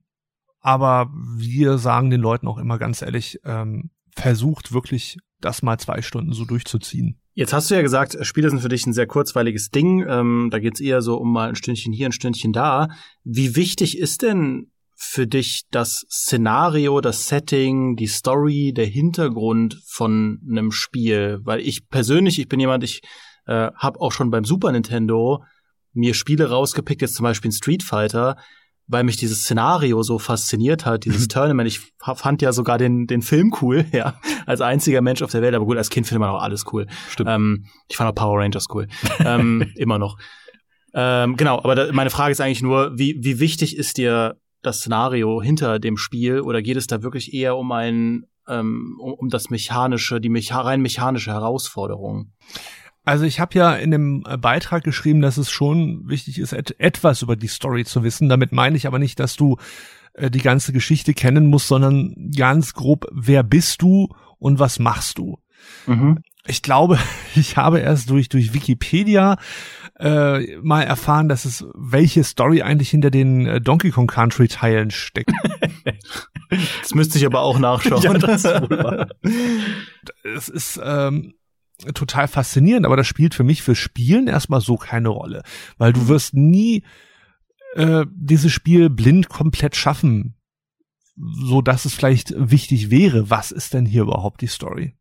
Aber 0.61 1.11
wir 1.36 1.78
sagen 1.78 2.11
den 2.11 2.20
Leuten 2.20 2.49
auch 2.49 2.59
immer 2.59 2.78
ganz 2.78 3.01
ehrlich, 3.01 3.38
ähm, 3.44 3.90
versucht 4.16 4.72
wirklich 4.72 5.18
das 5.40 5.62
mal 5.62 5.78
zwei 5.78 6.03
Stunden 6.03 6.32
so 6.32 6.44
durchzuziehen. 6.44 7.20
Jetzt 7.34 7.53
hast 7.53 7.70
du 7.70 7.74
ja 7.74 7.82
gesagt, 7.82 8.16
Spiele 8.22 8.51
sind 8.51 8.61
für 8.61 8.68
dich 8.68 8.86
ein 8.86 8.94
sehr 8.94 9.07
kurzweiliges 9.07 9.70
Ding. 9.70 10.05
Ähm, 10.09 10.49
da 10.51 10.59
geht's 10.59 10.80
eher 10.80 11.03
so 11.03 11.18
um 11.18 11.32
mal 11.32 11.51
ein 11.51 11.55
Stündchen 11.55 11.92
hier, 11.92 12.07
ein 12.07 12.12
Stündchen 12.12 12.53
da. 12.53 12.88
Wie 13.24 13.55
wichtig 13.57 13.99
ist 13.99 14.22
denn 14.22 14.70
für 14.97 15.26
dich 15.26 15.62
das 15.70 16.07
Szenario, 16.11 17.01
das 17.01 17.28
Setting, 17.28 17.97
die 17.97 18.07
Story, 18.07 18.72
der 18.74 18.86
Hintergrund 18.86 19.80
von 19.86 20.40
einem 20.49 20.72
Spiel? 20.72 21.40
Weil 21.44 21.61
ich 21.61 21.88
persönlich, 21.88 22.38
ich 22.38 22.49
bin 22.49 22.59
jemand, 22.59 22.82
ich 22.82 23.03
äh, 23.47 23.70
habe 23.76 24.01
auch 24.01 24.12
schon 24.12 24.30
beim 24.30 24.44
Super 24.44 24.72
Nintendo 24.72 25.44
mir 25.92 26.14
Spiele 26.14 26.51
rausgepickt, 26.51 27.03
jetzt 27.03 27.14
zum 27.14 27.24
Beispiel 27.24 27.53
Street 27.53 27.82
Fighter, 27.82 28.36
weil 28.86 29.05
mich 29.05 29.16
dieses 29.16 29.40
Szenario 29.40 30.03
so 30.03 30.18
fasziniert 30.18 30.86
hat, 30.86 31.05
dieses 31.05 31.28
Tournament. 31.28 31.68
Ich 31.68 31.80
fand 31.99 32.40
ja 32.42 32.53
sogar 32.53 32.78
den, 32.78 33.07
den 33.07 33.22
Film 33.22 33.55
cool, 33.61 33.84
ja, 33.92 34.14
als 34.47 34.61
einziger 34.61 35.03
Mensch 35.03 35.22
auf 35.22 35.30
der 35.30 35.42
Welt, 35.42 35.55
aber 35.55 35.64
gut, 35.64 35.76
als 35.76 35.90
Kind 35.90 36.07
findet 36.07 36.20
man 36.20 36.30
auch 36.30 36.42
alles 36.42 36.64
cool. 36.72 36.86
Stimmt. 37.11 37.30
Ähm, 37.30 37.66
ich 37.88 37.97
fand 37.97 38.11
auch 38.11 38.14
Power 38.14 38.40
Rangers 38.40 38.66
cool. 38.72 38.86
ähm, 39.20 39.72
immer 39.76 39.99
noch. 39.99 40.18
Ähm, 40.94 41.36
genau, 41.36 41.59
aber 41.59 41.74
da, 41.74 41.92
meine 41.92 42.11
Frage 42.11 42.32
ist 42.32 42.40
eigentlich 42.40 42.62
nur, 42.62 42.99
wie, 42.99 43.18
wie 43.20 43.38
wichtig 43.38 43.76
ist 43.76 43.99
dir 43.99 44.38
das 44.63 44.79
Szenario 44.79 45.41
hinter 45.43 45.79
dem 45.79 45.97
Spiel 45.97 46.41
oder 46.41 46.63
geht 46.63 46.77
es 46.77 46.87
da 46.87 47.03
wirklich 47.03 47.35
eher 47.35 47.57
um 47.57 47.71
ein 47.73 48.27
ähm, 48.49 48.99
um, 49.01 49.15
um 49.15 49.29
das 49.29 49.51
mechanische, 49.51 50.21
die 50.21 50.29
mecha 50.29 50.61
rein 50.61 50.81
mechanische 50.81 51.33
Herausforderung? 51.33 52.33
Also 53.05 53.25
ich 53.25 53.39
habe 53.39 53.57
ja 53.57 53.75
in 53.75 53.91
dem 53.93 54.25
äh, 54.27 54.37
Beitrag 54.37 54.83
geschrieben, 54.83 55.21
dass 55.21 55.37
es 55.37 55.51
schon 55.51 56.09
wichtig 56.09 56.39
ist, 56.39 56.53
et 56.53 56.79
etwas 56.81 57.23
über 57.23 57.37
die 57.37 57.47
Story 57.47 57.85
zu 57.85 58.03
wissen. 58.03 58.29
Damit 58.29 58.53
meine 58.53 58.77
ich 58.77 58.87
aber 58.87 58.99
nicht, 58.99 59.21
dass 59.21 59.37
du 59.37 59.57
äh, 60.15 60.31
die 60.31 60.43
ganze 60.43 60.73
Geschichte 60.73 61.15
kennen 61.15 61.47
musst, 61.47 61.69
sondern 61.69 62.33
ganz 62.37 62.75
grob, 62.75 63.07
wer 63.13 63.45
bist 63.45 63.83
du 63.83 64.09
und 64.39 64.59
was 64.59 64.79
machst 64.79 65.19
du? 65.19 65.39
Mhm. 65.87 66.23
Ich 66.49 66.62
glaube, 66.62 66.99
ich 67.34 67.57
habe 67.57 67.80
erst 67.80 68.11
durch 68.11 68.28
durch 68.28 68.53
Wikipedia 68.53 69.36
äh, 69.99 70.57
mal 70.59 70.82
erfahren, 70.82 71.28
dass 71.28 71.44
es 71.44 71.64
welche 71.74 72.22
Story 72.24 72.62
eigentlich 72.62 72.90
hinter 72.90 73.11
den 73.11 73.47
äh, 73.47 73.61
Donkey 73.61 73.90
Kong 73.90 74.07
Country 74.07 74.49
Teilen 74.49 74.90
steckt. 74.90 75.32
das 76.80 76.94
müsste 76.94 77.18
ich 77.18 77.26
aber 77.26 77.40
auch 77.40 77.59
nachschauen. 77.59 78.03
ja, 78.03 78.14
das 78.14 78.44
es 80.22 80.49
ist 80.49 80.80
ähm, 80.82 81.34
total 81.94 82.28
faszinierend, 82.28 82.86
aber 82.86 82.97
das 82.97 83.07
spielt 83.07 83.34
für 83.34 83.44
mich 83.44 83.62
für 83.62 83.74
Spielen 83.74 84.28
erstmal 84.28 84.61
so 84.61 84.76
keine 84.76 85.09
Rolle, 85.09 85.42
weil 85.78 85.92
du 85.92 86.09
wirst 86.09 86.34
nie 86.34 86.84
äh, 87.74 88.05
dieses 88.11 88.53
Spiel 88.53 88.90
blind 88.90 89.28
komplett 89.28 89.76
schaffen, 89.76 90.36
so 91.16 91.62
dass 91.62 91.84
es 91.84 91.94
vielleicht 91.94 92.34
wichtig 92.36 92.90
wäre, 92.90 93.30
was 93.30 93.51
ist 93.51 93.74
denn 93.74 93.86
hier 93.86 94.03
überhaupt 94.03 94.42
die 94.42 94.47
Story? 94.47 94.94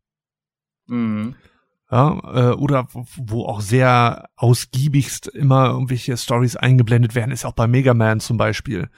Mhm 0.86 1.34
ja, 1.90 2.50
äh, 2.50 2.54
oder 2.54 2.88
wo 3.16 3.44
auch 3.44 3.60
sehr 3.60 4.28
ausgiebigst 4.36 5.28
immer 5.28 5.68
irgendwelche 5.68 6.16
Stories 6.16 6.56
eingeblendet 6.56 7.14
werden, 7.14 7.30
ist 7.30 7.44
auch 7.44 7.52
bei 7.52 7.66
Mega 7.66 7.94
Man 7.94 8.20
zum 8.20 8.36
Beispiel. 8.36 8.88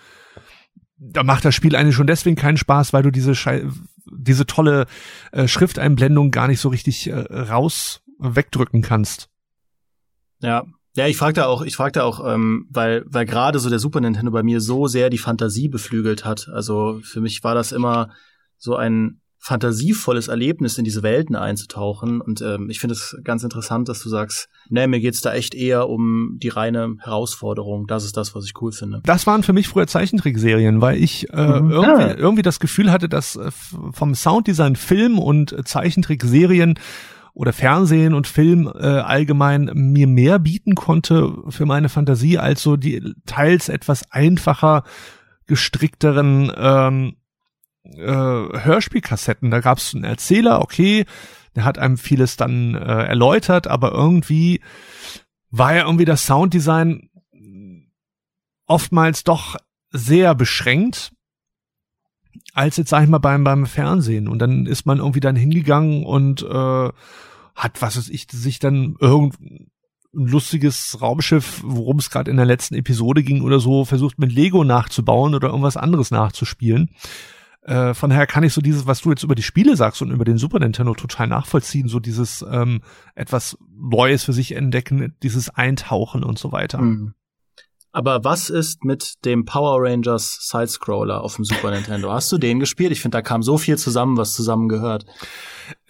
Da 0.97 1.23
macht 1.23 1.45
das 1.45 1.55
Spiel 1.55 1.77
eigentlich 1.77 1.95
schon 1.95 2.07
deswegen 2.07 2.37
keinen 2.37 2.57
Spaß, 2.57 2.93
weil 2.93 3.03
du 3.03 3.11
diese 3.11 3.35
Schei 3.35 3.65
diese 4.11 4.47
tolle 4.47 4.87
äh, 5.33 5.47
Schrifteinblendung 5.47 6.31
gar 6.31 6.49
nicht 6.49 6.61
so 6.61 6.71
richtig 6.71 7.09
äh, 7.09 7.15
raus 7.15 8.03
wegdrücken 8.19 8.81
kannst. 8.81 9.29
Ja, 10.41 10.65
Ja, 10.97 11.07
ich 11.07 11.19
fragte 11.19 11.47
auch, 11.47 11.61
ich 11.61 11.77
fragte 11.77 12.05
auch, 12.05 12.27
ähm, 12.27 12.67
weil, 12.71 13.05
weil 13.07 13.27
gerade 13.27 13.59
so 13.59 13.69
der 13.69 13.79
Super 13.79 14.01
Nintendo 14.01 14.33
bei 14.33 14.43
mir 14.43 14.63
so 14.63 14.87
sehr 14.87 15.11
die 15.11 15.19
Fantasie 15.19 15.69
beflügelt 15.69 16.25
hat. 16.25 16.49
Also 16.49 17.01
für 17.03 17.21
mich 17.21 17.45
war 17.45 17.55
das 17.55 17.71
immer 17.71 18.11
so 18.57 18.77
ein 18.77 19.21
fantasievolles 19.39 20.29
Erlebnis, 20.29 20.79
in 20.79 20.85
diese 20.85 21.03
Welten 21.03 21.37
einzutauchen. 21.37 22.21
Und 22.21 22.43
ähm, 22.43 22.69
ich 22.71 22.81
finde 22.81 22.95
es 22.95 23.17
ganz 23.25 23.45
interessant, 23.45 23.89
dass 23.89 24.03
du 24.03 24.09
sagst, 24.09 24.49
nee, 24.69 24.87
mir 24.87 25.01
geht's 25.01 25.21
da 25.21 25.33
echt 25.33 25.55
eher 25.55 25.89
um 25.89 26.37
die 26.43 26.49
reine 26.49 26.97
Herausforderung. 27.01 27.87
Das 27.87 28.05
ist 28.05 28.17
das, 28.17 28.35
was 28.35 28.45
ich 28.45 28.53
cool 28.61 28.73
finde. 28.73 29.01
Das 29.05 29.27
waren 29.27 29.43
für 29.43 29.53
mich 29.53 29.69
früher 29.69 29.87
Zeichentrickserien, 29.87 30.81
weil 30.81 31.03
ich 31.03 31.31
äh, 31.33 31.61
mhm. 31.61 31.71
irgendwie, 31.71 32.03
ah. 32.03 32.15
irgendwie 32.17 32.43
das 32.43 32.61
Gefühl 32.61 32.91
hatte, 32.91 33.09
dass 33.09 33.37
äh, 33.37 33.51
vom 33.93 34.15
Sounddesign 34.15 34.77
Film 34.77 35.19
und 35.19 35.57
Zeichentrickserien 35.67 36.79
oder 37.33 37.53
Fernsehen 37.53 38.15
und 38.15 38.27
Film 38.27 38.67
äh, 38.67 38.85
allgemein 38.85 39.71
mir 39.73 40.09
mehr 40.09 40.41
bieten 40.41 40.75
konnte 40.75 41.33
für 41.49 41.67
meine 41.67 41.89
Fantasie 41.89 42.37
als 42.37 42.63
so 42.63 42.77
die 42.77 43.15
teils 43.27 43.69
etwas 43.69 44.11
einfacher 44.11 44.83
gestrickteren 45.47 46.53
ähm, 46.57 47.15
äh, 47.97 48.03
Hörspielkassetten. 48.03 49.51
Da 49.51 49.61
gab 49.61 49.79
es 49.79 49.95
einen 49.95 50.05
Erzähler, 50.05 50.61
okay, 50.61 51.05
der 51.55 51.65
hat 51.65 51.79
einem 51.79 51.99
vieles 51.99 52.37
dann 52.37 52.75
äh, 52.75 52.79
erläutert, 52.79 53.67
aber 53.67 53.93
irgendwie 53.93 54.61
war 55.51 55.75
ja 55.75 55.85
irgendwie 55.87 56.05
das 56.05 56.27
Sounddesign 56.27 57.11
oftmals 58.67 59.25
doch 59.25 59.57
sehr 59.91 60.35
beschränkt 60.35 61.13
als 62.55 62.77
jetzt 62.77 62.91
sag 62.91 63.03
ich 63.03 63.09
mal 63.09 63.19
beim 63.19 63.45
beim 63.45 63.67
Fernsehen 63.67 64.29
und 64.29 64.39
dann 64.41 64.67
ist 64.67 64.85
man 64.85 64.99
irgendwie 64.99 65.21
dann 65.21 65.37
hingegangen 65.37 66.05
und 66.05 66.43
äh, 66.43 66.91
hat 67.55 67.81
was 67.81 67.97
weiß 67.97 68.09
ich 68.11 68.27
sich 68.31 68.59
dann 68.59 68.97
irgendein 69.01 69.71
lustiges 70.13 71.01
Raumschiff, 71.01 71.63
worum 71.65 71.99
es 71.99 72.11
gerade 72.11 72.31
in 72.31 72.37
der 72.37 72.47
letzten 72.47 72.75
Episode 72.75 73.23
ging 73.23 73.43
oder 73.43 73.61
so, 73.61 73.85
versucht 73.85 74.19
mit 74.19 74.33
Lego 74.33 74.65
nachzubauen 74.65 75.35
oder 75.35 75.49
irgendwas 75.49 75.77
anderes 75.77 76.11
nachzuspielen. 76.11 76.91
Äh, 77.69 77.93
von 77.93 78.09
daher 78.09 78.27
kann 78.27 78.45
ich 78.45 78.55
so 78.55 78.63
dieses, 78.63 78.87
was 78.87 79.03
du 79.03 79.11
jetzt 79.11 79.23
über 79.25 79.35
die 79.35 79.43
Spiele 79.43 79.77
sagst 79.77 80.01
und 80.01 80.11
über 80.11 80.25
den 80.25 80.39
Super 80.39 80.59
Nintendo 80.59 80.95
total 80.95 81.27
nachvollziehen, 81.27 81.87
so 81.89 82.01
dieses 82.01 82.45
ähm, 82.51 82.81
etwas 83.15 83.59
Neues 83.71 84.25
für 84.25 84.33
sich 84.33 84.53
entdecken, 84.53 85.15
dieses 85.23 85.51
Eintauchen 85.51 86.25
und 86.25 86.39
so 86.39 86.51
weiter. 86.51 86.81
Mhm. 86.81 87.13
Aber 87.93 88.25
was 88.25 88.49
ist 88.49 88.85
mit 88.85 89.25
dem 89.27 89.45
Power 89.45 89.83
Rangers 89.83 90.49
Sidescroller 90.49 91.23
auf 91.23 91.37
dem 91.37 91.45
Super 91.45 91.71
Nintendo? 91.71 92.11
Hast 92.11 92.33
du 92.33 92.39
den 92.39 92.59
gespielt? 92.59 92.93
Ich 92.93 93.03
finde, 93.03 93.19
da 93.19 93.23
kam 93.23 93.43
so 93.43 93.59
viel 93.59 93.77
zusammen, 93.77 94.17
was 94.17 94.35
zusammengehört. 94.35 95.05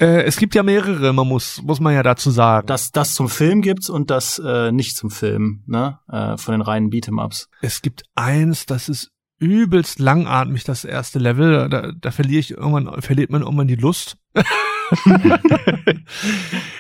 Äh, 0.01 0.23
es 0.23 0.37
gibt 0.37 0.57
ja 0.57 0.65
mehrere, 0.65 1.13
man 1.13 1.29
muss, 1.29 1.63
muss 1.63 1.79
man 1.79 1.95
ja 1.95 2.03
dazu 2.03 2.31
sagen. 2.31 2.67
Das, 2.67 2.91
das 2.91 3.15
zum 3.15 3.29
Film 3.29 3.63
gibt's 3.63 3.89
und 3.89 4.11
das 4.11 4.41
äh, 4.45 4.73
nicht 4.73 4.97
zum 4.97 5.11
Film, 5.11 5.63
ne? 5.67 5.99
Äh, 6.09 6.37
von 6.39 6.53
den 6.53 6.63
reinen 6.63 6.91
Beat'em-Ups. 6.91 7.49
Es 7.63 7.83
gibt 7.83 8.03
eins, 8.17 8.67
das 8.67 8.89
ist 8.89 9.13
übelst 9.39 9.99
langatmig, 9.99 10.65
das 10.65 10.85
erste 10.85 11.19
Level. 11.19 11.69
Da, 11.69 11.93
da 11.93 12.11
verliere 12.11 12.41
ich 12.41 12.51
irgendwann, 12.53 13.03
verliert 13.03 13.31
man 13.31 13.43
irgendwann 13.43 13.69
die 13.69 13.77
Lust. 13.77 14.17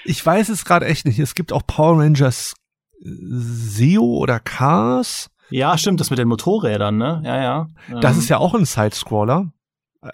ich 0.04 0.24
weiß 0.24 0.48
es 0.48 0.64
gerade 0.64 0.86
echt 0.86 1.06
nicht. 1.06 1.18
Es 1.18 1.34
gibt 1.34 1.52
auch 1.52 1.66
Power 1.66 2.00
Rangers 2.00 2.54
SEO 3.00 4.02
oder 4.02 4.40
Cars. 4.40 5.30
Ja, 5.50 5.78
stimmt, 5.78 6.00
das 6.00 6.10
mit 6.10 6.18
den 6.18 6.28
Motorrädern, 6.28 6.96
ne? 6.98 7.22
Ja, 7.24 7.40
ja. 7.40 7.68
Das 8.00 8.14
ähm. 8.14 8.18
ist 8.20 8.28
ja 8.28 8.38
auch 8.38 8.54
ein 8.54 8.64
Sidescroller. 8.64 9.50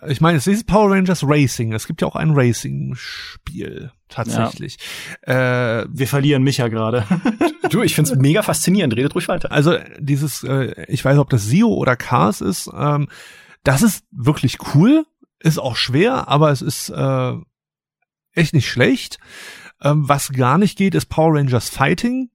Ich 0.07 0.23
meine, 0.23 0.39
es 0.39 0.47
ist 0.47 0.67
Power 0.67 0.91
Rangers 0.93 1.23
Racing. 1.25 1.75
Es 1.75 1.87
gibt 1.87 2.01
ja 2.01 2.09
auch 2.09 2.17
ein 2.17 2.31
Racing-Spiel 2.31 3.93
tatsächlich. 4.09 4.79
Ja. 5.27 5.81
Äh, 5.83 5.87
Wir 5.91 6.09
verlieren 6.09 6.43
mich 6.43 6.57
ja 6.57 6.69
gerade. 6.69 7.05
du, 7.71 7.83
ich 7.83 7.95
find's 7.95 8.15
mega 8.15 8.43
faszinierend. 8.43 8.97
Redet 8.97 9.15
ruhig 9.15 9.29
weiter. 9.29 9.53
Also 9.53 9.77
dieses, 9.99 10.43
äh, 10.43 10.87
ich 10.89 11.05
weiß, 11.05 11.19
ob 11.19 11.29
das 11.29 11.49
Zio 11.49 11.69
oder 11.69 11.97
Cars 11.97 12.41
ist. 12.41 12.71
Ähm, 12.75 13.09
das 13.63 13.83
ist 13.83 14.05
wirklich 14.11 14.59
cool. 14.75 15.05
Ist 15.41 15.59
auch 15.59 15.77
schwer, 15.77 16.29
aber 16.29 16.51
es 16.51 16.63
ist 16.63 16.89
äh, 16.89 17.35
echt 18.33 18.55
nicht 18.55 18.71
schlecht. 18.71 19.19
Ähm, 19.83 20.09
was 20.09 20.33
gar 20.33 20.57
nicht 20.57 20.79
geht, 20.79 20.95
ist 20.95 21.07
Power 21.07 21.35
Rangers 21.35 21.69
Fighting. 21.69 22.31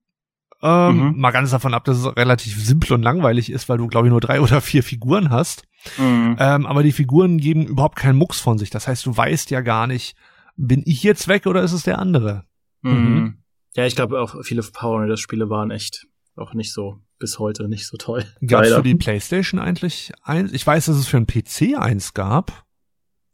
Ähm, 0.61 0.97
mhm. 0.97 1.19
Mal 1.19 1.31
ganz 1.31 1.51
davon 1.51 1.73
ab, 1.73 1.85
dass 1.85 1.97
es 1.97 2.05
relativ 2.17 2.61
simpel 2.61 2.93
und 2.93 3.01
langweilig 3.01 3.51
ist, 3.51 3.69
weil 3.69 3.77
du, 3.77 3.87
glaube 3.87 4.07
ich, 4.07 4.11
nur 4.11 4.21
drei 4.21 4.41
oder 4.41 4.61
vier 4.61 4.83
Figuren 4.83 5.29
hast. 5.29 5.63
Mhm. 5.97 6.35
Ähm, 6.39 6.65
aber 6.65 6.83
die 6.83 6.91
Figuren 6.91 7.37
geben 7.37 7.65
überhaupt 7.65 7.95
keinen 7.95 8.17
Mucks 8.17 8.39
von 8.39 8.57
sich. 8.57 8.69
Das 8.69 8.87
heißt, 8.87 9.05
du 9.05 9.15
weißt 9.15 9.51
ja 9.51 9.61
gar 9.61 9.87
nicht, 9.87 10.15
bin 10.57 10.83
ich 10.85 11.03
jetzt 11.03 11.27
weg 11.27 11.45
oder 11.45 11.63
ist 11.63 11.73
es 11.73 11.83
der 11.83 11.99
andere? 11.99 12.45
Mhm. 12.81 12.91
mhm. 12.91 13.35
Ja, 13.75 13.85
ich 13.85 13.95
glaube 13.95 14.19
auch 14.19 14.35
viele 14.43 14.63
Power 14.63 14.99
Rangers 14.99 15.19
Spiele 15.19 15.49
waren 15.49 15.69
echt 15.69 16.07
auch 16.35 16.53
nicht 16.53 16.73
so 16.73 16.99
bis 17.19 17.37
heute 17.37 17.67
nicht 17.67 17.85
so 17.85 17.97
toll. 17.97 18.25
Gab 18.45 18.63
es 18.63 18.73
für 18.73 18.81
die 18.81 18.95
PlayStation 18.95 19.59
eigentlich 19.59 20.11
eins? 20.23 20.51
Ich 20.53 20.65
weiß, 20.65 20.85
dass 20.87 20.97
es 20.97 21.07
für 21.07 21.17
einen 21.17 21.27
PC 21.27 21.77
eins 21.77 22.13
gab. 22.13 22.65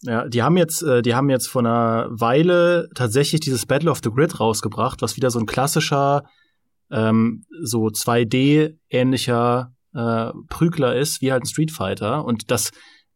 Ja, 0.01 0.27
die 0.27 0.43
haben 0.43 0.57
jetzt, 0.57 0.83
äh, 0.83 1.01
die 1.01 1.15
haben 1.15 1.29
jetzt 1.29 1.47
vor 1.47 1.61
einer 1.61 2.07
Weile 2.09 2.89
tatsächlich 2.95 3.41
dieses 3.41 3.65
Battle 3.65 3.89
of 3.89 4.01
the 4.03 4.11
Grid 4.11 4.39
rausgebracht, 4.39 5.01
was 5.01 5.15
wieder 5.15 5.31
so 5.31 5.39
ein 5.39 5.45
klassischer, 5.45 6.23
ähm, 6.91 7.45
so 7.63 7.85
2D-ähnlicher 7.87 9.73
äh, 9.93 10.31
Prügler 10.49 10.95
ist, 10.95 11.21
wie 11.21 11.31
halt 11.31 11.43
ein 11.43 11.47
Street 11.47 11.71
Fighter. 11.71 12.25
Und 12.25 12.51
das 12.51 12.71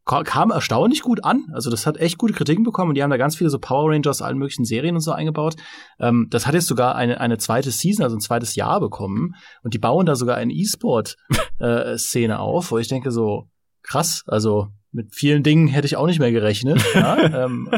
kam 0.06 0.50
erstaunlich 0.50 1.02
gut 1.02 1.24
an. 1.24 1.46
Also 1.54 1.70
das 1.70 1.86
hat 1.86 1.98
echt 1.98 2.18
gute 2.18 2.34
Kritiken 2.34 2.64
bekommen 2.64 2.90
und 2.90 2.96
die 2.96 3.04
haben 3.04 3.12
da 3.12 3.18
ganz 3.18 3.36
viele 3.36 3.52
so 3.52 3.60
Power 3.60 3.92
Rangers, 3.92 4.24
allen 4.24 4.40
möglichen 4.40 4.66
Serien 4.66 4.96
und 4.96 5.02
so 5.02 5.12
eingebaut. 5.12 5.56
Ähm, 6.00 6.28
das 6.32 6.48
hat 6.48 6.56
jetzt 6.56 6.68
sogar 6.68 6.96
eine, 6.96 7.20
eine 7.20 7.38
zweite 7.38 7.70
Season, 7.70 8.04
also 8.04 8.18
ein 8.18 8.22
zweites 8.22 8.56
Jahr 8.56 8.80
bekommen 8.80 9.36
und 9.62 9.76
die 9.76 9.78
bauen 9.78 10.08
da 10.08 10.16
sogar 10.16 10.38
eine 10.38 10.54
E-Sport-Szene 10.54 12.34
äh, 12.34 12.38
auf, 12.38 12.72
wo 12.72 12.80
ich 12.80 12.88
denke 12.88 13.12
so, 13.12 13.50
krass, 13.84 14.24
also 14.26 14.70
mit 14.92 15.14
vielen 15.14 15.44
Dingen 15.44 15.68
hätte 15.68 15.86
ich 15.86 15.96
auch 15.96 16.08
nicht 16.08 16.20
mehr 16.20 16.32
gerechnet. 16.32 16.84
ja, 16.96 17.18
ähm, 17.46 17.70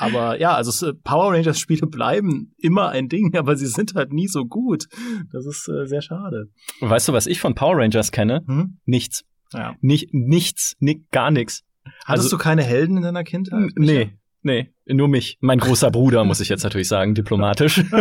aber 0.00 0.38
ja, 0.38 0.54
also 0.54 0.92
Power 1.02 1.32
Rangers 1.32 1.58
Spiele 1.58 1.88
bleiben 1.88 2.54
immer 2.56 2.90
ein 2.90 3.08
Ding, 3.08 3.34
aber 3.36 3.56
sie 3.56 3.66
sind 3.66 3.94
halt 3.94 4.12
nie 4.12 4.28
so 4.28 4.44
gut. 4.44 4.86
Das 5.32 5.44
ist 5.44 5.68
äh, 5.68 5.86
sehr 5.86 6.02
schade. 6.02 6.46
Weißt 6.80 7.08
du, 7.08 7.12
was 7.12 7.26
ich 7.26 7.40
von 7.40 7.54
Power 7.54 7.78
Rangers 7.78 8.12
kenne? 8.12 8.42
Hm? 8.46 8.78
Nichts. 8.84 9.24
Ja. 9.52 9.74
Nicht, 9.80 10.14
nichts, 10.14 10.76
nicht, 10.78 11.10
gar 11.10 11.30
nichts. 11.30 11.64
Hattest 12.04 12.26
also, 12.26 12.36
du 12.36 12.42
keine 12.42 12.62
Helden 12.62 12.98
in 12.98 13.02
deiner 13.02 13.24
Kindheit? 13.24 13.70
Nee, 13.76 14.12
nee, 14.42 14.70
nur 14.86 15.08
mich. 15.08 15.36
Mein 15.40 15.58
großer 15.58 15.90
Bruder, 15.90 16.24
muss 16.24 16.40
ich 16.40 16.48
jetzt 16.48 16.62
natürlich 16.62 16.88
sagen, 16.88 17.14
diplomatisch. 17.14 17.82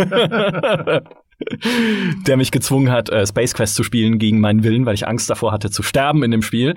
der 2.28 2.38
mich 2.38 2.52
gezwungen 2.52 2.92
hat, 2.92 3.10
äh, 3.10 3.26
Space 3.26 3.54
Quest 3.54 3.76
zu 3.76 3.84
spielen 3.84 4.18
gegen 4.18 4.40
meinen 4.40 4.64
Willen, 4.64 4.86
weil 4.86 4.96
ich 4.96 5.08
Angst 5.08 5.30
davor 5.30 5.52
hatte 5.52 5.70
zu 5.70 5.84
sterben 5.84 6.24
in 6.24 6.32
dem 6.32 6.42
Spiel. 6.42 6.76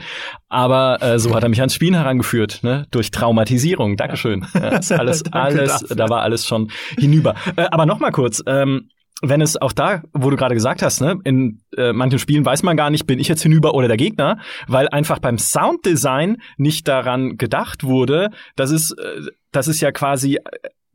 Aber 0.48 1.02
äh, 1.02 1.18
so 1.18 1.34
hat 1.34 1.42
er 1.42 1.48
mich 1.48 1.60
ans 1.60 1.74
Spielen 1.74 1.94
herangeführt, 1.94 2.60
ne? 2.62 2.86
durch 2.90 3.10
Traumatisierung. 3.10 3.96
Dankeschön. 3.96 4.46
Ja, 4.54 4.78
ist 4.78 4.92
alles, 4.92 5.24
alles, 5.32 5.84
da 5.88 6.08
war 6.08 6.22
alles 6.22 6.46
schon 6.46 6.70
hinüber. 6.98 7.34
Äh, 7.56 7.66
aber 7.70 7.86
noch 7.86 7.98
mal 7.98 8.10
kurz. 8.10 8.42
Ähm, 8.46 8.90
wenn 9.22 9.40
es 9.40 9.60
auch 9.60 9.72
da, 9.72 10.02
wo 10.12 10.30
du 10.30 10.36
gerade 10.36 10.54
gesagt 10.54 10.82
hast, 10.82 11.00
ne, 11.00 11.18
in 11.24 11.60
äh, 11.76 11.92
manchen 11.92 12.18
Spielen 12.18 12.44
weiß 12.44 12.62
man 12.62 12.76
gar 12.76 12.90
nicht, 12.90 13.06
bin 13.06 13.18
ich 13.18 13.28
jetzt 13.28 13.42
hinüber 13.42 13.74
oder 13.74 13.86
der 13.86 13.98
Gegner, 13.98 14.38
weil 14.66 14.88
einfach 14.88 15.18
beim 15.18 15.38
Sounddesign 15.38 16.38
nicht 16.56 16.88
daran 16.88 17.36
gedacht 17.36 17.84
wurde, 17.84 18.30
dass 18.56 18.70
es, 18.70 18.92
äh, 18.92 19.30
das 19.52 19.68
ist 19.68 19.80
ja 19.80 19.92
quasi 19.92 20.38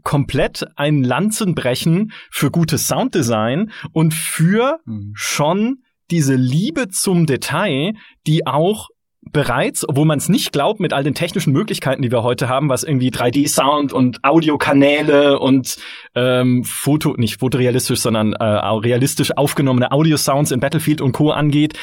komplett 0.06 0.66
ein 0.78 1.04
Lanzenbrechen 1.04 2.14
für 2.32 2.52
gutes 2.52 2.88
Sounddesign 2.88 3.72
und 3.92 4.14
für 4.14 4.80
mhm. 4.86 5.12
schon 5.16 5.80
diese 6.12 6.36
Liebe 6.36 6.88
zum 6.88 7.26
Detail, 7.26 7.94
die 8.26 8.48
auch 8.48 8.90
bereits, 9.32 9.88
obwohl 9.90 10.06
man 10.06 10.20
es 10.20 10.30
nicht 10.30 10.52
glaubt, 10.52 10.80
mit 10.80 10.94
all 10.94 11.04
den 11.04 11.16
technischen 11.16 11.52
Möglichkeiten, 11.52 12.04
die 12.04 12.12
wir 12.12 12.24
heute 12.24 12.48
haben, 12.48 12.70
was 12.70 12.84
irgendwie 12.84 13.10
3D-Sound 13.10 13.92
und 13.92 14.24
Audiokanäle 14.24 15.40
und 15.40 15.78
ähm, 16.14 16.64
Foto, 16.64 17.16
nicht 17.18 17.40
fotorealistisch, 17.40 18.00
sondern 18.00 18.34
äh, 18.34 18.44
realistisch 18.44 19.36
aufgenommene 19.36 19.92
Audio-Sounds 19.92 20.52
in 20.52 20.60
Battlefield 20.60 21.02
und 21.02 21.12
Co. 21.12 21.32
angeht, 21.32 21.74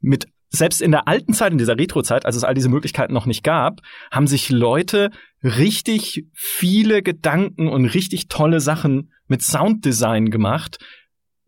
mit 0.00 0.26
selbst 0.48 0.82
in 0.82 0.92
der 0.92 1.08
alten 1.08 1.32
Zeit, 1.32 1.50
in 1.50 1.58
dieser 1.58 1.78
Retro-Zeit, 1.78 2.26
als 2.26 2.36
es 2.36 2.44
all 2.44 2.54
diese 2.54 2.68
Möglichkeiten 2.68 3.14
noch 3.14 3.26
nicht 3.26 3.42
gab, 3.42 3.80
haben 4.10 4.26
sich 4.26 4.50
Leute 4.50 5.10
richtig 5.42 6.26
viele 6.32 7.02
Gedanken 7.02 7.68
und 7.68 7.86
richtig 7.86 8.28
tolle 8.28 8.60
Sachen 8.60 9.12
mit 9.26 9.42
Sounddesign 9.42 10.30
gemacht, 10.30 10.78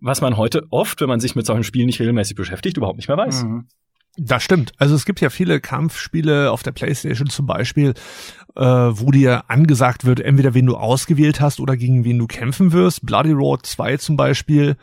was 0.01 0.21
man 0.21 0.37
heute 0.37 0.67
oft, 0.71 1.01
wenn 1.01 1.09
man 1.09 1.21
sich 1.21 1.35
mit 1.35 1.47
solchen 1.47 1.65
Spielen 1.65 1.87
nicht 1.87 2.01
regelmäßig 2.01 2.37
beschäftigt, 2.37 2.77
überhaupt 2.77 2.99
nicht 2.99 3.09
mehr 3.09 3.17
weiß. 3.17 3.45
Mhm. 3.45 3.69
Das 4.17 4.45
stimmt. 4.45 4.73
Also 4.79 4.95
es 4.95 5.07
gibt 5.07 5.21
ja 5.21 5.29
viele 5.29 5.61
Kampfspiele 5.61 6.53
auf 6.53 6.63
der 6.63 6.71
PlayStation 6.71 7.29
zum 7.29 7.47
Beispiel, 7.47 7.95
äh, 8.55 8.63
wo 8.63 9.11
dir 9.11 9.51
angesagt 9.51 10.05
wird, 10.05 10.21
entweder 10.21 10.55
wen 10.55 10.67
du 10.67 10.77
ausgewählt 10.77 11.41
hast 11.41 11.59
oder 11.59 11.77
gegen 11.77 12.05
wen 12.05 12.19
du 12.19 12.29
kämpfen 12.29 12.71
wirst. 12.73 13.05
Bloody 13.05 13.33
Roar 13.33 13.61
2 13.63 13.97
zum 13.97 14.17
Beispiel. 14.17 14.77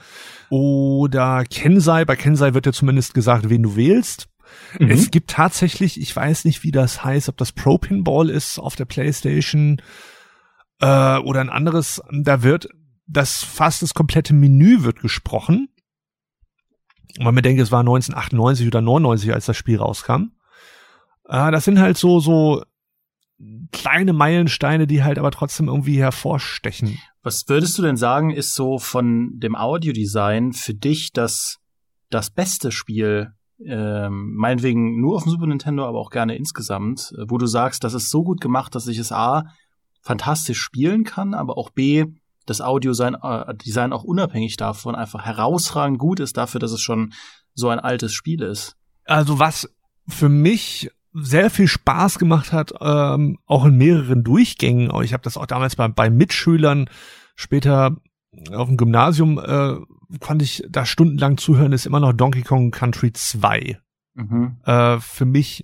Oder 0.49 1.45
Kensai. 1.49 2.03
Bei 2.03 2.18
Kensai 2.18 2.53
wird 2.53 2.66
ja 2.66 2.74
zumindest 2.74 3.14
gesagt, 3.14 3.49
wen 3.49 3.64
du 3.64 3.78
wählst. 3.78 4.28
Mhm. 4.80 4.91
Es 4.91 5.12
gibt 5.12 5.32
tatsächlich, 5.32 5.99
ich 5.99 6.16
weiß 6.16 6.45
nicht, 6.45 6.64
wie 6.64 6.72
das 6.72 7.04
heißt, 7.04 7.30
ob 7.30 7.38
das 7.38 7.52
Pro 7.52 7.78
Pinball 7.78 8.30
ist 8.30 8.60
auf 8.60 8.76
der 8.76 8.86
PlayStation 8.86 9.82
äh, 10.80 11.18
oder 11.18 11.41
ein 11.41 11.49
anderes. 11.49 12.02
Da 12.12 12.43
wird 12.43 12.70
das 13.08 13.43
fast 13.43 13.82
das 13.82 13.93
komplette 13.93 14.34
Menü 14.34 14.84
wird 14.84 15.02
gesprochen 15.02 15.68
man 17.20 17.36
bedenkt, 17.36 17.62
es 17.62 17.72
war 17.72 17.82
1998 17.82 18.68
oder 18.68 18.82
99, 18.82 19.34
als 19.34 19.45
das 19.45 19.58
Spiel 19.58 19.78
rauskam. 19.78 20.32
Äh, 21.28 21.52
das 21.52 21.66
sind 21.66 21.80
halt 21.80 21.97
so, 21.97 22.20
so 22.20 22.64
kleine 23.72 24.14
Meilensteine, 24.14 24.88
die 24.88 25.04
halt 25.04 25.18
aber 25.18 25.32
trotzdem 25.32 25.68
irgendwie 25.68 25.99
hervorstechen. 25.99 26.99
Was 27.24 27.45
würdest 27.47 27.78
du 27.78 27.82
denn 27.82 27.97
sagen, 27.97 28.32
ist 28.32 28.54
so 28.54 28.78
von 28.78 29.39
dem 29.39 29.56
Audiodesign 29.56 30.54
für 30.54 30.74
dich 30.74 31.12
das, 31.12 31.58
das 32.10 32.30
beste 32.30 32.72
Spiel, 32.72 33.34
ähm, 33.66 34.36
meinetwegen 34.36 34.99
nur 34.99 35.16
auf 35.16 35.24
dem 35.24 35.32
Super 35.32 35.47
Nintendo, 35.47 35.86
aber 35.86 35.99
auch 35.99 36.09
gerne 36.09 36.36
insgesamt, 36.36 37.14
äh, 37.18 37.26
wo 37.28 37.38
du 37.38 37.45
sagst, 37.45 37.84
das 37.84 37.93
ist 37.93 38.09
so 38.09 38.24
gut 38.24 38.41
gemacht, 38.41 38.76
dass 38.76 38.88
ich 38.88 38.97
es 38.97 39.12
A, 39.12 39.45
fantastisch 40.01 40.59
spielen 40.59 41.03
kann, 41.03 41.34
aber 41.34 41.57
auch 41.57 41.70
B, 41.70 42.05
das 42.45 42.62
Audiodesign 42.62 43.16
äh, 43.16 43.91
auch 43.91 44.03
unabhängig 44.03 44.57
davon 44.57 44.95
einfach 44.95 45.26
herausragend 45.26 45.99
gut 45.99 46.20
ist 46.20 46.38
dafür, 46.38 46.59
dass 46.59 46.72
es 46.72 46.82
schon 46.82 47.14
so 47.53 47.70
ein 47.70 47.80
altes 47.80 48.14
Spiel 48.14 48.41
ist. 48.41 48.76
Also 49.05 49.39
was 49.39 49.70
für 50.07 50.30
mich 50.30 50.89
sehr 51.14 51.49
viel 51.49 51.68
Spaß 51.68 52.20
gemacht 52.20 52.53
hat, 52.53 52.74
ähm, 52.80 53.38
auch 53.45 53.66
in 53.66 53.78
mehreren 53.78 54.24
Durchgängen. 54.24 54.91
Ich 55.03 55.14
habe 55.14 55.24
das 55.24 55.38
auch 55.38 55.45
damals 55.45 55.76
bei, 55.76 55.88
bei 55.88 56.09
Mitschülern, 56.09 56.89
später 57.36 57.97
auf 58.53 58.68
dem 58.68 58.78
Gymnasium 58.78 59.38
äh, 59.38 59.76
konnte 60.20 60.45
ich 60.45 60.64
da 60.70 60.86
stundenlang 60.86 61.38
zuhören, 61.38 61.74
ist 61.74 61.86
immer 61.86 61.99
noch 61.99 62.14
Donkey 62.14 62.41
Kong 62.41 62.72
Country 62.72 63.14
2. 63.14 63.80
Mhm. 64.14 64.57
Äh, 64.66 64.99
für 64.99 65.26
mich 65.26 65.64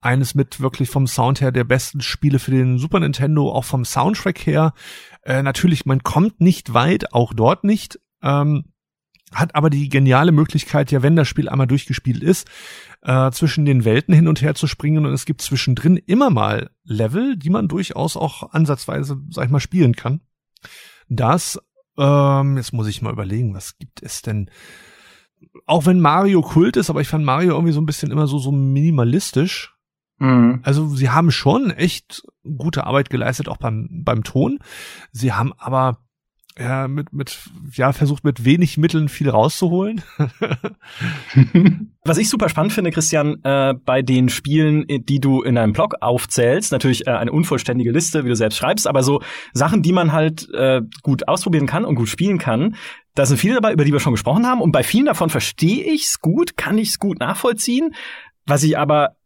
eines 0.00 0.34
mit 0.34 0.60
wirklich 0.60 0.90
vom 0.90 1.06
Sound 1.06 1.40
her 1.40 1.50
der 1.50 1.64
besten 1.64 2.02
Spiele 2.02 2.38
für 2.38 2.50
den 2.50 2.78
Super 2.78 3.00
Nintendo, 3.00 3.50
auch 3.50 3.64
vom 3.64 3.84
Soundtrack 3.84 4.46
her. 4.46 4.74
Äh, 5.22 5.42
natürlich, 5.42 5.86
man 5.86 6.02
kommt 6.02 6.40
nicht 6.40 6.74
weit, 6.74 7.14
auch 7.14 7.32
dort 7.32 7.64
nicht. 7.64 7.98
Ähm, 8.22 8.64
hat 9.32 9.54
aber 9.54 9.70
die 9.70 9.88
geniale 9.88 10.32
Möglichkeit, 10.32 10.92
ja, 10.92 11.02
wenn 11.02 11.16
das 11.16 11.26
Spiel 11.26 11.48
einmal 11.48 11.66
durchgespielt 11.66 12.22
ist, 12.22 12.48
äh, 13.02 13.30
zwischen 13.30 13.64
den 13.64 13.84
Welten 13.84 14.14
hin 14.14 14.28
und 14.28 14.42
her 14.42 14.54
zu 14.54 14.66
springen 14.66 15.06
und 15.06 15.12
es 15.12 15.24
gibt 15.24 15.42
zwischendrin 15.42 15.96
immer 15.96 16.30
mal 16.30 16.70
Level, 16.84 17.36
die 17.36 17.50
man 17.50 17.66
durchaus 17.66 18.16
auch 18.16 18.52
ansatzweise, 18.52 19.20
sag 19.30 19.46
ich 19.46 19.50
mal, 19.50 19.60
spielen 19.60 19.96
kann. 19.96 20.20
Das, 21.08 21.60
ähm, 21.98 22.56
jetzt 22.56 22.72
muss 22.72 22.86
ich 22.88 23.02
mal 23.02 23.12
überlegen, 23.12 23.54
was 23.54 23.78
gibt 23.78 24.02
es 24.02 24.22
denn? 24.22 24.50
Auch 25.66 25.86
wenn 25.86 26.00
Mario 26.00 26.42
Kult 26.42 26.76
ist, 26.76 26.90
aber 26.90 27.00
ich 27.00 27.08
fand 27.08 27.24
Mario 27.24 27.52
irgendwie 27.52 27.72
so 27.72 27.80
ein 27.80 27.86
bisschen 27.86 28.10
immer 28.10 28.26
so, 28.26 28.38
so 28.38 28.50
minimalistisch. 28.52 29.74
Mhm. 30.18 30.60
Also 30.62 30.88
sie 30.88 31.10
haben 31.10 31.30
schon 31.30 31.70
echt 31.70 32.22
gute 32.56 32.86
Arbeit 32.86 33.10
geleistet, 33.10 33.48
auch 33.48 33.56
beim, 33.56 34.02
beim 34.04 34.24
Ton. 34.24 34.58
Sie 35.12 35.32
haben 35.32 35.52
aber 35.54 36.03
ja, 36.58 36.86
mit, 36.86 37.12
mit, 37.12 37.36
ja, 37.72 37.92
versucht 37.92 38.22
mit 38.22 38.44
wenig 38.44 38.78
Mitteln 38.78 39.08
viel 39.08 39.28
rauszuholen. 39.28 40.02
Was 42.04 42.18
ich 42.18 42.28
super 42.28 42.48
spannend 42.48 42.72
finde, 42.72 42.92
Christian, 42.92 43.42
äh, 43.42 43.74
bei 43.74 44.02
den 44.02 44.28
Spielen, 44.28 44.84
die 44.86 45.18
du 45.18 45.42
in 45.42 45.56
deinem 45.56 45.72
Blog 45.72 45.96
aufzählst, 46.00 46.70
natürlich 46.70 47.08
äh, 47.08 47.10
eine 47.10 47.32
unvollständige 47.32 47.90
Liste, 47.90 48.24
wie 48.24 48.28
du 48.28 48.36
selbst 48.36 48.56
schreibst, 48.56 48.86
aber 48.86 49.02
so 49.02 49.20
Sachen, 49.52 49.82
die 49.82 49.92
man 49.92 50.12
halt 50.12 50.48
äh, 50.54 50.82
gut 51.02 51.26
ausprobieren 51.26 51.66
kann 51.66 51.84
und 51.84 51.96
gut 51.96 52.08
spielen 52.08 52.38
kann, 52.38 52.76
da 53.16 53.26
sind 53.26 53.38
viele 53.38 53.54
dabei, 53.54 53.72
über 53.72 53.84
die 53.84 53.92
wir 53.92 54.00
schon 54.00 54.14
gesprochen 54.14 54.46
haben, 54.46 54.60
und 54.60 54.70
bei 54.70 54.84
vielen 54.84 55.06
davon 55.06 55.30
verstehe 55.30 55.84
ich's 55.84 56.20
gut, 56.20 56.56
kann 56.56 56.78
ich's 56.78 56.98
gut 57.00 57.18
nachvollziehen. 57.18 57.94
Was 58.46 58.62
ich 58.62 58.78
aber 58.78 59.16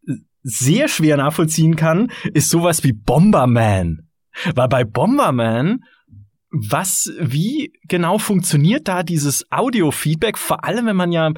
sehr 0.41 0.87
schwer 0.87 1.17
nachvollziehen 1.17 1.75
kann, 1.75 2.11
ist 2.33 2.49
sowas 2.49 2.83
wie 2.83 2.93
Bomberman. 2.93 4.07
Weil 4.55 4.67
bei 4.67 4.83
Bomberman 4.83 5.83
was, 6.51 7.11
wie 7.19 7.73
genau 7.87 8.17
funktioniert 8.17 8.87
da 8.87 9.03
dieses 9.03 9.51
Audio-Feedback? 9.51 10.37
Vor 10.37 10.63
allem, 10.63 10.87
wenn 10.87 10.95
man 10.95 11.11
ja, 11.11 11.31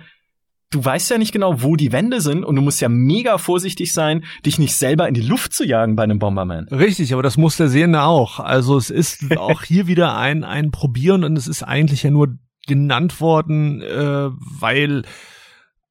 du 0.70 0.84
weißt 0.84 1.12
ja 1.12 1.18
nicht 1.18 1.34
genau, 1.34 1.62
wo 1.62 1.76
die 1.76 1.92
Wände 1.92 2.22
sind 2.22 2.44
und 2.46 2.56
du 2.56 2.62
musst 2.62 2.82
ja 2.82 2.90
mega 2.90 3.38
vorsichtig 3.38 3.94
sein, 3.94 4.24
dich 4.46 4.58
nicht 4.58 4.76
selber 4.76 5.08
in 5.08 5.14
die 5.14 5.22
Luft 5.22 5.54
zu 5.54 5.66
jagen 5.66 5.96
bei 5.96 6.04
einem 6.04 6.20
Bomberman. 6.20 6.68
Richtig, 6.70 7.14
aber 7.14 7.24
das 7.24 7.38
muss 7.38 7.58
der 7.58 7.68
Sehende 7.68 8.04
auch. 8.04 8.40
Also 8.40 8.78
es 8.78 8.90
ist 8.90 9.26
auch 9.38 9.64
hier 9.64 9.88
wieder 9.88 10.18
ein, 10.18 10.44
ein 10.44 10.72
Probieren 10.72 11.24
und 11.24 11.38
es 11.38 11.48
ist 11.48 11.64
eigentlich 11.64 12.04
ja 12.04 12.12
nur 12.12 12.38
genannt 12.68 13.20
worden, 13.20 13.82
äh, 13.82 14.30
weil 14.32 15.04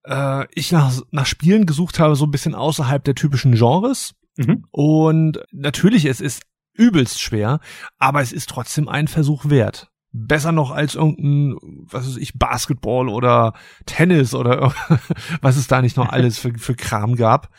äh, 0.05 0.47
ich 0.55 0.73
nach, 0.73 1.01
nach 1.11 1.27
Spielen 1.27 1.67
gesucht 1.67 1.99
habe, 1.99 2.17
so 2.17 2.25
ein 2.25 2.31
bisschen 2.31 2.55
außerhalb 2.55 3.05
der 3.05 3.15
typischen 3.15 3.53
Genres. 3.53 4.15
Mhm. 4.37 4.65
Und 4.71 5.41
natürlich, 5.53 6.07
es 6.07 6.21
ist 6.21 6.43
übelst 6.81 7.21
schwer, 7.21 7.61
aber 7.99 8.23
es 8.23 8.33
ist 8.33 8.49
trotzdem 8.49 8.89
ein 8.89 9.07
Versuch 9.07 9.49
wert. 9.49 9.91
Besser 10.13 10.51
noch 10.51 10.73
als 10.73 10.97
irgendein, 10.97 11.57
was 11.63 12.07
weiß 12.07 12.17
ich, 12.17 12.37
Basketball 12.37 13.09
oder 13.09 13.53
Tennis 13.87 14.35
oder 14.35 14.75
was 15.41 15.57
es 15.57 15.69
da 15.69 15.83
nicht 15.83 15.97
noch 15.97 16.09
alles 16.13 16.39
für, 16.39 16.53
für 16.59 16.75
Kram 16.75 17.15
gab. 17.15 17.51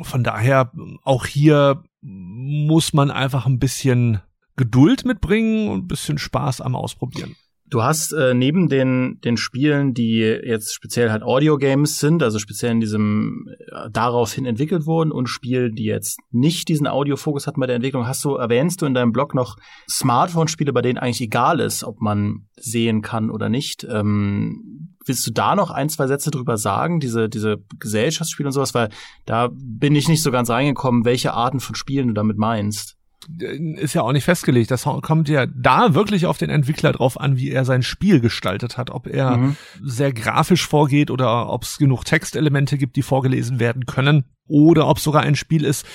Von 0.00 0.22
daher, 0.22 0.70
auch 1.02 1.26
hier 1.26 1.82
muss 2.00 2.92
man 2.92 3.10
einfach 3.10 3.46
ein 3.46 3.58
bisschen 3.58 4.20
Geduld 4.56 5.04
mitbringen 5.04 5.68
und 5.68 5.84
ein 5.84 5.88
bisschen 5.88 6.18
Spaß 6.18 6.60
am 6.60 6.76
Ausprobieren. 6.76 7.34
Du 7.70 7.82
hast 7.82 8.12
äh, 8.12 8.32
neben 8.32 8.68
den, 8.68 9.20
den 9.22 9.36
Spielen, 9.36 9.92
die 9.92 10.20
jetzt 10.20 10.74
speziell 10.74 11.10
halt 11.10 11.22
Audio-Games 11.22 11.98
sind, 11.98 12.22
also 12.22 12.38
speziell 12.38 12.72
in 12.72 12.80
diesem 12.80 13.46
äh, 13.48 13.90
daraufhin 13.90 14.46
entwickelt 14.46 14.86
wurden 14.86 15.12
und 15.12 15.28
Spielen, 15.28 15.74
die 15.74 15.84
jetzt 15.84 16.18
nicht 16.30 16.68
diesen 16.68 16.86
Audio-Fokus 16.86 17.46
hatten 17.46 17.60
bei 17.60 17.66
der 17.66 17.76
Entwicklung, 17.76 18.06
hast 18.06 18.24
du, 18.24 18.36
erwähnst 18.36 18.80
du 18.80 18.86
in 18.86 18.94
deinem 18.94 19.12
Blog 19.12 19.34
noch 19.34 19.56
Smartphone-Spiele, 19.88 20.72
bei 20.72 20.82
denen 20.82 20.98
eigentlich 20.98 21.20
egal 21.20 21.60
ist, 21.60 21.84
ob 21.84 22.00
man 22.00 22.46
sehen 22.56 23.02
kann 23.02 23.30
oder 23.30 23.48
nicht. 23.48 23.84
Ähm, 23.84 24.94
willst 25.04 25.26
du 25.26 25.30
da 25.30 25.54
noch 25.54 25.70
ein, 25.70 25.88
zwei 25.88 26.06
Sätze 26.06 26.30
drüber 26.30 26.56
sagen, 26.56 27.00
diese, 27.00 27.28
diese 27.28 27.58
Gesellschaftsspiele 27.78 28.48
und 28.48 28.52
sowas? 28.52 28.74
Weil 28.74 28.88
da 29.26 29.50
bin 29.52 29.94
ich 29.94 30.08
nicht 30.08 30.22
so 30.22 30.30
ganz 30.30 30.48
reingekommen, 30.48 31.04
welche 31.04 31.34
Arten 31.34 31.60
von 31.60 31.74
Spielen 31.74 32.08
du 32.08 32.14
damit 32.14 32.38
meinst 32.38 32.97
ist 33.36 33.94
ja 33.94 34.02
auch 34.02 34.12
nicht 34.12 34.24
festgelegt. 34.24 34.70
Das 34.70 34.84
kommt 34.84 35.28
ja 35.28 35.46
da 35.46 35.94
wirklich 35.94 36.26
auf 36.26 36.38
den 36.38 36.50
Entwickler 36.50 36.92
drauf 36.92 37.20
an, 37.20 37.36
wie 37.36 37.50
er 37.50 37.64
sein 37.64 37.82
Spiel 37.82 38.20
gestaltet 38.20 38.78
hat. 38.78 38.90
Ob 38.90 39.06
er 39.06 39.36
mhm. 39.36 39.56
sehr 39.82 40.12
grafisch 40.12 40.66
vorgeht 40.66 41.10
oder 41.10 41.50
ob 41.50 41.64
es 41.64 41.78
genug 41.78 42.04
Textelemente 42.04 42.78
gibt, 42.78 42.96
die 42.96 43.02
vorgelesen 43.02 43.60
werden 43.60 43.86
können. 43.86 44.24
Oder 44.46 44.88
ob 44.88 44.98
sogar 44.98 45.22
ein 45.22 45.36
Spiel 45.36 45.64
ist, 45.64 45.86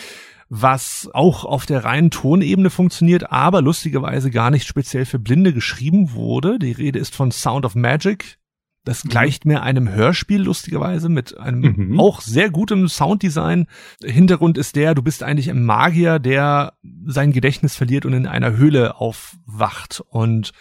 was 0.50 1.10
auch 1.14 1.46
auf 1.46 1.66
der 1.66 1.84
reinen 1.84 2.12
Tonebene 2.12 2.70
funktioniert, 2.70 3.32
aber 3.32 3.62
lustigerweise 3.62 4.30
gar 4.30 4.52
nicht 4.52 4.68
speziell 4.68 5.06
für 5.06 5.18
Blinde 5.18 5.52
geschrieben 5.54 6.14
wurde. 6.14 6.60
Die 6.60 6.72
Rede 6.72 7.00
ist 7.00 7.16
von 7.16 7.32
Sound 7.32 7.66
of 7.66 7.74
Magic, 7.74 8.38
das 8.84 9.04
mhm. 9.04 9.10
gleicht 9.10 9.46
mir 9.46 9.64
einem 9.64 9.90
Hörspiel 9.90 10.42
lustigerweise 10.42 11.10
mit 11.10 11.38
einem 11.38 11.92
mhm. 11.92 12.00
auch 12.00 12.22
sehr 12.22 12.50
gutem 12.50 12.88
Sounddesign. 12.88 13.68
Hintergrund 14.04 14.58
ist 14.58 14.76
der, 14.76 14.94
du 14.94 15.02
bist 15.02 15.24
eigentlich 15.24 15.50
ein 15.50 15.64
Magier, 15.64 16.20
der 16.20 16.74
sein 17.06 17.32
Gedächtnis 17.32 17.76
verliert 17.76 18.06
und 18.06 18.14
in 18.14 18.28
einer 18.28 18.56
Höhle 18.56 18.98
aufwacht. 18.98 20.04
Und 20.10 20.52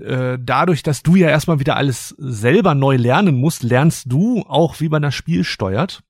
äh, 0.00 0.38
dadurch, 0.40 0.82
dass 0.82 1.02
du 1.02 1.16
ja 1.16 1.28
erstmal 1.28 1.60
wieder 1.60 1.76
alles 1.76 2.14
selber 2.18 2.74
neu 2.74 2.96
lernen 2.96 3.36
musst, 3.36 3.62
lernst 3.62 4.10
du 4.10 4.42
auch, 4.42 4.80
wie 4.80 4.88
man 4.88 5.02
das 5.02 5.14
Spiel 5.14 5.44
steuert. 5.44 6.02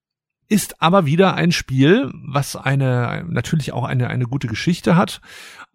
Ist 0.48 0.82
aber 0.82 1.06
wieder 1.06 1.34
ein 1.34 1.50
Spiel, 1.50 2.10
was 2.12 2.56
eine 2.56 3.24
natürlich 3.26 3.72
auch 3.72 3.84
eine 3.84 4.08
eine 4.08 4.26
gute 4.26 4.48
Geschichte 4.48 4.96
hat, 4.96 5.22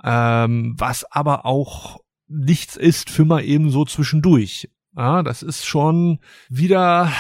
ähm, 0.04 0.76
was 0.78 1.04
aber 1.12 1.48
auch 1.48 2.00
nichts 2.28 2.76
ist 2.76 3.10
für 3.10 3.26
mal 3.26 3.44
eben 3.44 3.72
so 3.72 3.86
zwischendurch. 3.86 4.70
Ja, 4.98 5.22
das 5.22 5.44
ist 5.44 5.64
schon 5.64 6.18
wieder 6.50 7.12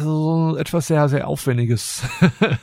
so 0.00 0.56
etwas 0.56 0.86
sehr, 0.86 1.06
sehr 1.10 1.28
aufwendiges 1.28 2.02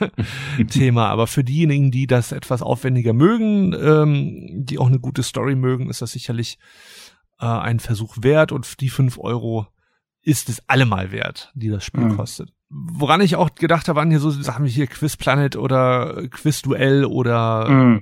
Thema. 0.71 1.09
Aber 1.09 1.27
für 1.27 1.43
diejenigen, 1.43 1.91
die 1.91 2.07
das 2.07 2.31
etwas 2.31 2.63
aufwendiger 2.63 3.13
mögen, 3.13 3.73
ähm, 3.79 4.65
die 4.65 4.79
auch 4.79 4.87
eine 4.87 4.99
gute 4.99 5.21
Story 5.21 5.53
mögen, 5.53 5.91
ist 5.91 6.01
das 6.01 6.13
sicherlich 6.13 6.57
äh, 7.39 7.45
ein 7.45 7.79
Versuch 7.79 8.15
wert. 8.21 8.51
Und 8.51 8.81
die 8.81 8.89
fünf 8.89 9.19
Euro 9.19 9.67
ist 10.23 10.49
es 10.49 10.67
allemal 10.67 11.11
wert, 11.11 11.51
die 11.53 11.69
das 11.69 11.85
Spiel 11.85 12.05
mhm. 12.05 12.17
kostet. 12.17 12.51
Woran 12.69 13.21
ich 13.21 13.35
auch 13.35 13.53
gedacht 13.53 13.87
habe, 13.87 13.97
waren 13.97 14.09
hier 14.09 14.19
so 14.19 14.31
Sachen 14.31 14.65
wie 14.65 14.71
hier 14.71 14.87
Quiz 14.87 15.17
Planet 15.17 15.55
oder 15.55 16.27
Quiz 16.29 16.63
Duell 16.63 17.05
oder 17.05 17.69
mhm. 17.69 18.01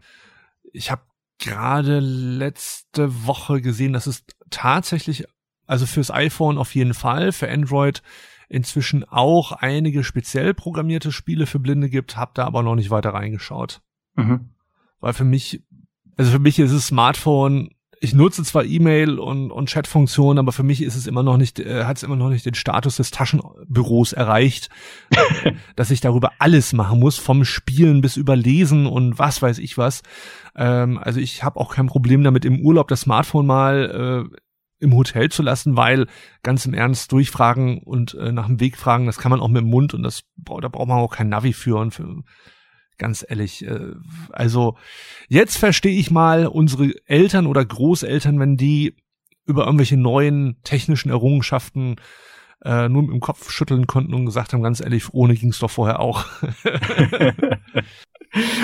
ich 0.71 0.89
habe 0.89 1.01
gerade 1.37 1.99
letzte 1.99 3.25
Woche 3.25 3.59
gesehen, 3.59 3.91
dass 3.91 4.07
es 4.07 4.23
tatsächlich 4.49 5.25
also 5.71 5.85
fürs 5.85 6.11
iPhone 6.11 6.57
auf 6.57 6.75
jeden 6.75 6.93
Fall, 6.93 7.31
für 7.31 7.49
Android 7.49 8.03
inzwischen 8.49 9.05
auch 9.05 9.53
einige 9.53 10.03
speziell 10.03 10.53
programmierte 10.53 11.13
Spiele 11.13 11.45
für 11.45 11.59
Blinde 11.59 11.89
gibt, 11.89 12.17
hab 12.17 12.35
da 12.35 12.45
aber 12.45 12.61
noch 12.61 12.75
nicht 12.75 12.89
weiter 12.89 13.13
reingeschaut. 13.13 13.81
Mhm. 14.15 14.49
Weil 14.99 15.13
für 15.13 15.23
mich, 15.23 15.63
also 16.17 16.31
für 16.31 16.39
mich 16.39 16.59
ist 16.59 16.73
es 16.73 16.87
Smartphone, 16.87 17.69
ich 18.01 18.13
nutze 18.13 18.43
zwar 18.43 18.65
E-Mail 18.65 19.17
und, 19.17 19.49
und 19.49 19.69
Chat-Funktionen, 19.69 20.39
aber 20.39 20.51
für 20.51 20.63
mich 20.63 20.81
ist 20.81 20.95
es 20.95 21.07
immer 21.07 21.23
noch 21.23 21.37
nicht, 21.37 21.59
äh, 21.59 21.85
hat 21.85 21.95
es 21.95 22.03
immer 22.03 22.17
noch 22.17 22.29
nicht 22.29 22.45
den 22.45 22.55
Status 22.55 22.97
des 22.97 23.11
Taschenbüros 23.11 24.11
erreicht, 24.11 24.69
dass 25.77 25.89
ich 25.89 26.01
darüber 26.01 26.33
alles 26.39 26.73
machen 26.73 26.99
muss, 26.99 27.17
vom 27.17 27.45
Spielen 27.45 28.01
bis 28.01 28.17
überlesen 28.17 28.87
und 28.87 29.17
was 29.17 29.41
weiß 29.41 29.59
ich 29.59 29.77
was. 29.77 30.03
Ähm, 30.53 30.97
also 30.97 31.21
ich 31.21 31.45
habe 31.45 31.61
auch 31.61 31.73
kein 31.73 31.87
Problem 31.87 32.25
damit, 32.25 32.43
im 32.43 32.59
Urlaub 32.59 32.89
das 32.89 33.01
Smartphone 33.01 33.45
mal 33.45 34.29
äh, 34.29 34.37
im 34.81 34.95
Hotel 34.95 35.29
zu 35.29 35.43
lassen, 35.43 35.77
weil 35.77 36.07
ganz 36.43 36.65
im 36.65 36.73
Ernst 36.73 37.11
durchfragen 37.11 37.79
und 37.79 38.15
äh, 38.15 38.31
nach 38.31 38.47
dem 38.47 38.59
Weg 38.59 38.77
fragen, 38.77 39.05
das 39.05 39.17
kann 39.17 39.29
man 39.29 39.39
auch 39.39 39.47
mit 39.47 39.61
dem 39.61 39.69
Mund 39.69 39.93
und 39.93 40.03
das 40.03 40.23
da 40.35 40.67
braucht 40.67 40.87
man 40.87 40.97
auch 40.97 41.15
kein 41.15 41.29
Navi 41.29 41.53
für 41.53 41.77
und 41.77 41.91
für, 41.91 42.23
ganz 42.97 43.25
ehrlich, 43.27 43.65
äh, 43.65 43.93
also 44.31 44.75
jetzt 45.27 45.57
verstehe 45.57 45.97
ich 45.97 46.11
mal 46.11 46.47
unsere 46.47 46.93
Eltern 47.05 47.47
oder 47.47 47.63
Großeltern, 47.63 48.39
wenn 48.39 48.57
die 48.57 48.95
über 49.45 49.65
irgendwelche 49.65 49.97
neuen 49.97 50.57
technischen 50.63 51.09
Errungenschaften 51.09 51.95
äh, 52.63 52.89
nur 52.89 53.03
mit 53.03 53.11
dem 53.11 53.19
Kopf 53.19 53.51
schütteln 53.51 53.87
konnten 53.87 54.13
und 54.13 54.25
gesagt 54.25 54.53
haben, 54.53 54.61
ganz 54.61 54.81
ehrlich, 54.81 55.13
ohne 55.13 55.35
ging's 55.35 55.59
doch 55.59 55.71
vorher 55.71 55.99
auch. 55.99 56.25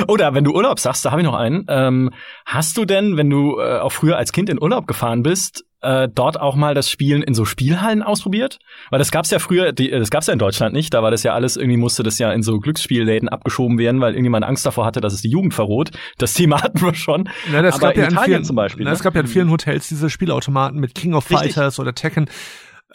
Oder 0.07 0.33
wenn 0.33 0.43
du 0.43 0.53
Urlaub 0.53 0.79
sagst, 0.79 1.03
da 1.03 1.11
habe 1.11 1.21
ich 1.21 1.25
noch 1.25 1.33
einen. 1.33 1.65
Ähm, 1.67 2.11
hast 2.45 2.77
du 2.77 2.85
denn, 2.85 3.17
wenn 3.17 3.29
du 3.29 3.59
äh, 3.59 3.79
auch 3.79 3.91
früher 3.91 4.17
als 4.17 4.31
Kind 4.31 4.49
in 4.49 4.61
Urlaub 4.61 4.87
gefahren 4.87 5.23
bist, 5.23 5.65
äh, 5.81 6.07
dort 6.13 6.39
auch 6.39 6.55
mal 6.55 6.73
das 6.73 6.89
Spielen 6.89 7.21
in 7.21 7.33
so 7.33 7.45
Spielhallen 7.45 8.03
ausprobiert? 8.03 8.59
Weil 8.89 8.99
das 8.99 9.11
gab's 9.11 9.29
ja 9.29 9.39
früher, 9.39 9.71
die, 9.71 9.89
das 9.89 10.09
gab's 10.09 10.27
ja 10.27 10.33
in 10.33 10.39
Deutschland 10.39 10.73
nicht. 10.73 10.93
Da 10.93 11.03
war 11.03 11.11
das 11.11 11.23
ja 11.23 11.33
alles 11.33 11.57
irgendwie 11.57 11.77
musste 11.77 12.03
das 12.03 12.17
ja 12.19 12.31
in 12.31 12.43
so 12.43 12.59
Glücksspielläden 12.59 13.29
abgeschoben 13.29 13.77
werden, 13.77 14.01
weil 14.01 14.13
irgendjemand 14.13 14.45
Angst 14.45 14.65
davor 14.65 14.85
hatte, 14.85 15.01
dass 15.01 15.13
es 15.13 15.21
die 15.21 15.29
Jugend 15.29 15.53
verroht. 15.53 15.91
Das 16.17 16.33
Thema 16.33 16.61
hatten 16.63 16.81
wir 16.81 16.93
schon. 16.93 17.29
Na, 17.51 17.61
das 17.61 17.75
Aber 17.75 17.87
gab 17.87 17.97
ja 17.97 18.03
in 18.03 18.09
in 18.09 18.13
Italien 18.13 18.33
vielen, 18.33 18.43
zum 18.45 18.55
Beispiel. 18.55 18.83
Na, 18.83 18.91
ne? 18.91 18.95
es 18.95 19.03
gab 19.03 19.15
ja 19.15 19.21
in 19.21 19.27
vielen 19.27 19.51
Hotels 19.51 19.87
diese 19.87 20.09
Spielautomaten 20.09 20.79
mit 20.79 20.95
King 20.95 21.13
of 21.13 21.29
Richtig. 21.29 21.53
Fighters 21.53 21.79
oder 21.79 21.93
Tekken. 21.93 22.29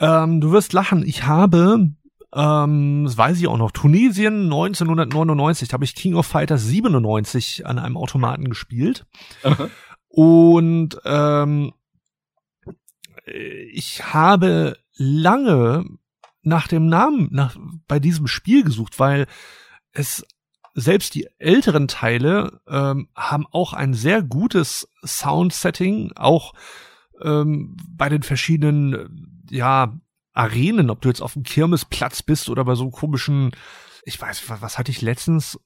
Ähm, 0.00 0.40
du 0.40 0.52
wirst 0.52 0.72
lachen. 0.72 1.04
Ich 1.06 1.26
habe, 1.26 1.90
ähm, 2.34 3.04
das 3.04 3.16
weiß 3.16 3.38
ich 3.38 3.46
auch 3.46 3.58
noch, 3.58 3.70
Tunesien 3.70 4.44
1999, 4.44 5.68
da 5.68 5.74
habe 5.74 5.84
ich 5.84 5.94
King 5.94 6.14
of 6.14 6.26
Fighters 6.26 6.64
97 6.64 7.66
an 7.66 7.78
einem 7.78 7.96
Automaten 7.96 8.48
gespielt. 8.48 9.04
Aha. 9.42 9.68
Und 10.08 10.98
ähm, 11.04 11.72
ich 13.26 14.12
habe 14.12 14.78
lange 14.94 15.84
nach 16.42 16.66
dem 16.66 16.86
Namen 16.86 17.28
nach, 17.30 17.56
bei 17.86 17.98
diesem 17.98 18.26
Spiel 18.26 18.64
gesucht, 18.64 18.98
weil 18.98 19.26
es 19.92 20.26
selbst 20.74 21.14
die 21.14 21.28
älteren 21.38 21.86
Teile 21.86 22.60
ähm, 22.66 23.08
haben 23.14 23.46
auch 23.50 23.72
ein 23.74 23.94
sehr 23.94 24.22
gutes 24.22 24.88
Soundsetting, 25.04 26.12
auch 26.16 26.54
ähm, 27.22 27.76
bei 27.88 28.08
den 28.08 28.22
verschiedenen 28.22 28.94
äh, 28.94 29.54
ja 29.54 29.98
Arenen, 30.32 30.90
ob 30.90 31.02
du 31.02 31.08
jetzt 31.08 31.20
auf 31.20 31.34
dem 31.34 31.42
Kirmesplatz 31.42 32.22
bist 32.22 32.48
oder 32.48 32.64
bei 32.64 32.74
so 32.74 32.90
komischen, 32.90 33.52
ich 34.04 34.20
weiß, 34.20 34.48
was, 34.48 34.62
was 34.62 34.78
hatte 34.78 34.90
ich 34.90 35.02
letztens? 35.02 35.60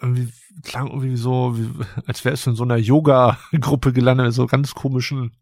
Irgendwie 0.00 0.32
klang 0.64 0.88
irgendwie 0.88 1.16
so, 1.16 1.56
wie, 1.56 1.70
als 2.06 2.24
wäre 2.24 2.34
es 2.34 2.46
in 2.46 2.56
so 2.56 2.64
einer 2.64 2.76
Yoga-Gruppe 2.76 3.92
gelandet, 3.92 4.34
so 4.34 4.46
ganz 4.46 4.74
komischen 4.74 5.36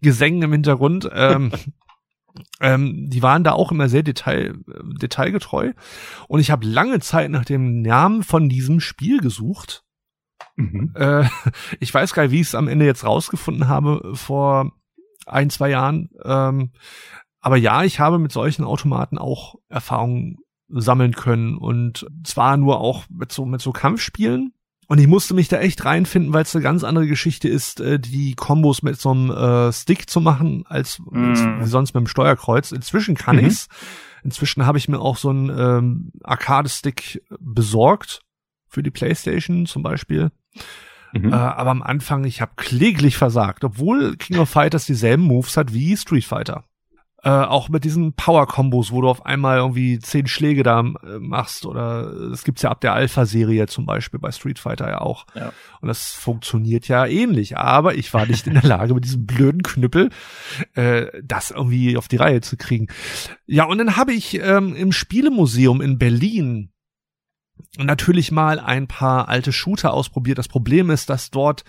Gesängen 0.00 0.42
im 0.42 0.52
Hintergrund. 0.52 1.08
Ähm, 1.12 1.52
ähm, 2.60 3.08
die 3.10 3.22
waren 3.22 3.44
da 3.44 3.52
auch 3.52 3.72
immer 3.72 3.88
sehr 3.88 4.02
detail, 4.02 4.56
äh, 4.68 4.98
detailgetreu. 5.00 5.72
Und 6.28 6.40
ich 6.40 6.50
habe 6.50 6.66
lange 6.66 7.00
Zeit 7.00 7.30
nach 7.30 7.44
dem 7.44 7.82
Namen 7.82 8.22
von 8.22 8.48
diesem 8.48 8.80
Spiel 8.80 9.20
gesucht. 9.20 9.84
Mhm. 10.56 10.92
Äh, 10.94 11.24
ich 11.80 11.92
weiß 11.92 12.12
gar 12.14 12.24
nicht, 12.24 12.32
wie 12.32 12.40
ich 12.40 12.48
es 12.48 12.54
am 12.54 12.68
Ende 12.68 12.84
jetzt 12.84 13.04
rausgefunden 13.04 13.68
habe 13.68 14.12
vor 14.14 14.72
ein, 15.26 15.50
zwei 15.50 15.70
Jahren. 15.70 16.10
Ähm, 16.24 16.72
aber 17.40 17.56
ja, 17.56 17.84
ich 17.84 18.00
habe 18.00 18.18
mit 18.18 18.32
solchen 18.32 18.64
Automaten 18.64 19.18
auch 19.18 19.56
Erfahrungen 19.68 20.38
sammeln 20.68 21.12
können 21.14 21.56
und 21.56 22.06
zwar 22.24 22.56
nur 22.56 22.80
auch 22.80 23.04
mit 23.08 23.30
so, 23.30 23.46
mit 23.46 23.60
so 23.60 23.72
Kampfspielen. 23.72 24.52
Und 24.88 24.98
ich 25.00 25.08
musste 25.08 25.34
mich 25.34 25.48
da 25.48 25.58
echt 25.58 25.84
reinfinden, 25.84 26.32
weil 26.32 26.42
es 26.42 26.54
eine 26.54 26.62
ganz 26.62 26.84
andere 26.84 27.06
Geschichte 27.08 27.48
ist, 27.48 27.80
äh, 27.80 27.98
die 27.98 28.34
Kombos 28.34 28.82
mit 28.82 29.00
so 29.00 29.10
einem 29.10 29.30
äh, 29.30 29.72
Stick 29.72 30.08
zu 30.08 30.20
machen, 30.20 30.64
als 30.68 31.00
Mm. 31.00 31.32
wie 31.60 31.66
sonst 31.66 31.92
mit 31.94 32.02
dem 32.02 32.06
Steuerkreuz. 32.06 32.70
Inzwischen 32.70 33.16
kann 33.16 33.36
Mhm. 33.36 33.46
ich's. 33.46 33.68
Inzwischen 34.22 34.64
habe 34.64 34.78
ich 34.78 34.88
mir 34.88 35.00
auch 35.00 35.16
so 35.16 35.30
einen 35.30 35.48
ähm, 35.50 36.12
Arcade-Stick 36.22 37.22
besorgt 37.40 38.20
für 38.68 38.82
die 38.84 38.90
PlayStation 38.92 39.66
zum 39.66 39.82
Beispiel. 39.82 40.30
Mhm. 41.12 41.32
Äh, 41.32 41.36
aber 41.36 41.70
am 41.70 41.82
Anfang, 41.82 42.24
ich 42.24 42.40
habe 42.40 42.52
kläglich 42.56 43.16
versagt, 43.16 43.64
obwohl 43.64 44.16
King 44.16 44.38
of 44.38 44.50
Fighters 44.50 44.86
dieselben 44.86 45.24
Moves 45.24 45.56
hat 45.56 45.72
wie 45.72 45.96
Street 45.96 46.24
Fighter. 46.24 46.64
Äh, 47.26 47.30
auch 47.30 47.68
mit 47.68 47.82
diesen 47.82 48.12
Power-Kombos, 48.12 48.92
wo 48.92 49.00
du 49.00 49.08
auf 49.08 49.26
einmal 49.26 49.58
irgendwie 49.58 49.98
zehn 49.98 50.28
Schläge 50.28 50.62
da 50.62 50.78
äh, 50.78 51.18
machst 51.18 51.66
oder 51.66 52.12
es 52.30 52.44
gibt's 52.44 52.62
ja 52.62 52.70
ab 52.70 52.80
der 52.80 52.92
Alpha-Serie 52.92 53.66
zum 53.66 53.84
Beispiel 53.84 54.20
bei 54.20 54.30
Street 54.30 54.60
Fighter 54.60 54.88
ja 54.88 55.00
auch. 55.00 55.26
Ja. 55.34 55.52
Und 55.80 55.88
das 55.88 56.12
funktioniert 56.12 56.86
ja 56.86 57.04
ähnlich. 57.04 57.56
Aber 57.58 57.96
ich 57.96 58.14
war 58.14 58.26
nicht 58.26 58.46
in 58.46 58.54
der 58.54 58.62
Lage, 58.62 58.94
mit 58.94 59.04
diesem 59.04 59.26
blöden 59.26 59.62
Knüppel 59.62 60.10
äh, 60.74 61.06
das 61.20 61.50
irgendwie 61.50 61.96
auf 61.96 62.06
die 62.06 62.14
Reihe 62.14 62.42
zu 62.42 62.56
kriegen. 62.56 62.86
Ja, 63.44 63.64
und 63.64 63.78
dann 63.78 63.96
habe 63.96 64.12
ich 64.12 64.38
ähm, 64.40 64.76
im 64.76 64.92
Spielemuseum 64.92 65.80
in 65.80 65.98
Berlin 65.98 66.70
natürlich 67.76 68.30
mal 68.30 68.60
ein 68.60 68.86
paar 68.86 69.28
alte 69.28 69.50
Shooter 69.50 69.92
ausprobiert. 69.92 70.38
Das 70.38 70.46
Problem 70.46 70.90
ist, 70.90 71.10
dass 71.10 71.32
dort 71.32 71.64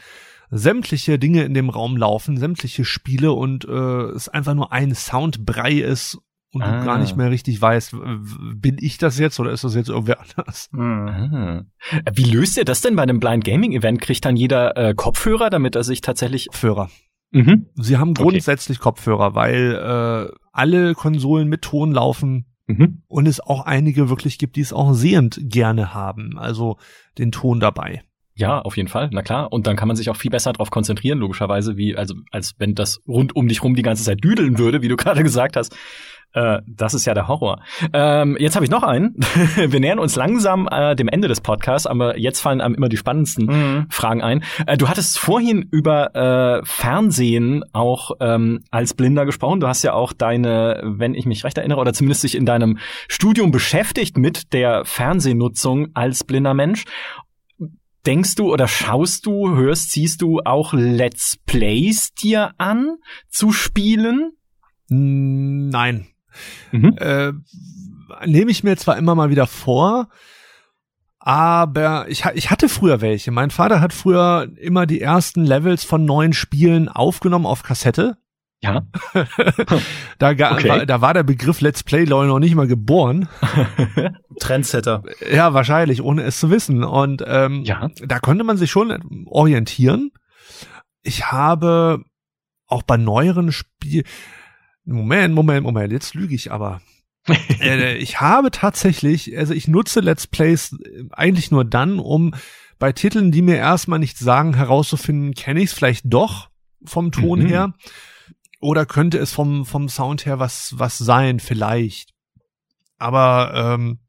sämtliche 0.50 1.20
Dinge 1.20 1.44
in 1.44 1.54
dem 1.54 1.70
Raum 1.70 1.98
laufen, 1.98 2.38
sämtliche 2.38 2.86
Spiele 2.86 3.32
und 3.34 3.66
äh, 3.66 3.72
es 4.16 4.30
einfach 4.30 4.54
nur 4.54 4.72
ein 4.72 4.96
Soundbrei 4.96 5.74
ist 5.74 6.18
und 6.54 6.62
Ah. 6.62 6.80
du 6.80 6.86
gar 6.86 6.98
nicht 6.98 7.18
mehr 7.18 7.30
richtig 7.30 7.62
weißt, 7.62 7.96
bin 8.56 8.78
ich 8.80 8.98
das 8.98 9.20
jetzt 9.20 9.40
oder 9.40 9.52
ist 9.52 9.64
das 9.66 9.76
jetzt 9.76 9.90
irgendwer 9.90 10.20
anders? 10.22 10.70
Hm. 10.72 11.08
Ah. 11.10 11.62
Wie 12.14 12.24
löst 12.24 12.58
ihr 12.58 12.66
das 12.66 12.82
denn 12.82 12.96
bei 12.96 13.04
einem 13.04 13.20
Blind 13.20 13.44
Gaming 13.44 13.74
Event? 13.74 14.02
Kriegt 14.02 14.24
dann 14.26 14.38
jeder 14.38 14.76
äh, 14.78 14.94
Kopfhörer, 14.96 15.50
damit 15.50 15.76
er 15.76 15.84
sich 15.84 16.02
tatsächlich. 16.02 16.48
Kopfhörer. 16.48 16.90
Mhm. 17.32 17.66
Sie 17.76 17.98
haben 17.98 18.12
Okay. 18.12 18.24
grundsätzlich 18.24 18.80
Kopfhörer, 18.80 19.36
weil 19.36 19.74
äh, 20.32 20.34
alle 20.54 20.94
Konsolen 20.94 21.48
mit 21.50 21.62
Ton 21.64 21.92
laufen 21.92 22.46
Mhm. 22.70 23.02
und 23.08 23.28
es 23.28 23.40
auch 23.40 23.66
einige 23.66 24.10
wirklich 24.10 24.38
gibt, 24.38 24.58
die 24.58 24.62
es 24.62 24.74
auch 24.74 24.92
sehend 24.94 25.40
gerne 25.42 25.94
haben, 25.94 26.38
also 26.38 26.78
den 27.18 27.32
Ton 27.32 27.62
dabei. 27.62 28.04
Ja, 28.38 28.62
auf 28.62 28.78
jeden 28.78 28.88
Fall, 28.88 29.10
na 29.12 29.24
klar. 29.24 29.52
Und 29.52 29.66
dann 29.66 29.76
kann 29.76 29.88
man 29.88 29.98
sich 29.98 30.12
auch 30.12 30.16
viel 30.16 30.30
besser 30.30 30.54
darauf 30.54 30.70
konzentrieren, 30.70 31.18
logischerweise, 31.18 31.76
wie, 31.76 31.96
also 31.98 32.14
als 32.32 32.54
wenn 32.60 32.76
das 32.76 33.02
rund 33.08 33.36
um 33.36 33.48
dich 33.48 33.64
rum 33.64 33.74
die 33.74 33.82
ganze 33.82 34.04
Zeit 34.04 34.24
düdeln 34.24 34.60
würde, 34.60 34.84
wie 34.84 34.88
du 34.88 34.96
gerade 34.98 35.24
gesagt 35.24 35.56
hast. 35.58 35.76
Äh, 36.34 36.60
das 36.68 36.94
ist 36.94 37.06
ja 37.06 37.16
der 37.16 37.28
Horror. 37.28 37.64
Ähm, 37.94 38.38
jetzt 38.40 38.56
habe 38.56 38.64
ich 38.64 38.70
noch 38.70 38.84
einen. 38.84 39.16
Wir 39.56 39.80
nähern 39.80 39.98
uns 39.98 40.16
langsam 40.16 40.68
äh, 40.70 40.96
dem 40.96 41.08
Ende 41.08 41.28
des 41.28 41.42
Podcasts, 41.42 41.88
aber 41.88 42.20
jetzt 42.20 42.40
fallen 42.42 42.62
einem 42.62 42.76
immer 42.76 42.90
die 42.90 42.98
spannendsten 42.98 43.46
Mhm. 43.48 43.88
Fragen 43.90 44.22
ein. 44.22 44.44
Äh, 44.68 44.78
du 44.78 44.88
hattest 44.88 45.18
vorhin 45.18 45.68
über 45.72 46.14
äh, 46.16 46.66
Fernsehen 46.66 47.64
auch 47.74 48.12
ähm, 48.20 48.60
als 48.70 48.94
Blinder 48.94 49.26
gesprochen. 49.26 49.62
Du 49.62 49.68
hast 49.68 49.82
ja 49.84 49.94
auch 49.94 50.14
deine, 50.14 50.82
wenn 50.84 51.16
ich 51.16 51.26
mich 51.26 51.44
recht 51.44 51.58
erinnere, 51.58 51.80
oder 51.80 51.94
zumindest 51.94 52.24
dich 52.24 52.36
in 52.36 52.46
deinem 52.46 52.78
Studium 53.08 53.52
beschäftigt 53.52 54.18
mit 54.18 54.54
der 54.54 54.86
Fernsehnutzung 54.86 55.88
als 55.96 56.24
blinder 56.24 56.54
Mensch. 56.54 56.84
Denkst 58.08 58.36
du 58.36 58.54
oder 58.54 58.70
schaust 58.70 59.26
du, 59.26 59.50
hörst, 59.50 59.92
siehst 59.92 60.22
du 60.22 60.40
auch 60.46 60.72
Let's 60.72 61.36
Plays 61.46 62.14
dir 62.14 62.54
an 62.58 62.96
zu 63.28 63.52
spielen? 63.52 64.32
Nein. 64.88 66.08
Mhm. 66.72 66.96
Äh, 66.98 67.34
nehme 68.26 68.50
ich 68.50 68.64
mir 68.64 68.78
zwar 68.78 68.98
immer 68.98 69.14
mal 69.14 69.30
wieder 69.30 69.46
vor, 69.46 70.08
aber 71.20 72.08
ich, 72.08 72.24
ich 72.34 72.50
hatte 72.50 72.70
früher 72.70 73.02
welche. 73.02 73.32
Mein 73.32 73.52
Vater 73.52 73.82
hat 73.82 73.92
früher 73.92 74.48
immer 74.58 74.86
die 74.86 75.02
ersten 75.02 75.44
Levels 75.44 75.84
von 75.84 76.06
neuen 76.06 76.32
Spielen 76.32 76.88
aufgenommen 76.88 77.46
auf 77.46 77.64
Kassette. 77.64 78.16
Ja. 78.62 78.88
Da, 80.20 80.34
ga, 80.34 80.56
Okay. 80.56 80.70
war, 80.70 80.86
da 80.88 81.02
war 81.02 81.14
der 81.14 81.22
Begriff 81.24 81.62
Let's 81.62 81.84
Play 81.84 82.04
Leute 82.06 82.30
noch 82.30 82.40
nicht 82.40 82.56
mal 82.56 82.68
geboren. 82.68 83.30
Trendsetter. 84.40 85.04
Ja, 85.32 85.54
wahrscheinlich, 85.54 86.02
ohne 86.02 86.24
es 86.24 86.40
zu 86.40 86.50
wissen. 86.50 86.84
Und 86.84 87.24
ähm, 87.28 87.64
Ja. 87.64 87.90
da 88.04 88.20
konnte 88.20 88.44
man 88.44 88.58
sich 88.58 88.72
schon 88.72 89.26
orientieren. 89.28 90.12
Ich 91.04 91.32
habe 91.32 92.04
auch 92.66 92.82
bei 92.84 92.98
neueren 92.98 93.52
Spielen. 93.52 94.06
Moment, 94.86 95.36
Moment, 95.36 95.64
Moment, 95.64 95.92
jetzt 95.94 96.16
lüge 96.16 96.34
ich 96.34 96.52
aber. 96.52 96.82
äh, 97.62 97.96
ich 97.98 98.22
habe 98.22 98.50
tatsächlich, 98.52 99.38
also 99.38 99.54
ich 99.54 99.68
nutze 99.68 100.00
Let's 100.00 100.26
Plays 100.28 100.74
äh, 100.74 101.04
eigentlich 101.12 101.52
nur 101.52 101.64
dann, 101.66 102.00
um 102.00 102.34
bei 102.80 102.92
Titeln, 102.92 103.32
die 103.32 103.42
mir 103.42 103.58
erstmal 103.58 104.00
nichts 104.00 104.20
sagen, 104.20 104.56
herauszufinden, 104.56 105.34
kenne 105.34 105.60
ich 105.62 105.68
es 105.68 105.74
vielleicht 105.74 106.06
doch 106.06 106.50
vom 106.86 107.12
Ton 107.12 107.42
Mhm. 107.42 107.46
her 107.48 107.74
oder 108.60 108.86
könnte 108.86 109.18
es 109.18 109.34
vom 109.34 109.66
vom 109.66 109.90
Sound 109.90 110.26
her 110.26 110.40
was 110.40 110.74
was 110.78 110.98
sein 110.98 111.40
vielleicht. 111.40 112.14
Aber 112.98 113.52
ähm, 113.54 114.00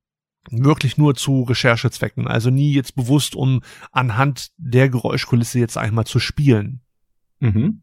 wirklich 0.50 0.96
nur 0.96 1.14
zu 1.14 1.42
Recherchezwecken, 1.42 2.26
also 2.26 2.50
nie 2.50 2.72
jetzt 2.72 2.94
bewusst, 2.94 3.34
um 3.34 3.62
anhand 3.92 4.48
der 4.56 4.88
Geräuschkulisse 4.88 5.58
jetzt 5.58 5.76
einmal 5.76 6.06
zu 6.06 6.18
spielen. 6.18 6.80
Mhm. 7.40 7.82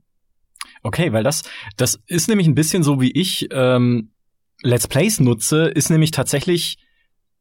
Okay, 0.82 1.14
weil 1.14 1.24
das, 1.24 1.44
das 1.78 2.02
ist 2.08 2.28
nämlich 2.28 2.48
ein 2.48 2.56
bisschen 2.56 2.84
so, 2.84 3.02
wie 3.02 3.12
ich 3.12 3.48
ähm, 3.52 4.12
Let's 4.62 4.88
Plays 4.88 5.20
nutze, 5.20 5.66
ist 5.66 5.90
nämlich 5.90 6.12
tatsächlich 6.12 6.78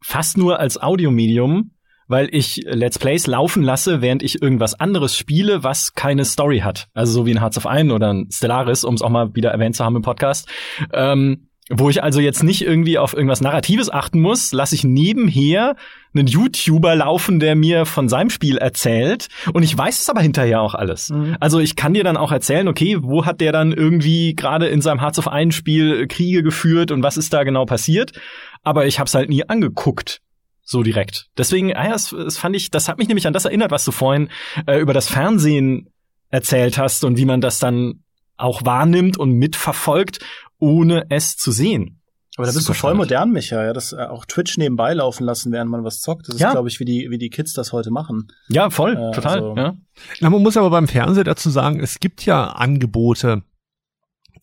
fast 0.02 0.36
nur 0.36 0.60
als 0.60 0.80
Audiomedium, 0.80 1.70
weil 2.08 2.28
ich 2.30 2.62
Let's 2.66 2.98
Plays 2.98 3.26
laufen 3.26 3.62
lasse, 3.62 4.00
während 4.00 4.22
ich 4.22 4.42
irgendwas 4.42 4.78
anderes 4.78 5.16
spiele, 5.16 5.62
was 5.62 5.94
keine 5.94 6.24
Story 6.24 6.60
hat. 6.60 6.88
Also 6.94 7.12
so 7.12 7.26
wie 7.26 7.32
ein 7.32 7.40
Hearts 7.40 7.56
of 7.56 7.66
Iron 7.66 7.90
oder 7.90 8.12
ein 8.12 8.28
Stellaris, 8.30 8.84
um 8.84 8.94
es 8.94 9.02
auch 9.02 9.10
mal 9.10 9.34
wieder 9.34 9.50
erwähnt 9.50 9.76
zu 9.76 9.84
haben 9.84 9.96
im 9.96 10.02
Podcast. 10.02 10.48
Ähm, 10.92 11.48
wo 11.70 11.88
ich 11.88 12.02
also 12.02 12.20
jetzt 12.20 12.42
nicht 12.42 12.60
irgendwie 12.60 12.98
auf 12.98 13.14
irgendwas 13.14 13.40
Narratives 13.40 13.90
achten 13.90 14.20
muss, 14.20 14.52
lasse 14.52 14.74
ich 14.74 14.84
nebenher 14.84 15.76
einen 16.14 16.26
YouTuber 16.26 16.94
laufen, 16.94 17.40
der 17.40 17.54
mir 17.54 17.86
von 17.86 18.10
seinem 18.10 18.28
Spiel 18.28 18.58
erzählt. 18.58 19.28
Und 19.52 19.62
ich 19.62 19.76
weiß 19.76 20.02
es 20.02 20.10
aber 20.10 20.20
hinterher 20.20 20.60
auch 20.60 20.74
alles. 20.74 21.08
Mhm. 21.08 21.36
Also 21.40 21.60
ich 21.60 21.74
kann 21.74 21.94
dir 21.94 22.04
dann 22.04 22.18
auch 22.18 22.32
erzählen, 22.32 22.68
okay, 22.68 22.98
wo 23.00 23.24
hat 23.24 23.40
der 23.40 23.52
dann 23.52 23.72
irgendwie 23.72 24.34
gerade 24.34 24.66
in 24.66 24.82
seinem 24.82 25.00
Hearts 25.00 25.18
of 25.18 25.28
Iron 25.32 25.52
Spiel 25.52 26.06
Kriege 26.06 26.42
geführt 26.42 26.90
und 26.90 27.02
was 27.02 27.16
ist 27.16 27.32
da 27.32 27.44
genau 27.44 27.64
passiert. 27.64 28.12
Aber 28.62 28.86
ich 28.86 28.98
habe 28.98 29.08
es 29.08 29.14
halt 29.14 29.30
nie 29.30 29.48
angeguckt 29.48 30.20
so 30.64 30.82
direkt. 30.82 31.28
Deswegen, 31.36 31.74
ah 31.74 31.84
ja, 31.84 31.92
das, 31.92 32.10
das 32.10 32.38
fand 32.38 32.56
ich, 32.56 32.70
das 32.70 32.88
hat 32.88 32.98
mich 32.98 33.08
nämlich 33.08 33.26
an 33.26 33.32
das 33.32 33.44
erinnert, 33.44 33.70
was 33.70 33.84
du 33.84 33.92
vorhin 33.92 34.30
äh, 34.66 34.78
über 34.78 34.94
das 34.94 35.08
Fernsehen 35.08 35.90
erzählt 36.30 36.78
hast 36.78 37.04
und 37.04 37.16
wie 37.16 37.26
man 37.26 37.40
das 37.40 37.58
dann 37.58 38.02
auch 38.36 38.64
wahrnimmt 38.64 39.18
und 39.18 39.32
mitverfolgt, 39.32 40.18
ohne 40.58 41.06
es 41.10 41.36
zu 41.36 41.52
sehen. 41.52 42.00
Aber 42.36 42.48
da 42.48 42.52
bist 42.52 42.68
du 42.68 42.72
voll 42.72 42.94
modern, 42.94 43.30
Micha, 43.30 43.64
ja, 43.64 43.72
das 43.72 43.92
äh, 43.92 43.96
auch 43.96 44.24
Twitch 44.24 44.56
nebenbei 44.56 44.92
laufen 44.92 45.22
lassen, 45.24 45.52
während 45.52 45.70
man 45.70 45.84
was 45.84 46.00
zockt. 46.00 46.26
Das 46.26 46.34
ist, 46.34 46.40
ja. 46.40 46.50
glaube 46.50 46.68
ich, 46.68 46.80
wie 46.80 46.84
die, 46.84 47.06
wie 47.10 47.18
die 47.18 47.30
Kids 47.30 47.52
das 47.52 47.72
heute 47.72 47.92
machen. 47.92 48.26
Ja, 48.48 48.70
voll, 48.70 48.96
äh, 48.96 49.12
total. 49.12 49.34
Also 49.34 49.56
ja. 49.56 49.76
Na, 50.20 50.30
man 50.30 50.42
muss 50.42 50.56
aber 50.56 50.70
beim 50.70 50.88
Fernsehen 50.88 51.24
dazu 51.24 51.48
sagen, 51.50 51.78
es 51.78 52.00
gibt 52.00 52.26
ja 52.26 52.46
Angebote 52.46 53.44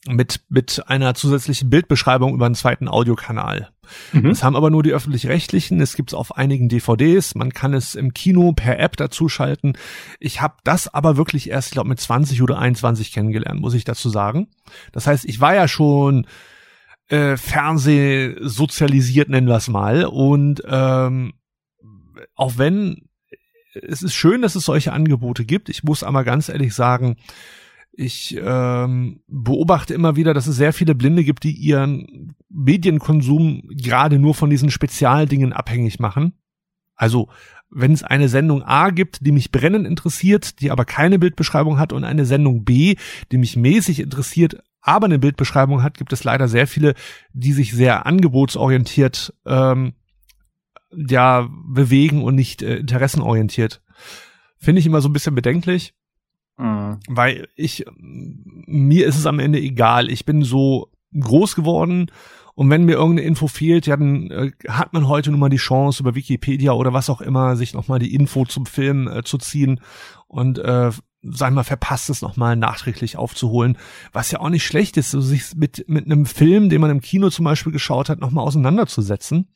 mit, 0.08 0.40
mit 0.48 0.84
einer 0.88 1.16
zusätzlichen 1.16 1.70
Bildbeschreibung 1.70 2.34
über 2.34 2.46
einen 2.46 2.56
zweiten 2.56 2.88
Audiokanal. 2.88 3.72
Mhm. 4.14 4.30
Das 4.30 4.44
haben 4.44 4.56
aber 4.56 4.70
nur 4.70 4.84
die 4.84 4.92
öffentlich-rechtlichen. 4.92 5.80
Es 5.82 5.96
gibt 5.96 6.12
es 6.12 6.14
auf 6.14 6.36
einigen 6.38 6.70
DVDs. 6.70 7.36
Man 7.36 7.54
kann 7.54 7.74
es 7.74 7.96
im 7.96 8.14
Kino 8.14 8.54
per 8.54 8.80
App 8.80 8.98
dazuschalten. 8.98 9.78
Ich 10.20 10.42
habe 10.42 10.56
das 10.64 10.94
aber 10.94 11.18
wirklich 11.18 11.50
erst, 11.50 11.70
ich 11.70 11.74
glaube, 11.74 11.90
mit 11.90 12.00
20 12.00 12.42
oder 12.42 12.58
21 12.60 13.12
kennengelernt, 13.12 13.62
muss 13.62 13.74
ich 13.74 13.84
dazu 13.84 14.10
sagen. 14.10 14.48
Das 14.92 15.08
heißt, 15.08 15.26
ich 15.26 15.40
war 15.40 15.56
ja 15.56 15.68
schon 15.68 16.28
äh, 17.08 17.38
Fernsehsozialisiert, 17.38 19.30
nennen 19.30 19.48
wir 19.48 19.58
es 19.58 19.68
mal. 19.68 20.06
Und 20.06 20.64
ähm, 20.68 21.34
auch 22.36 22.58
wenn 22.58 23.08
es 23.74 24.02
ist 24.02 24.14
schön, 24.14 24.42
dass 24.42 24.56
es 24.56 24.66
solche 24.66 24.94
Angebote 24.94 25.46
gibt. 25.46 25.70
Ich 25.70 25.84
muss 25.84 26.04
aber 26.04 26.24
ganz 26.24 26.50
ehrlich 26.50 26.74
sagen, 26.74 27.18
ich 27.94 28.38
ähm, 28.42 29.22
beobachte 29.28 29.94
immer 29.94 30.16
wieder, 30.16 30.34
dass 30.34 30.48
es 30.48 30.56
sehr 30.56 30.74
viele 30.74 30.96
Blinde 30.96 31.24
gibt, 31.24 31.44
die 31.44 31.52
ihren 31.52 32.36
Medienkonsum 32.54 33.64
gerade 33.70 34.20
nur 34.20 34.36
von 34.36 34.50
diesen 34.50 34.72
Spezialdingen 34.72 35.54
abhängig 35.54 36.00
machen. 36.00 36.34
Also 36.96 37.30
wenn 37.70 37.94
es 37.94 38.04
eine 38.04 38.28
Sendung 38.28 38.64
A 38.64 38.90
gibt, 38.90 39.26
die 39.26 39.32
mich 39.32 39.52
brennend 39.52 39.88
interessiert, 39.88 40.60
die 40.60 40.72
aber 40.72 40.86
keine 40.86 41.20
Bildbeschreibung 41.20 41.80
hat 41.80 41.94
und 41.94 42.04
eine 42.04 42.26
Sendung 42.26 42.66
B, 42.66 42.96
die 43.32 43.38
mich 43.38 43.56
mäßig 43.56 44.02
interessiert, 44.02 44.62
aber 44.82 45.06
eine 45.06 45.20
Bildbeschreibung 45.20 45.82
hat, 45.84 45.98
gibt 45.98 46.12
es 46.12 46.24
leider 46.24 46.48
sehr 46.48 46.68
viele, 46.68 46.96
die 47.34 47.54
sich 47.54 47.72
sehr 47.72 48.06
angebotsorientiert 48.06 49.34
ähm, 49.46 49.94
ja 50.92 51.48
bewegen 51.68 52.24
und 52.24 52.36
nicht 52.36 52.62
äh, 52.62 52.78
interessenorientiert. 52.78 53.82
Finde 54.58 54.80
ich 54.80 54.86
immer 54.86 55.02
so 55.02 55.08
ein 55.08 55.14
bisschen 55.14 55.36
bedenklich. 55.36 55.94
Mhm. 56.58 57.00
Weil 57.08 57.48
ich, 57.56 57.86
mir 57.98 59.08
ist 59.08 59.18
es 59.18 59.26
am 59.26 59.40
Ende 59.40 59.60
egal. 59.60 60.10
Ich 60.12 60.26
bin 60.26 60.44
so 60.44 60.92
groß 61.18 61.56
geworden 61.56 62.12
und 62.54 62.70
wenn 62.70 62.86
mir 62.86 62.94
irgendeine 62.94 63.28
Info 63.28 63.48
fehlt, 63.48 63.88
ja, 63.88 63.98
dann 63.98 64.30
äh, 64.30 64.52
hat 64.68 64.94
man 64.94 65.08
heute 65.08 65.32
nun 65.32 65.40
mal 65.40 65.50
die 65.50 65.58
Chance, 65.58 66.04
über 66.04 66.16
Wikipedia 66.16 66.74
oder 66.74 66.94
was 66.94 67.10
auch 67.10 67.22
immer, 67.22 67.56
sich 67.56 67.74
nochmal 67.74 68.00
die 68.00 68.14
Info 68.14 68.46
zum 68.46 68.66
Film 68.66 69.08
äh, 69.08 69.24
zu 69.24 69.38
ziehen 69.38 69.82
und, 70.28 70.60
äh, 70.60 70.92
sag 71.24 71.54
mal, 71.54 71.64
verpasst 71.64 72.10
es 72.10 72.22
nochmal 72.22 72.56
nachträglich 72.56 73.16
aufzuholen. 73.18 73.78
Was 74.12 74.32
ja 74.32 74.40
auch 74.40 74.50
nicht 74.50 74.66
schlecht 74.66 74.98
ist, 74.98 75.12
so 75.12 75.22
sich 75.22 75.56
mit, 75.56 75.86
mit 75.88 76.06
einem 76.06 76.26
Film, 76.26 76.70
den 76.70 76.82
man 76.82 76.90
im 76.90 77.02
Kino 77.02 77.30
zum 77.30 77.46
Beispiel 77.46 77.72
geschaut 77.72 78.10
hat, 78.10 78.20
nochmal 78.20 78.46
auseinanderzusetzen. 78.46 79.48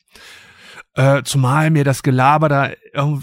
Äh, 0.93 1.23
zumal 1.23 1.71
mir 1.71 1.83
das 1.83 2.03
Gelaber 2.03 2.49
da, 2.49 2.69
oh, 2.95 3.19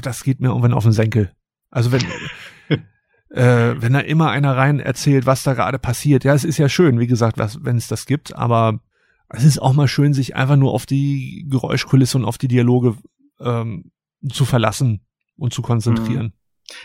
das 0.00 0.22
geht 0.22 0.40
mir 0.40 0.48
irgendwann 0.48 0.72
auf 0.72 0.84
den 0.84 0.92
Senkel. 0.92 1.32
Also 1.70 1.90
wenn, 1.90 2.04
äh, 3.34 3.74
wenn 3.82 3.92
da 3.92 4.00
immer 4.00 4.30
einer 4.30 4.56
rein 4.56 4.78
erzählt, 4.78 5.26
was 5.26 5.42
da 5.42 5.54
gerade 5.54 5.78
passiert. 5.78 6.24
Ja, 6.24 6.34
es 6.34 6.44
ist 6.44 6.58
ja 6.58 6.68
schön, 6.68 7.00
wie 7.00 7.08
gesagt, 7.08 7.36
wenn 7.38 7.76
es 7.76 7.88
das 7.88 8.06
gibt, 8.06 8.34
aber 8.36 8.78
es 9.28 9.42
ist 9.42 9.60
auch 9.60 9.72
mal 9.72 9.88
schön, 9.88 10.14
sich 10.14 10.36
einfach 10.36 10.56
nur 10.56 10.72
auf 10.72 10.86
die 10.86 11.44
Geräuschkulisse 11.48 12.18
und 12.18 12.24
auf 12.24 12.38
die 12.38 12.48
Dialoge 12.48 12.96
ähm, 13.40 13.90
zu 14.30 14.44
verlassen 14.44 15.04
und 15.36 15.52
zu 15.52 15.62
konzentrieren. 15.62 16.26
Mhm. 16.26 16.32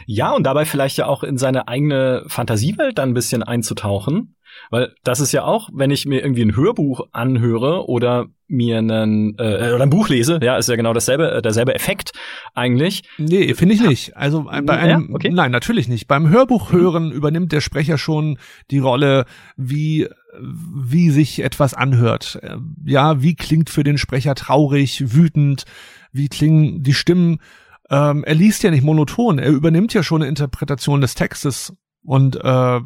Ja, 0.08 0.32
und 0.32 0.44
dabei 0.44 0.66
vielleicht 0.66 0.98
ja 0.98 1.06
auch 1.06 1.24
in 1.24 1.38
seine 1.38 1.68
eigene 1.68 2.24
Fantasiewelt 2.28 2.98
dann 2.98 3.10
ein 3.10 3.14
bisschen 3.14 3.44
einzutauchen. 3.44 4.36
Weil 4.70 4.94
das 5.04 5.20
ist 5.20 5.32
ja 5.32 5.44
auch, 5.44 5.70
wenn 5.74 5.92
ich 5.92 6.06
mir 6.06 6.22
irgendwie 6.22 6.44
ein 6.44 6.56
Hörbuch 6.56 7.08
anhöre 7.12 7.88
oder 7.88 8.28
mir 8.48 8.80
einen 8.80 9.38
äh, 9.38 9.74
oder 9.74 9.84
ein 9.84 9.90
Buch 9.90 10.10
lese, 10.10 10.40
ja, 10.42 10.58
ist 10.58 10.70
ja 10.70 10.76
genau 10.76 10.94
dasselbe, 10.94 11.32
äh, 11.32 11.42
derselbe 11.42 11.76
Effekt 11.76 12.12
eigentlich. 12.56 13.04
Nee, 13.18 13.54
finde 13.54 13.76
ich 13.76 13.82
nicht. 13.82 14.18
Also 14.18 14.44
bei 14.44 14.78
einem, 14.78 15.08
ja, 15.10 15.16
okay. 15.16 15.30
nein, 15.32 15.52
natürlich 15.52 15.88
nicht. 15.88 16.08
Beim 16.08 16.30
Hörbuch 16.30 16.72
hören 16.72 17.12
übernimmt 17.12 17.52
der 17.52 17.62
Sprecher 17.62 17.98
schon 17.98 18.40
die 18.72 18.80
Rolle, 18.80 19.26
wie 19.56 20.08
wie 20.42 21.10
sich 21.10 21.44
etwas 21.44 21.74
anhört. 21.74 22.40
Ja, 22.86 23.22
wie 23.22 23.36
klingt 23.36 23.70
für 23.70 23.84
den 23.84 23.98
Sprecher 23.98 24.36
traurig, 24.36 25.14
wütend, 25.16 25.66
wie 26.12 26.28
klingen 26.28 26.84
die 26.84 26.94
Stimmen 26.94 27.40
ähm, 27.90 28.24
er 28.24 28.36
liest 28.36 28.64
ja 28.64 28.72
nicht 28.72 28.84
monoton, 28.84 29.40
er 29.40 29.50
übernimmt 29.50 29.94
ja 29.94 30.04
schon 30.04 30.22
eine 30.22 30.30
Interpretation 30.30 31.02
des 31.02 31.16
Textes 31.16 31.74
und 32.04 32.36
äh, 32.36 32.80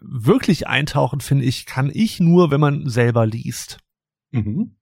wirklich 0.00 0.66
eintauchen, 0.66 1.20
finde 1.20 1.44
ich, 1.44 1.66
kann 1.66 1.90
ich 1.92 2.20
nur, 2.20 2.50
wenn 2.50 2.60
man 2.60 2.88
selber 2.88 3.26
liest. 3.26 3.78
Mhm. 4.30 4.76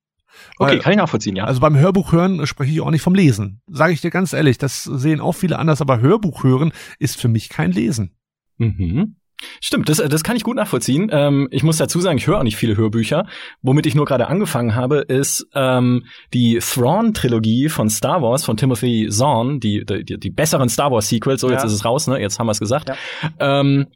Okay, 0.58 0.72
Weil, 0.72 0.78
kann 0.78 0.92
ich 0.92 0.98
nachvollziehen, 0.98 1.36
ja. 1.36 1.44
Also 1.44 1.60
beim 1.60 1.76
Hörbuch 1.76 2.12
hören 2.12 2.46
spreche 2.46 2.72
ich 2.72 2.80
auch 2.80 2.90
nicht 2.90 3.02
vom 3.02 3.14
Lesen. 3.14 3.62
Sage 3.66 3.92
ich 3.92 4.00
dir 4.00 4.10
ganz 4.10 4.32
ehrlich, 4.32 4.58
das 4.58 4.84
sehen 4.84 5.20
auch 5.20 5.32
viele 5.32 5.58
anders, 5.58 5.80
aber 5.80 6.00
Hörbuch 6.00 6.44
hören 6.44 6.72
ist 6.98 7.20
für 7.20 7.28
mich 7.28 7.48
kein 7.48 7.72
Lesen. 7.72 8.16
Mhm. 8.58 9.16
Stimmt, 9.60 9.88
das, 9.88 9.96
das 9.96 10.22
kann 10.22 10.36
ich 10.36 10.44
gut 10.44 10.56
nachvollziehen. 10.56 11.08
Ähm, 11.10 11.48
ich 11.50 11.62
muss 11.62 11.78
dazu 11.78 12.00
sagen, 12.00 12.18
ich 12.18 12.26
höre 12.26 12.38
auch 12.38 12.42
nicht 12.42 12.56
viele 12.56 12.76
Hörbücher. 12.76 13.26
Womit 13.62 13.86
ich 13.86 13.94
nur 13.94 14.04
gerade 14.04 14.28
angefangen 14.28 14.74
habe, 14.74 14.98
ist 14.98 15.46
ähm, 15.54 16.04
die 16.34 16.58
Thrawn-Trilogie 16.58 17.70
von 17.70 17.88
Star 17.88 18.22
Wars 18.22 18.44
von 18.44 18.58
Timothy 18.58 19.08
Zahn, 19.10 19.58
die, 19.58 19.84
die, 19.84 20.18
die 20.18 20.30
besseren 20.30 20.68
Star 20.68 20.90
Wars-Sequels. 20.90 21.40
So, 21.40 21.48
ja. 21.48 21.54
jetzt 21.54 21.64
ist 21.64 21.72
es 21.72 21.84
raus, 21.84 22.06
ne? 22.06 22.20
Jetzt 22.20 22.38
haben 22.38 22.46
wir 22.46 22.52
es 22.52 22.60
gesagt. 22.60 22.90
Ja. 22.90 23.60
Ähm, 23.60 23.86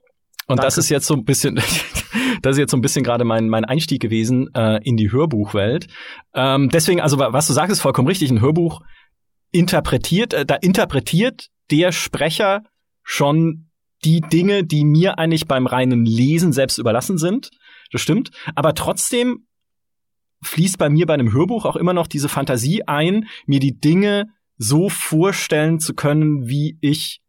und 0.46 0.56
Danke. 0.58 0.66
das 0.66 0.78
ist 0.78 0.88
jetzt 0.90 1.06
so 1.06 1.14
ein 1.14 1.24
bisschen, 1.24 1.56
das 2.42 2.52
ist 2.52 2.58
jetzt 2.58 2.70
so 2.70 2.76
ein 2.76 2.82
bisschen 2.82 3.04
gerade 3.04 3.24
mein, 3.24 3.48
mein 3.48 3.64
Einstieg 3.64 4.00
gewesen 4.00 4.48
äh, 4.54 4.80
in 4.82 4.96
die 4.96 5.10
Hörbuchwelt. 5.10 5.86
Ähm, 6.34 6.68
deswegen, 6.68 7.00
also 7.00 7.18
was 7.18 7.46
du 7.46 7.52
sagst, 7.52 7.72
ist 7.72 7.80
vollkommen 7.80 8.08
richtig. 8.08 8.30
Ein 8.30 8.40
Hörbuch 8.40 8.82
interpretiert, 9.50 10.34
äh, 10.34 10.44
da 10.44 10.56
interpretiert 10.56 11.48
der 11.70 11.92
Sprecher 11.92 12.62
schon 13.02 13.70
die 14.04 14.20
Dinge, 14.20 14.64
die 14.64 14.84
mir 14.84 15.18
eigentlich 15.18 15.46
beim 15.46 15.66
reinen 15.66 16.04
Lesen 16.04 16.52
selbst 16.52 16.78
überlassen 16.78 17.16
sind. 17.16 17.50
Das 17.90 18.00
stimmt. 18.00 18.30
Aber 18.54 18.74
trotzdem 18.74 19.46
fließt 20.42 20.76
bei 20.76 20.90
mir 20.90 21.06
bei 21.06 21.14
einem 21.14 21.32
Hörbuch 21.32 21.64
auch 21.64 21.76
immer 21.76 21.94
noch 21.94 22.06
diese 22.06 22.28
Fantasie 22.28 22.82
ein, 22.86 23.26
mir 23.46 23.60
die 23.60 23.78
Dinge 23.78 24.26
so 24.58 24.88
vorstellen 24.88 25.80
zu 25.80 25.94
können, 25.94 26.46
wie 26.46 26.76
ich 26.80 27.20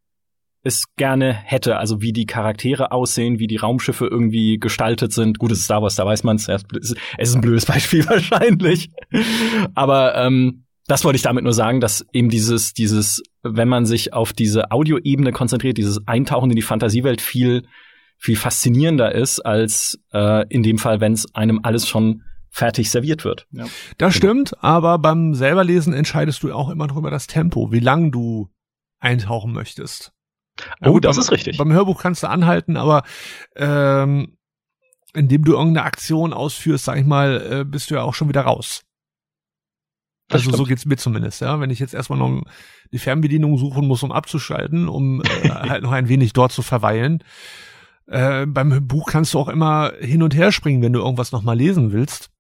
es 0.66 0.96
gerne 0.98 1.32
hätte. 1.32 1.78
Also 1.78 2.02
wie 2.02 2.12
die 2.12 2.26
Charaktere 2.26 2.92
aussehen, 2.92 3.40
wie 3.40 3.48
die 3.48 3.56
Raumschiffe 3.56 4.08
irgendwie 4.08 4.58
gestaltet 4.58 5.14
sind. 5.14 5.38
Gut, 5.38 5.52
es 5.52 5.60
ist 5.60 5.66
Star 5.66 5.82
Wars, 5.82 5.96
da 5.96 6.06
weiß 6.06 6.24
man 6.24 6.38
es. 6.38 6.50
Es 6.50 6.96
ist 7.18 7.36
ein 7.36 7.42
blödes 7.42 7.66
Beispiel 7.68 8.06
wahrscheinlich. 8.08 8.90
Aber 9.76 10.16
ähm, 10.16 10.66
das 10.88 11.06
wollte 11.06 11.18
ich 11.18 11.22
damit 11.22 11.44
nur 11.44 11.54
sagen, 11.54 11.82
dass 11.82 12.06
eben 12.14 12.30
dieses, 12.30 12.74
dieses, 12.74 13.22
wenn 13.44 13.68
man 13.68 13.86
sich 13.86 14.14
auf 14.14 14.34
diese 14.34 14.72
Audioebene 14.72 15.32
konzentriert, 15.32 15.78
dieses 15.78 16.08
Eintauchen 16.08 16.50
in 16.50 16.56
die 16.56 16.64
Fantasiewelt 16.64 17.22
viel, 17.22 17.68
viel 18.18 18.36
faszinierender 18.36 19.14
ist, 19.14 19.40
als 19.40 20.00
äh, 20.14 20.48
in 20.50 20.64
dem 20.64 20.80
Fall, 20.80 21.00
wenn 21.00 21.14
es 21.14 21.34
einem 21.36 21.60
alles 21.62 21.88
schon 21.88 22.24
fertig 22.50 22.90
serviert 22.90 23.24
wird. 23.24 23.46
Ja. 23.52 23.66
Das 24.00 24.14
genau. 24.14 24.32
stimmt, 24.32 24.64
aber 24.64 24.98
beim 24.98 25.36
selberlesen 25.36 25.94
entscheidest 25.94 26.42
du 26.42 26.52
auch 26.54 26.70
immer 26.70 26.88
noch 26.88 26.98
über 26.98 27.12
das 27.12 27.28
Tempo, 27.28 27.72
wie 27.72 27.80
lang 27.80 28.12
du 28.12 28.50
eintauchen 29.00 29.54
möchtest. 29.54 30.15
Oh, 30.82 30.94
gut, 30.94 31.06
das 31.06 31.16
beim, 31.16 31.22
ist 31.24 31.32
richtig. 31.32 31.58
Beim 31.58 31.72
Hörbuch 31.72 32.02
kannst 32.02 32.24
du 32.24 32.30
anhalten, 32.30 32.78
aber 32.78 33.04
ähm, 33.56 34.38
indem 35.14 35.44
du 35.44 35.54
irgendeine 35.54 35.86
Aktion 35.86 36.34
ausführst, 36.34 36.86
sag 36.86 36.98
ich 36.98 37.06
mal, 37.06 37.62
äh, 37.62 37.64
bist 37.66 37.90
du 37.90 37.96
ja 37.96 38.04
auch 38.04 38.14
schon 38.14 38.30
wieder 38.30 38.42
raus. 38.42 38.84
Das 40.28 40.40
also 40.40 40.50
stimmt. 40.50 40.58
so 40.58 40.64
geht's 40.64 40.86
mir 40.86 40.98
zumindest, 40.98 41.42
ja. 41.42 41.60
Wenn 41.60 41.70
ich 41.70 41.80
jetzt 41.80 41.94
erstmal 41.94 42.18
noch 42.18 42.44
die 42.92 42.98
Fernbedienung 42.98 43.58
suchen 43.58 43.88
muss, 43.88 44.04
um 44.04 44.12
abzuschalten, 44.12 44.88
um 44.88 45.22
äh, 45.22 45.50
halt 45.50 45.84
noch 45.84 45.92
ein 45.92 46.10
wenig 46.10 46.34
dort 46.34 46.52
zu 46.52 46.62
verweilen. 46.62 47.24
Äh, 48.08 48.46
beim 48.46 48.88
Buch 48.88 49.08
kannst 49.08 49.34
du 49.34 49.40
auch 49.40 49.48
immer 49.48 49.94
hin 50.00 50.24
und 50.24 50.36
her 50.36 50.52
springen, 50.52 50.82
wenn 50.82 50.94
du 50.94 51.00
irgendwas 51.00 51.32
nochmal 51.32 51.58
lesen 51.58 51.92
willst. 51.92 52.32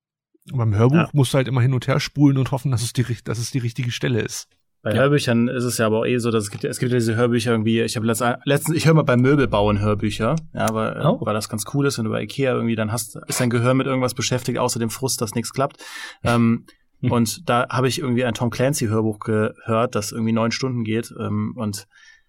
beim 0.51 0.75
Hörbuch 0.75 0.95
ja. 0.95 1.09
musst 1.13 1.33
du 1.33 1.37
halt 1.37 1.47
immer 1.47 1.61
hin 1.61 1.73
und 1.73 1.87
her 1.87 1.99
spulen 1.99 2.37
und 2.37 2.51
hoffen, 2.51 2.71
dass 2.71 2.83
es 2.83 2.93
die, 2.93 3.05
dass 3.23 3.37
es 3.37 3.51
die 3.51 3.59
richtige 3.59 3.91
Stelle 3.91 4.19
ist. 4.19 4.47
Bei 4.85 4.91
ja. 4.91 5.01
Hörbüchern 5.01 5.47
ist 5.47 5.63
es 5.63 5.79
ja 5.79 5.87
aber 5.87 6.01
auch 6.01 6.05
eh 6.05 6.19
so, 6.19 6.29
dass 6.29 6.43
es 6.43 6.51
gibt, 6.51 6.63
es 6.63 6.77
gibt 6.77 6.91
ja 6.91 6.99
diese 6.99 7.15
Hörbücher 7.15 7.49
irgendwie, 7.49 7.81
ich 7.81 7.95
habe 7.95 8.05
letztens, 8.05 8.77
ich 8.77 8.85
höre 8.85 8.93
mal 8.93 9.01
beim 9.01 9.19
Möbelbauen 9.19 9.79
Hörbücher, 9.79 10.35
ja, 10.53 10.73
weil, 10.75 11.01
oh. 11.03 11.17
weil 11.25 11.33
das 11.33 11.49
ganz 11.49 11.63
cool 11.73 11.87
ist, 11.87 11.97
wenn 11.97 12.05
du 12.05 12.11
bei 12.11 12.21
Ikea 12.21 12.53
irgendwie 12.53 12.75
dann 12.75 12.91
hast, 12.91 13.15
ist 13.25 13.41
dein 13.41 13.49
Gehör 13.49 13.73
mit 13.73 13.87
irgendwas 13.87 14.13
beschäftigt, 14.13 14.59
außer 14.59 14.77
dem 14.77 14.91
Frust, 14.91 15.21
dass 15.21 15.33
nichts 15.33 15.53
klappt. 15.53 15.83
Ähm, 16.23 16.67
hm. 17.01 17.11
Und 17.11 17.49
da 17.49 17.67
habe 17.67 17.87
ich 17.87 17.97
irgendwie 17.97 18.25
ein 18.25 18.35
Tom 18.35 18.51
Clancy 18.51 18.85
Hörbuch 18.85 19.17
gehört, 19.17 19.95
das 19.95 20.11
irgendwie 20.11 20.33
neun 20.33 20.51
Stunden 20.51 20.83
geht 20.83 21.11
ähm, 21.19 21.53
und 21.55 21.87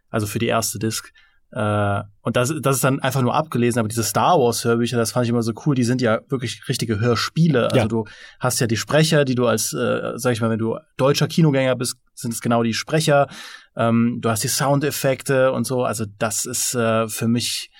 also 0.08 0.26
für 0.26 0.38
die 0.38 0.46
erste 0.46 0.78
Disc. 0.78 1.12
Äh, 1.52 2.02
und 2.22 2.36
das, 2.36 2.52
das 2.60 2.76
ist 2.76 2.84
dann 2.84 3.00
einfach 3.00 3.22
nur 3.22 3.34
abgelesen, 3.34 3.78
aber 3.78 3.88
diese 3.88 4.02
Star 4.02 4.38
Wars 4.38 4.64
Hörbücher, 4.64 4.96
das 4.96 5.12
fand 5.12 5.24
ich 5.24 5.30
immer 5.30 5.42
so 5.42 5.52
cool, 5.64 5.74
die 5.74 5.84
sind 5.84 6.02
ja 6.02 6.20
wirklich 6.28 6.68
richtige 6.68 6.98
Hörspiele. 6.98 7.66
Also 7.66 7.76
ja. 7.76 7.86
du 7.86 8.04
hast 8.40 8.60
ja 8.60 8.66
die 8.66 8.76
Sprecher, 8.76 9.24
die 9.24 9.34
du 9.34 9.46
als, 9.46 9.72
äh, 9.72 10.12
sag 10.16 10.32
ich 10.32 10.40
mal, 10.40 10.50
wenn 10.50 10.58
du 10.58 10.78
deutscher 10.96 11.28
Kinogänger 11.28 11.76
bist, 11.76 11.96
sind 12.14 12.34
es 12.34 12.40
genau 12.40 12.62
die 12.62 12.74
Sprecher. 12.74 13.28
Ähm, 13.76 14.18
du 14.20 14.28
hast 14.28 14.42
die 14.42 14.48
Soundeffekte 14.48 15.52
und 15.52 15.66
so. 15.66 15.84
Also 15.84 16.04
das 16.18 16.44
ist 16.46 16.74
äh, 16.74 17.08
für 17.08 17.28
mich 17.28 17.70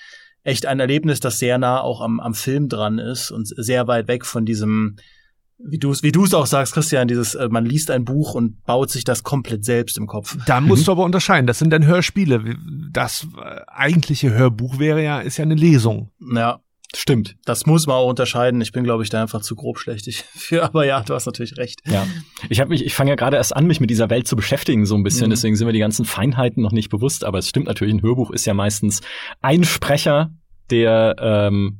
echt 0.43 0.65
ein 0.65 0.79
Erlebnis, 0.79 1.19
das 1.19 1.39
sehr 1.39 1.57
nah 1.57 1.81
auch 1.81 1.99
am, 1.99 2.21
am 2.21 2.33
Film 2.33 2.69
dran 2.69 2.99
ist 2.99 3.31
und 3.31 3.47
sehr 3.47 3.87
weit 3.87 4.07
weg 4.07 4.25
von 4.25 4.45
diesem 4.45 4.95
wie 5.59 5.79
du 5.79 5.91
es 5.91 6.03
wie 6.03 6.11
du 6.11 6.23
es 6.23 6.33
auch 6.33 6.45
sagst, 6.45 6.73
Christian, 6.73 7.07
dieses 7.07 7.35
äh, 7.35 7.49
man 7.49 7.65
liest 7.65 7.89
ein 7.91 8.05
Buch 8.05 8.35
und 8.35 8.63
baut 8.65 8.89
sich 8.89 9.03
das 9.03 9.23
komplett 9.23 9.65
selbst 9.65 9.97
im 9.97 10.07
Kopf. 10.07 10.37
Da 10.45 10.61
musst 10.61 10.83
mhm. 10.83 10.85
du 10.85 10.91
aber 10.93 11.03
unterscheiden, 11.03 11.47
das 11.47 11.59
sind 11.59 11.71
dann 11.71 11.85
Hörspiele. 11.85 12.55
Das 12.91 13.27
äh, 13.37 13.61
eigentliche 13.67 14.33
Hörbuch 14.33 14.79
wäre 14.79 15.03
ja 15.03 15.19
ist 15.19 15.37
ja 15.37 15.43
eine 15.43 15.55
Lesung. 15.55 16.11
Ja, 16.33 16.59
stimmt. 16.95 17.37
Das 17.45 17.65
muss 17.65 17.87
man 17.87 17.95
auch 17.95 18.09
unterscheiden. 18.09 18.61
Ich 18.61 18.71
bin 18.71 18.83
glaube 18.83 19.03
ich 19.03 19.09
da 19.09 19.21
einfach 19.21 19.41
zu 19.41 19.55
grobschlächtig 19.55 20.23
für, 20.35 20.63
aber 20.63 20.85
ja, 20.85 21.01
du 21.01 21.15
hast 21.15 21.25
natürlich 21.25 21.57
recht. 21.57 21.81
Ja. 21.85 22.05
Ich 22.49 22.59
habe 22.59 22.69
mich 22.69 22.85
ich 22.85 22.93
fange 22.93 23.09
ja 23.11 23.15
gerade 23.15 23.37
erst 23.37 23.55
an 23.55 23.65
mich 23.65 23.79
mit 23.79 23.89
dieser 23.89 24.09
Welt 24.09 24.27
zu 24.27 24.35
beschäftigen 24.35 24.85
so 24.85 24.95
ein 24.95 25.03
bisschen, 25.03 25.27
mhm. 25.27 25.31
deswegen 25.31 25.55
sind 25.55 25.65
mir 25.65 25.73
die 25.73 25.79
ganzen 25.79 26.05
Feinheiten 26.05 26.61
noch 26.61 26.71
nicht 26.71 26.89
bewusst, 26.89 27.23
aber 27.23 27.39
es 27.39 27.49
stimmt 27.49 27.65
natürlich, 27.65 27.95
ein 27.95 28.03
Hörbuch 28.03 28.29
ist 28.29 28.45
ja 28.45 28.53
meistens 28.53 29.01
ein 29.41 29.63
Sprecher, 29.63 30.31
der 30.69 31.15
ähm, 31.19 31.79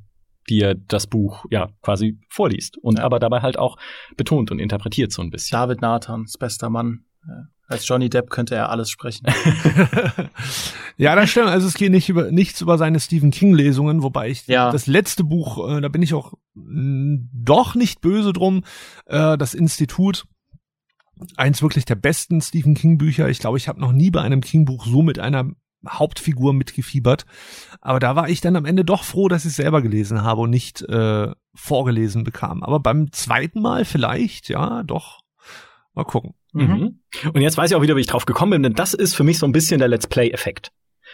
dir 0.49 0.75
das 0.75 1.07
Buch 1.07 1.45
ja 1.49 1.69
quasi 1.81 2.19
vorliest 2.29 2.77
und 2.77 2.99
ja. 2.99 3.03
aber 3.03 3.19
dabei 3.19 3.41
halt 3.41 3.57
auch 3.57 3.77
betont 4.15 4.51
und 4.51 4.59
interpretiert 4.59 5.11
so 5.11 5.21
ein 5.21 5.29
bisschen. 5.29 5.57
David 5.57 5.81
Nathans, 5.81 6.37
bester 6.37 6.69
Mann. 6.69 7.05
Als 7.69 7.85
Johnny 7.85 8.09
Depp 8.09 8.29
könnte 8.29 8.55
er 8.55 8.69
alles 8.69 8.89
sprechen. 8.89 9.27
ja, 10.97 11.15
das 11.15 11.29
stimmt. 11.29 11.49
Also 11.49 11.67
es 11.67 11.73
geht 11.73 11.91
nicht 11.91 12.07
über 12.07 12.31
nichts 12.31 12.61
über 12.61 12.77
seine 12.77 13.01
Stephen 13.01 13.29
King 13.29 13.53
Lesungen, 13.53 14.03
wobei 14.03 14.29
ich 14.29 14.47
ja. 14.47 14.71
das 14.71 14.87
letzte 14.87 15.25
Buch, 15.25 15.69
äh, 15.69 15.81
da 15.81 15.89
bin 15.89 16.01
ich 16.01 16.13
auch 16.13 16.33
mh, 16.53 17.27
doch 17.33 17.75
nicht 17.75 17.99
böse 17.99 18.31
drum. 18.31 18.63
Äh, 19.05 19.37
das 19.37 19.53
Institut, 19.53 20.23
eins 21.35 21.61
wirklich 21.61 21.83
der 21.83 21.95
besten 21.95 22.39
Stephen 22.39 22.73
King 22.73 22.97
Bücher. 22.97 23.27
Ich 23.27 23.39
glaube, 23.39 23.57
ich 23.57 23.67
habe 23.67 23.81
noch 23.81 23.91
nie 23.91 24.11
bei 24.11 24.21
einem 24.21 24.39
King 24.39 24.63
Buch 24.63 24.85
so 24.85 25.01
mit 25.01 25.19
einer 25.19 25.51
Hauptfigur 25.87 26.53
mitgefiebert. 26.53 27.25
Aber 27.81 27.99
da 27.99 28.15
war 28.15 28.29
ich 28.29 28.41
dann 28.41 28.55
am 28.55 28.65
Ende 28.65 28.85
doch 28.85 29.03
froh, 29.03 29.27
dass 29.27 29.45
ich 29.45 29.51
es 29.51 29.55
selber 29.57 29.81
gelesen 29.81 30.23
habe 30.23 30.41
und 30.41 30.49
nicht 30.49 30.81
äh, 30.83 31.31
vorgelesen 31.53 32.23
bekam. 32.23 32.63
Aber 32.63 32.79
beim 32.79 33.11
zweiten 33.11 33.61
Mal 33.61 33.85
vielleicht, 33.85 34.49
ja, 34.49 34.83
doch. 34.83 35.19
Mal 35.93 36.03
gucken. 36.05 36.33
Mhm. 36.53 36.63
mhm. 36.63 36.99
Und 37.33 37.41
jetzt 37.41 37.57
weiß 37.57 37.71
ich 37.71 37.75
auch 37.75 37.81
wieder, 37.81 37.95
wie 37.95 38.01
ich 38.01 38.07
drauf 38.07 38.25
gekommen 38.25 38.51
bin, 38.51 38.63
denn 38.63 38.73
das 38.73 38.93
ist 38.93 39.15
für 39.15 39.23
mich 39.23 39.39
so 39.39 39.45
ein 39.45 39.51
bisschen 39.51 39.79
der 39.79 39.87
Let's 39.87 40.07
Play-Effekt. 40.07 40.71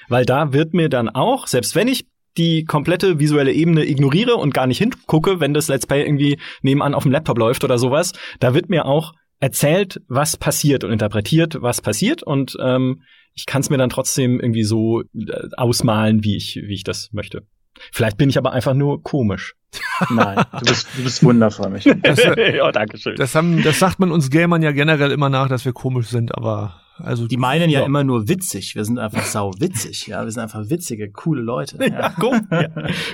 Weil 0.09 0.25
da 0.25 0.53
wird 0.53 0.73
mir 0.73 0.89
dann 0.89 1.09
auch, 1.09 1.47
selbst 1.47 1.75
wenn 1.75 1.87
ich 1.87 2.07
die 2.37 2.65
komplette 2.65 3.19
visuelle 3.19 3.53
Ebene 3.53 3.85
ignoriere 3.85 4.35
und 4.35 4.53
gar 4.53 4.67
nicht 4.67 4.79
hingucke, 4.79 5.39
wenn 5.39 5.53
das 5.53 5.67
Let's 5.67 5.85
Play 5.85 6.03
irgendwie 6.03 6.39
nebenan 6.61 6.95
auf 6.95 7.03
dem 7.03 7.11
Laptop 7.11 7.37
läuft 7.37 7.63
oder 7.63 7.77
sowas, 7.77 8.13
da 8.39 8.53
wird 8.53 8.69
mir 8.69 8.85
auch 8.85 9.13
erzählt, 9.43 10.01
was 10.07 10.37
passiert 10.37 10.85
und 10.85 10.91
interpretiert, 10.93 11.61
was 11.61 11.81
passiert 11.81 12.23
und 12.23 12.55
ähm, 12.61 13.01
ich 13.33 13.45
kann 13.45 13.59
es 13.59 13.69
mir 13.69 13.77
dann 13.77 13.89
trotzdem 13.89 14.39
irgendwie 14.39 14.63
so 14.63 15.01
äh, 15.01 15.49
ausmalen, 15.57 16.23
wie 16.23 16.37
ich, 16.37 16.55
wie 16.63 16.73
ich 16.73 16.85
das 16.85 17.09
möchte. 17.11 17.45
Vielleicht 17.91 18.15
bin 18.15 18.29
ich 18.29 18.37
aber 18.37 18.53
einfach 18.53 18.73
nur 18.73 19.03
komisch. 19.03 19.55
Nein, 20.09 20.45
du 20.59 20.65
bist, 20.65 20.87
du 20.95 21.03
bist 21.03 21.23
wundervoll, 21.25 21.71
mich. 21.71 21.83
Das, 22.03 22.23
ja, 22.37 22.71
danke 22.71 22.97
schön. 22.97 23.17
Das, 23.17 23.35
haben, 23.35 23.61
das 23.63 23.79
sagt 23.79 23.99
man 23.99 24.13
uns 24.13 24.29
Gamern 24.29 24.61
ja 24.61 24.71
generell 24.71 25.11
immer 25.11 25.27
nach, 25.27 25.49
dass 25.49 25.65
wir 25.65 25.73
komisch 25.73 26.07
sind, 26.07 26.33
aber 26.33 26.79
also 26.97 27.27
die 27.27 27.37
meinen 27.37 27.69
ja, 27.69 27.81
ja, 27.81 27.85
immer 27.85 28.03
nur 28.03 28.27
witzig. 28.27 28.75
Wir 28.75 28.85
sind 28.85 28.99
einfach 28.99 29.25
sau 29.25 29.51
witzig. 29.59 30.07
Ja, 30.07 30.23
wir 30.23 30.31
sind 30.31 30.41
einfach 30.41 30.69
witzige, 30.69 31.11
coole 31.11 31.41
Leute. 31.41 31.77
Ja, 31.83 31.87
ja 31.87 32.13
guck, 32.17 32.35
ja. 32.51 32.69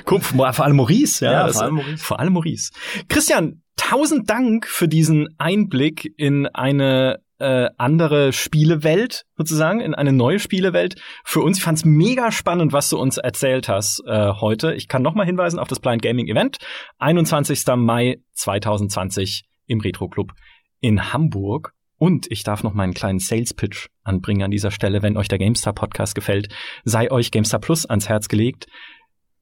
guck, 0.06 0.24
vor 0.24 0.60
allem 0.60 0.76
Maurice. 0.76 1.26
Ja, 1.26 1.48
ja 1.48 1.54
vor 1.54 1.64
allem 1.64 1.76
Maurice. 1.76 2.04
Vor 2.04 2.20
allem 2.20 2.34
Maurice. 2.34 2.72
Christian, 3.08 3.62
tausend 3.76 4.30
Dank 4.30 4.68
für 4.68 4.88
diesen 4.88 5.30
Einblick 5.38 6.14
in 6.18 6.48
eine 6.48 7.20
äh, 7.40 7.70
andere 7.78 8.34
Spielewelt 8.34 9.26
sozusagen, 9.38 9.80
in 9.80 9.96
eine 9.96 10.12
neue 10.12 10.40
Spielewelt 10.40 11.02
für 11.24 11.42
uns. 11.42 11.58
Ich 11.58 11.64
fand's 11.64 11.86
mega 11.86 12.32
spannend, 12.32 12.74
was 12.74 12.90
du 12.90 12.98
uns 13.00 13.18
erzählt 13.18 13.70
hast 13.70 14.04
äh, 14.06 14.34
heute. 14.34 14.74
Ich 14.74 14.88
kann 14.88 15.02
nochmal 15.02 15.26
hinweisen 15.26 15.58
auf 15.58 15.68
das 15.68 15.80
Blind 15.80 16.02
Gaming 16.02 16.28
Event. 16.28 16.58
21. 17.00 17.66
Mai 17.78 18.18
2020 18.34 19.46
im 19.68 19.80
Retro 19.80 20.10
Club 20.10 20.34
in 20.82 21.14
Hamburg. 21.14 21.74
Und 22.00 22.26
ich 22.32 22.44
darf 22.44 22.64
noch 22.64 22.74
meinen 22.74 22.96
kleinen 22.96 23.20
Sales 23.20 23.54
Pitch 23.54 23.90
anbringen 24.04 24.42
an 24.42 24.52
dieser 24.52 24.72
Stelle, 24.72 25.04
wenn 25.04 25.18
euch 25.18 25.28
der 25.28 25.38
GameStar 25.38 25.74
Podcast 25.74 26.16
gefällt, 26.16 26.48
sei 26.84 27.12
euch 27.12 27.30
GameStar 27.30 27.60
Plus 27.60 27.86
ans 27.86 28.10
Herz 28.10 28.28
gelegt 28.28 28.66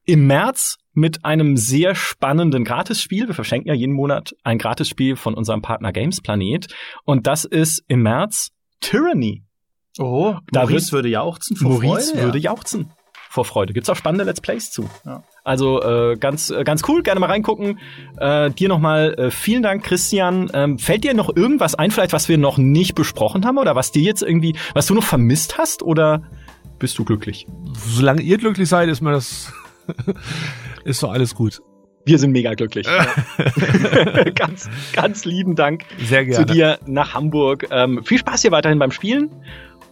im 0.08 0.26
März 0.26 0.78
mit 0.94 1.26
einem 1.26 1.58
sehr 1.58 1.94
spannenden 1.94 2.64
Gratisspiel. 2.64 3.28
Wir 3.28 3.34
verschenken 3.34 3.68
ja 3.68 3.74
jeden 3.74 3.94
Monat 3.94 4.34
ein 4.42 4.56
Gratisspiel 4.56 5.16
von 5.16 5.34
unserem 5.34 5.60
Partner 5.60 5.92
Games 5.92 6.22
Planet. 6.22 6.66
Und 7.04 7.26
das 7.26 7.44
ist 7.44 7.84
im 7.88 8.02
März 8.02 8.50
Tyranny. 8.80 9.44
Oh, 9.98 10.36
da 10.50 10.60
Maurice 10.60 10.92
würde 10.92 11.10
jauchzen 11.10 11.56
vor 11.56 11.72
Maurice 11.72 12.12
Freude. 12.12 12.24
würde 12.24 12.38
ja. 12.38 12.52
jauchzen 12.52 12.90
vor 13.28 13.44
Freude. 13.44 13.72
Gibt's 13.72 13.90
auch 13.90 13.96
spannende 13.96 14.24
Let's 14.24 14.40
Plays 14.40 14.70
zu. 14.70 14.88
Ja. 15.04 15.22
Also 15.44 15.82
äh, 15.82 16.16
ganz 16.16 16.50
äh, 16.50 16.64
ganz 16.64 16.82
cool, 16.88 17.02
gerne 17.02 17.20
mal 17.20 17.26
reingucken. 17.26 17.78
Äh, 18.16 18.50
dir 18.50 18.68
nochmal 18.68 19.14
äh, 19.14 19.30
vielen 19.30 19.62
Dank, 19.62 19.84
Christian. 19.84 20.50
Ähm, 20.54 20.78
fällt 20.78 21.04
dir 21.04 21.14
noch 21.14 21.34
irgendwas 21.34 21.74
ein, 21.74 21.90
vielleicht 21.90 22.12
was 22.12 22.28
wir 22.28 22.38
noch 22.38 22.58
nicht 22.58 22.94
besprochen 22.94 23.44
haben 23.44 23.58
oder 23.58 23.76
was 23.76 23.92
dir 23.92 24.02
jetzt 24.02 24.22
irgendwie, 24.22 24.56
was 24.72 24.86
du 24.86 24.94
noch 24.94 25.04
vermisst 25.04 25.58
hast 25.58 25.82
oder 25.82 26.22
bist 26.78 26.98
du 26.98 27.04
glücklich? 27.04 27.46
Solange 27.74 28.22
ihr 28.22 28.38
glücklich 28.38 28.68
seid, 28.68 28.88
ist 28.88 29.02
mir 29.02 29.12
das 29.12 29.52
ist 30.84 31.02
doch 31.02 31.12
alles 31.12 31.34
gut. 31.34 31.60
Wir 32.04 32.18
sind 32.18 32.32
mega 32.32 32.54
glücklich. 32.54 32.86
ganz, 34.34 34.70
ganz 34.94 35.24
lieben 35.26 35.54
Dank 35.54 35.84
Sehr 35.98 36.24
gerne. 36.24 36.46
zu 36.46 36.52
dir 36.52 36.78
nach 36.86 37.12
Hamburg. 37.12 37.66
Ähm, 37.70 38.02
viel 38.04 38.18
Spaß 38.18 38.42
hier 38.42 38.52
weiterhin 38.52 38.78
beim 38.78 38.90
Spielen. 38.90 39.30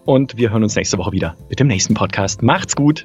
Und 0.07 0.37
wir 0.37 0.51
hören 0.51 0.62
uns 0.62 0.76
nächste 0.76 0.99
Woche 0.99 1.12
wieder 1.12 1.37
mit 1.51 1.61
dem 1.61 1.66
nächsten 1.66 1.95
Podcast. 1.95 2.43
Macht's 2.43 2.76
gut. 2.76 3.05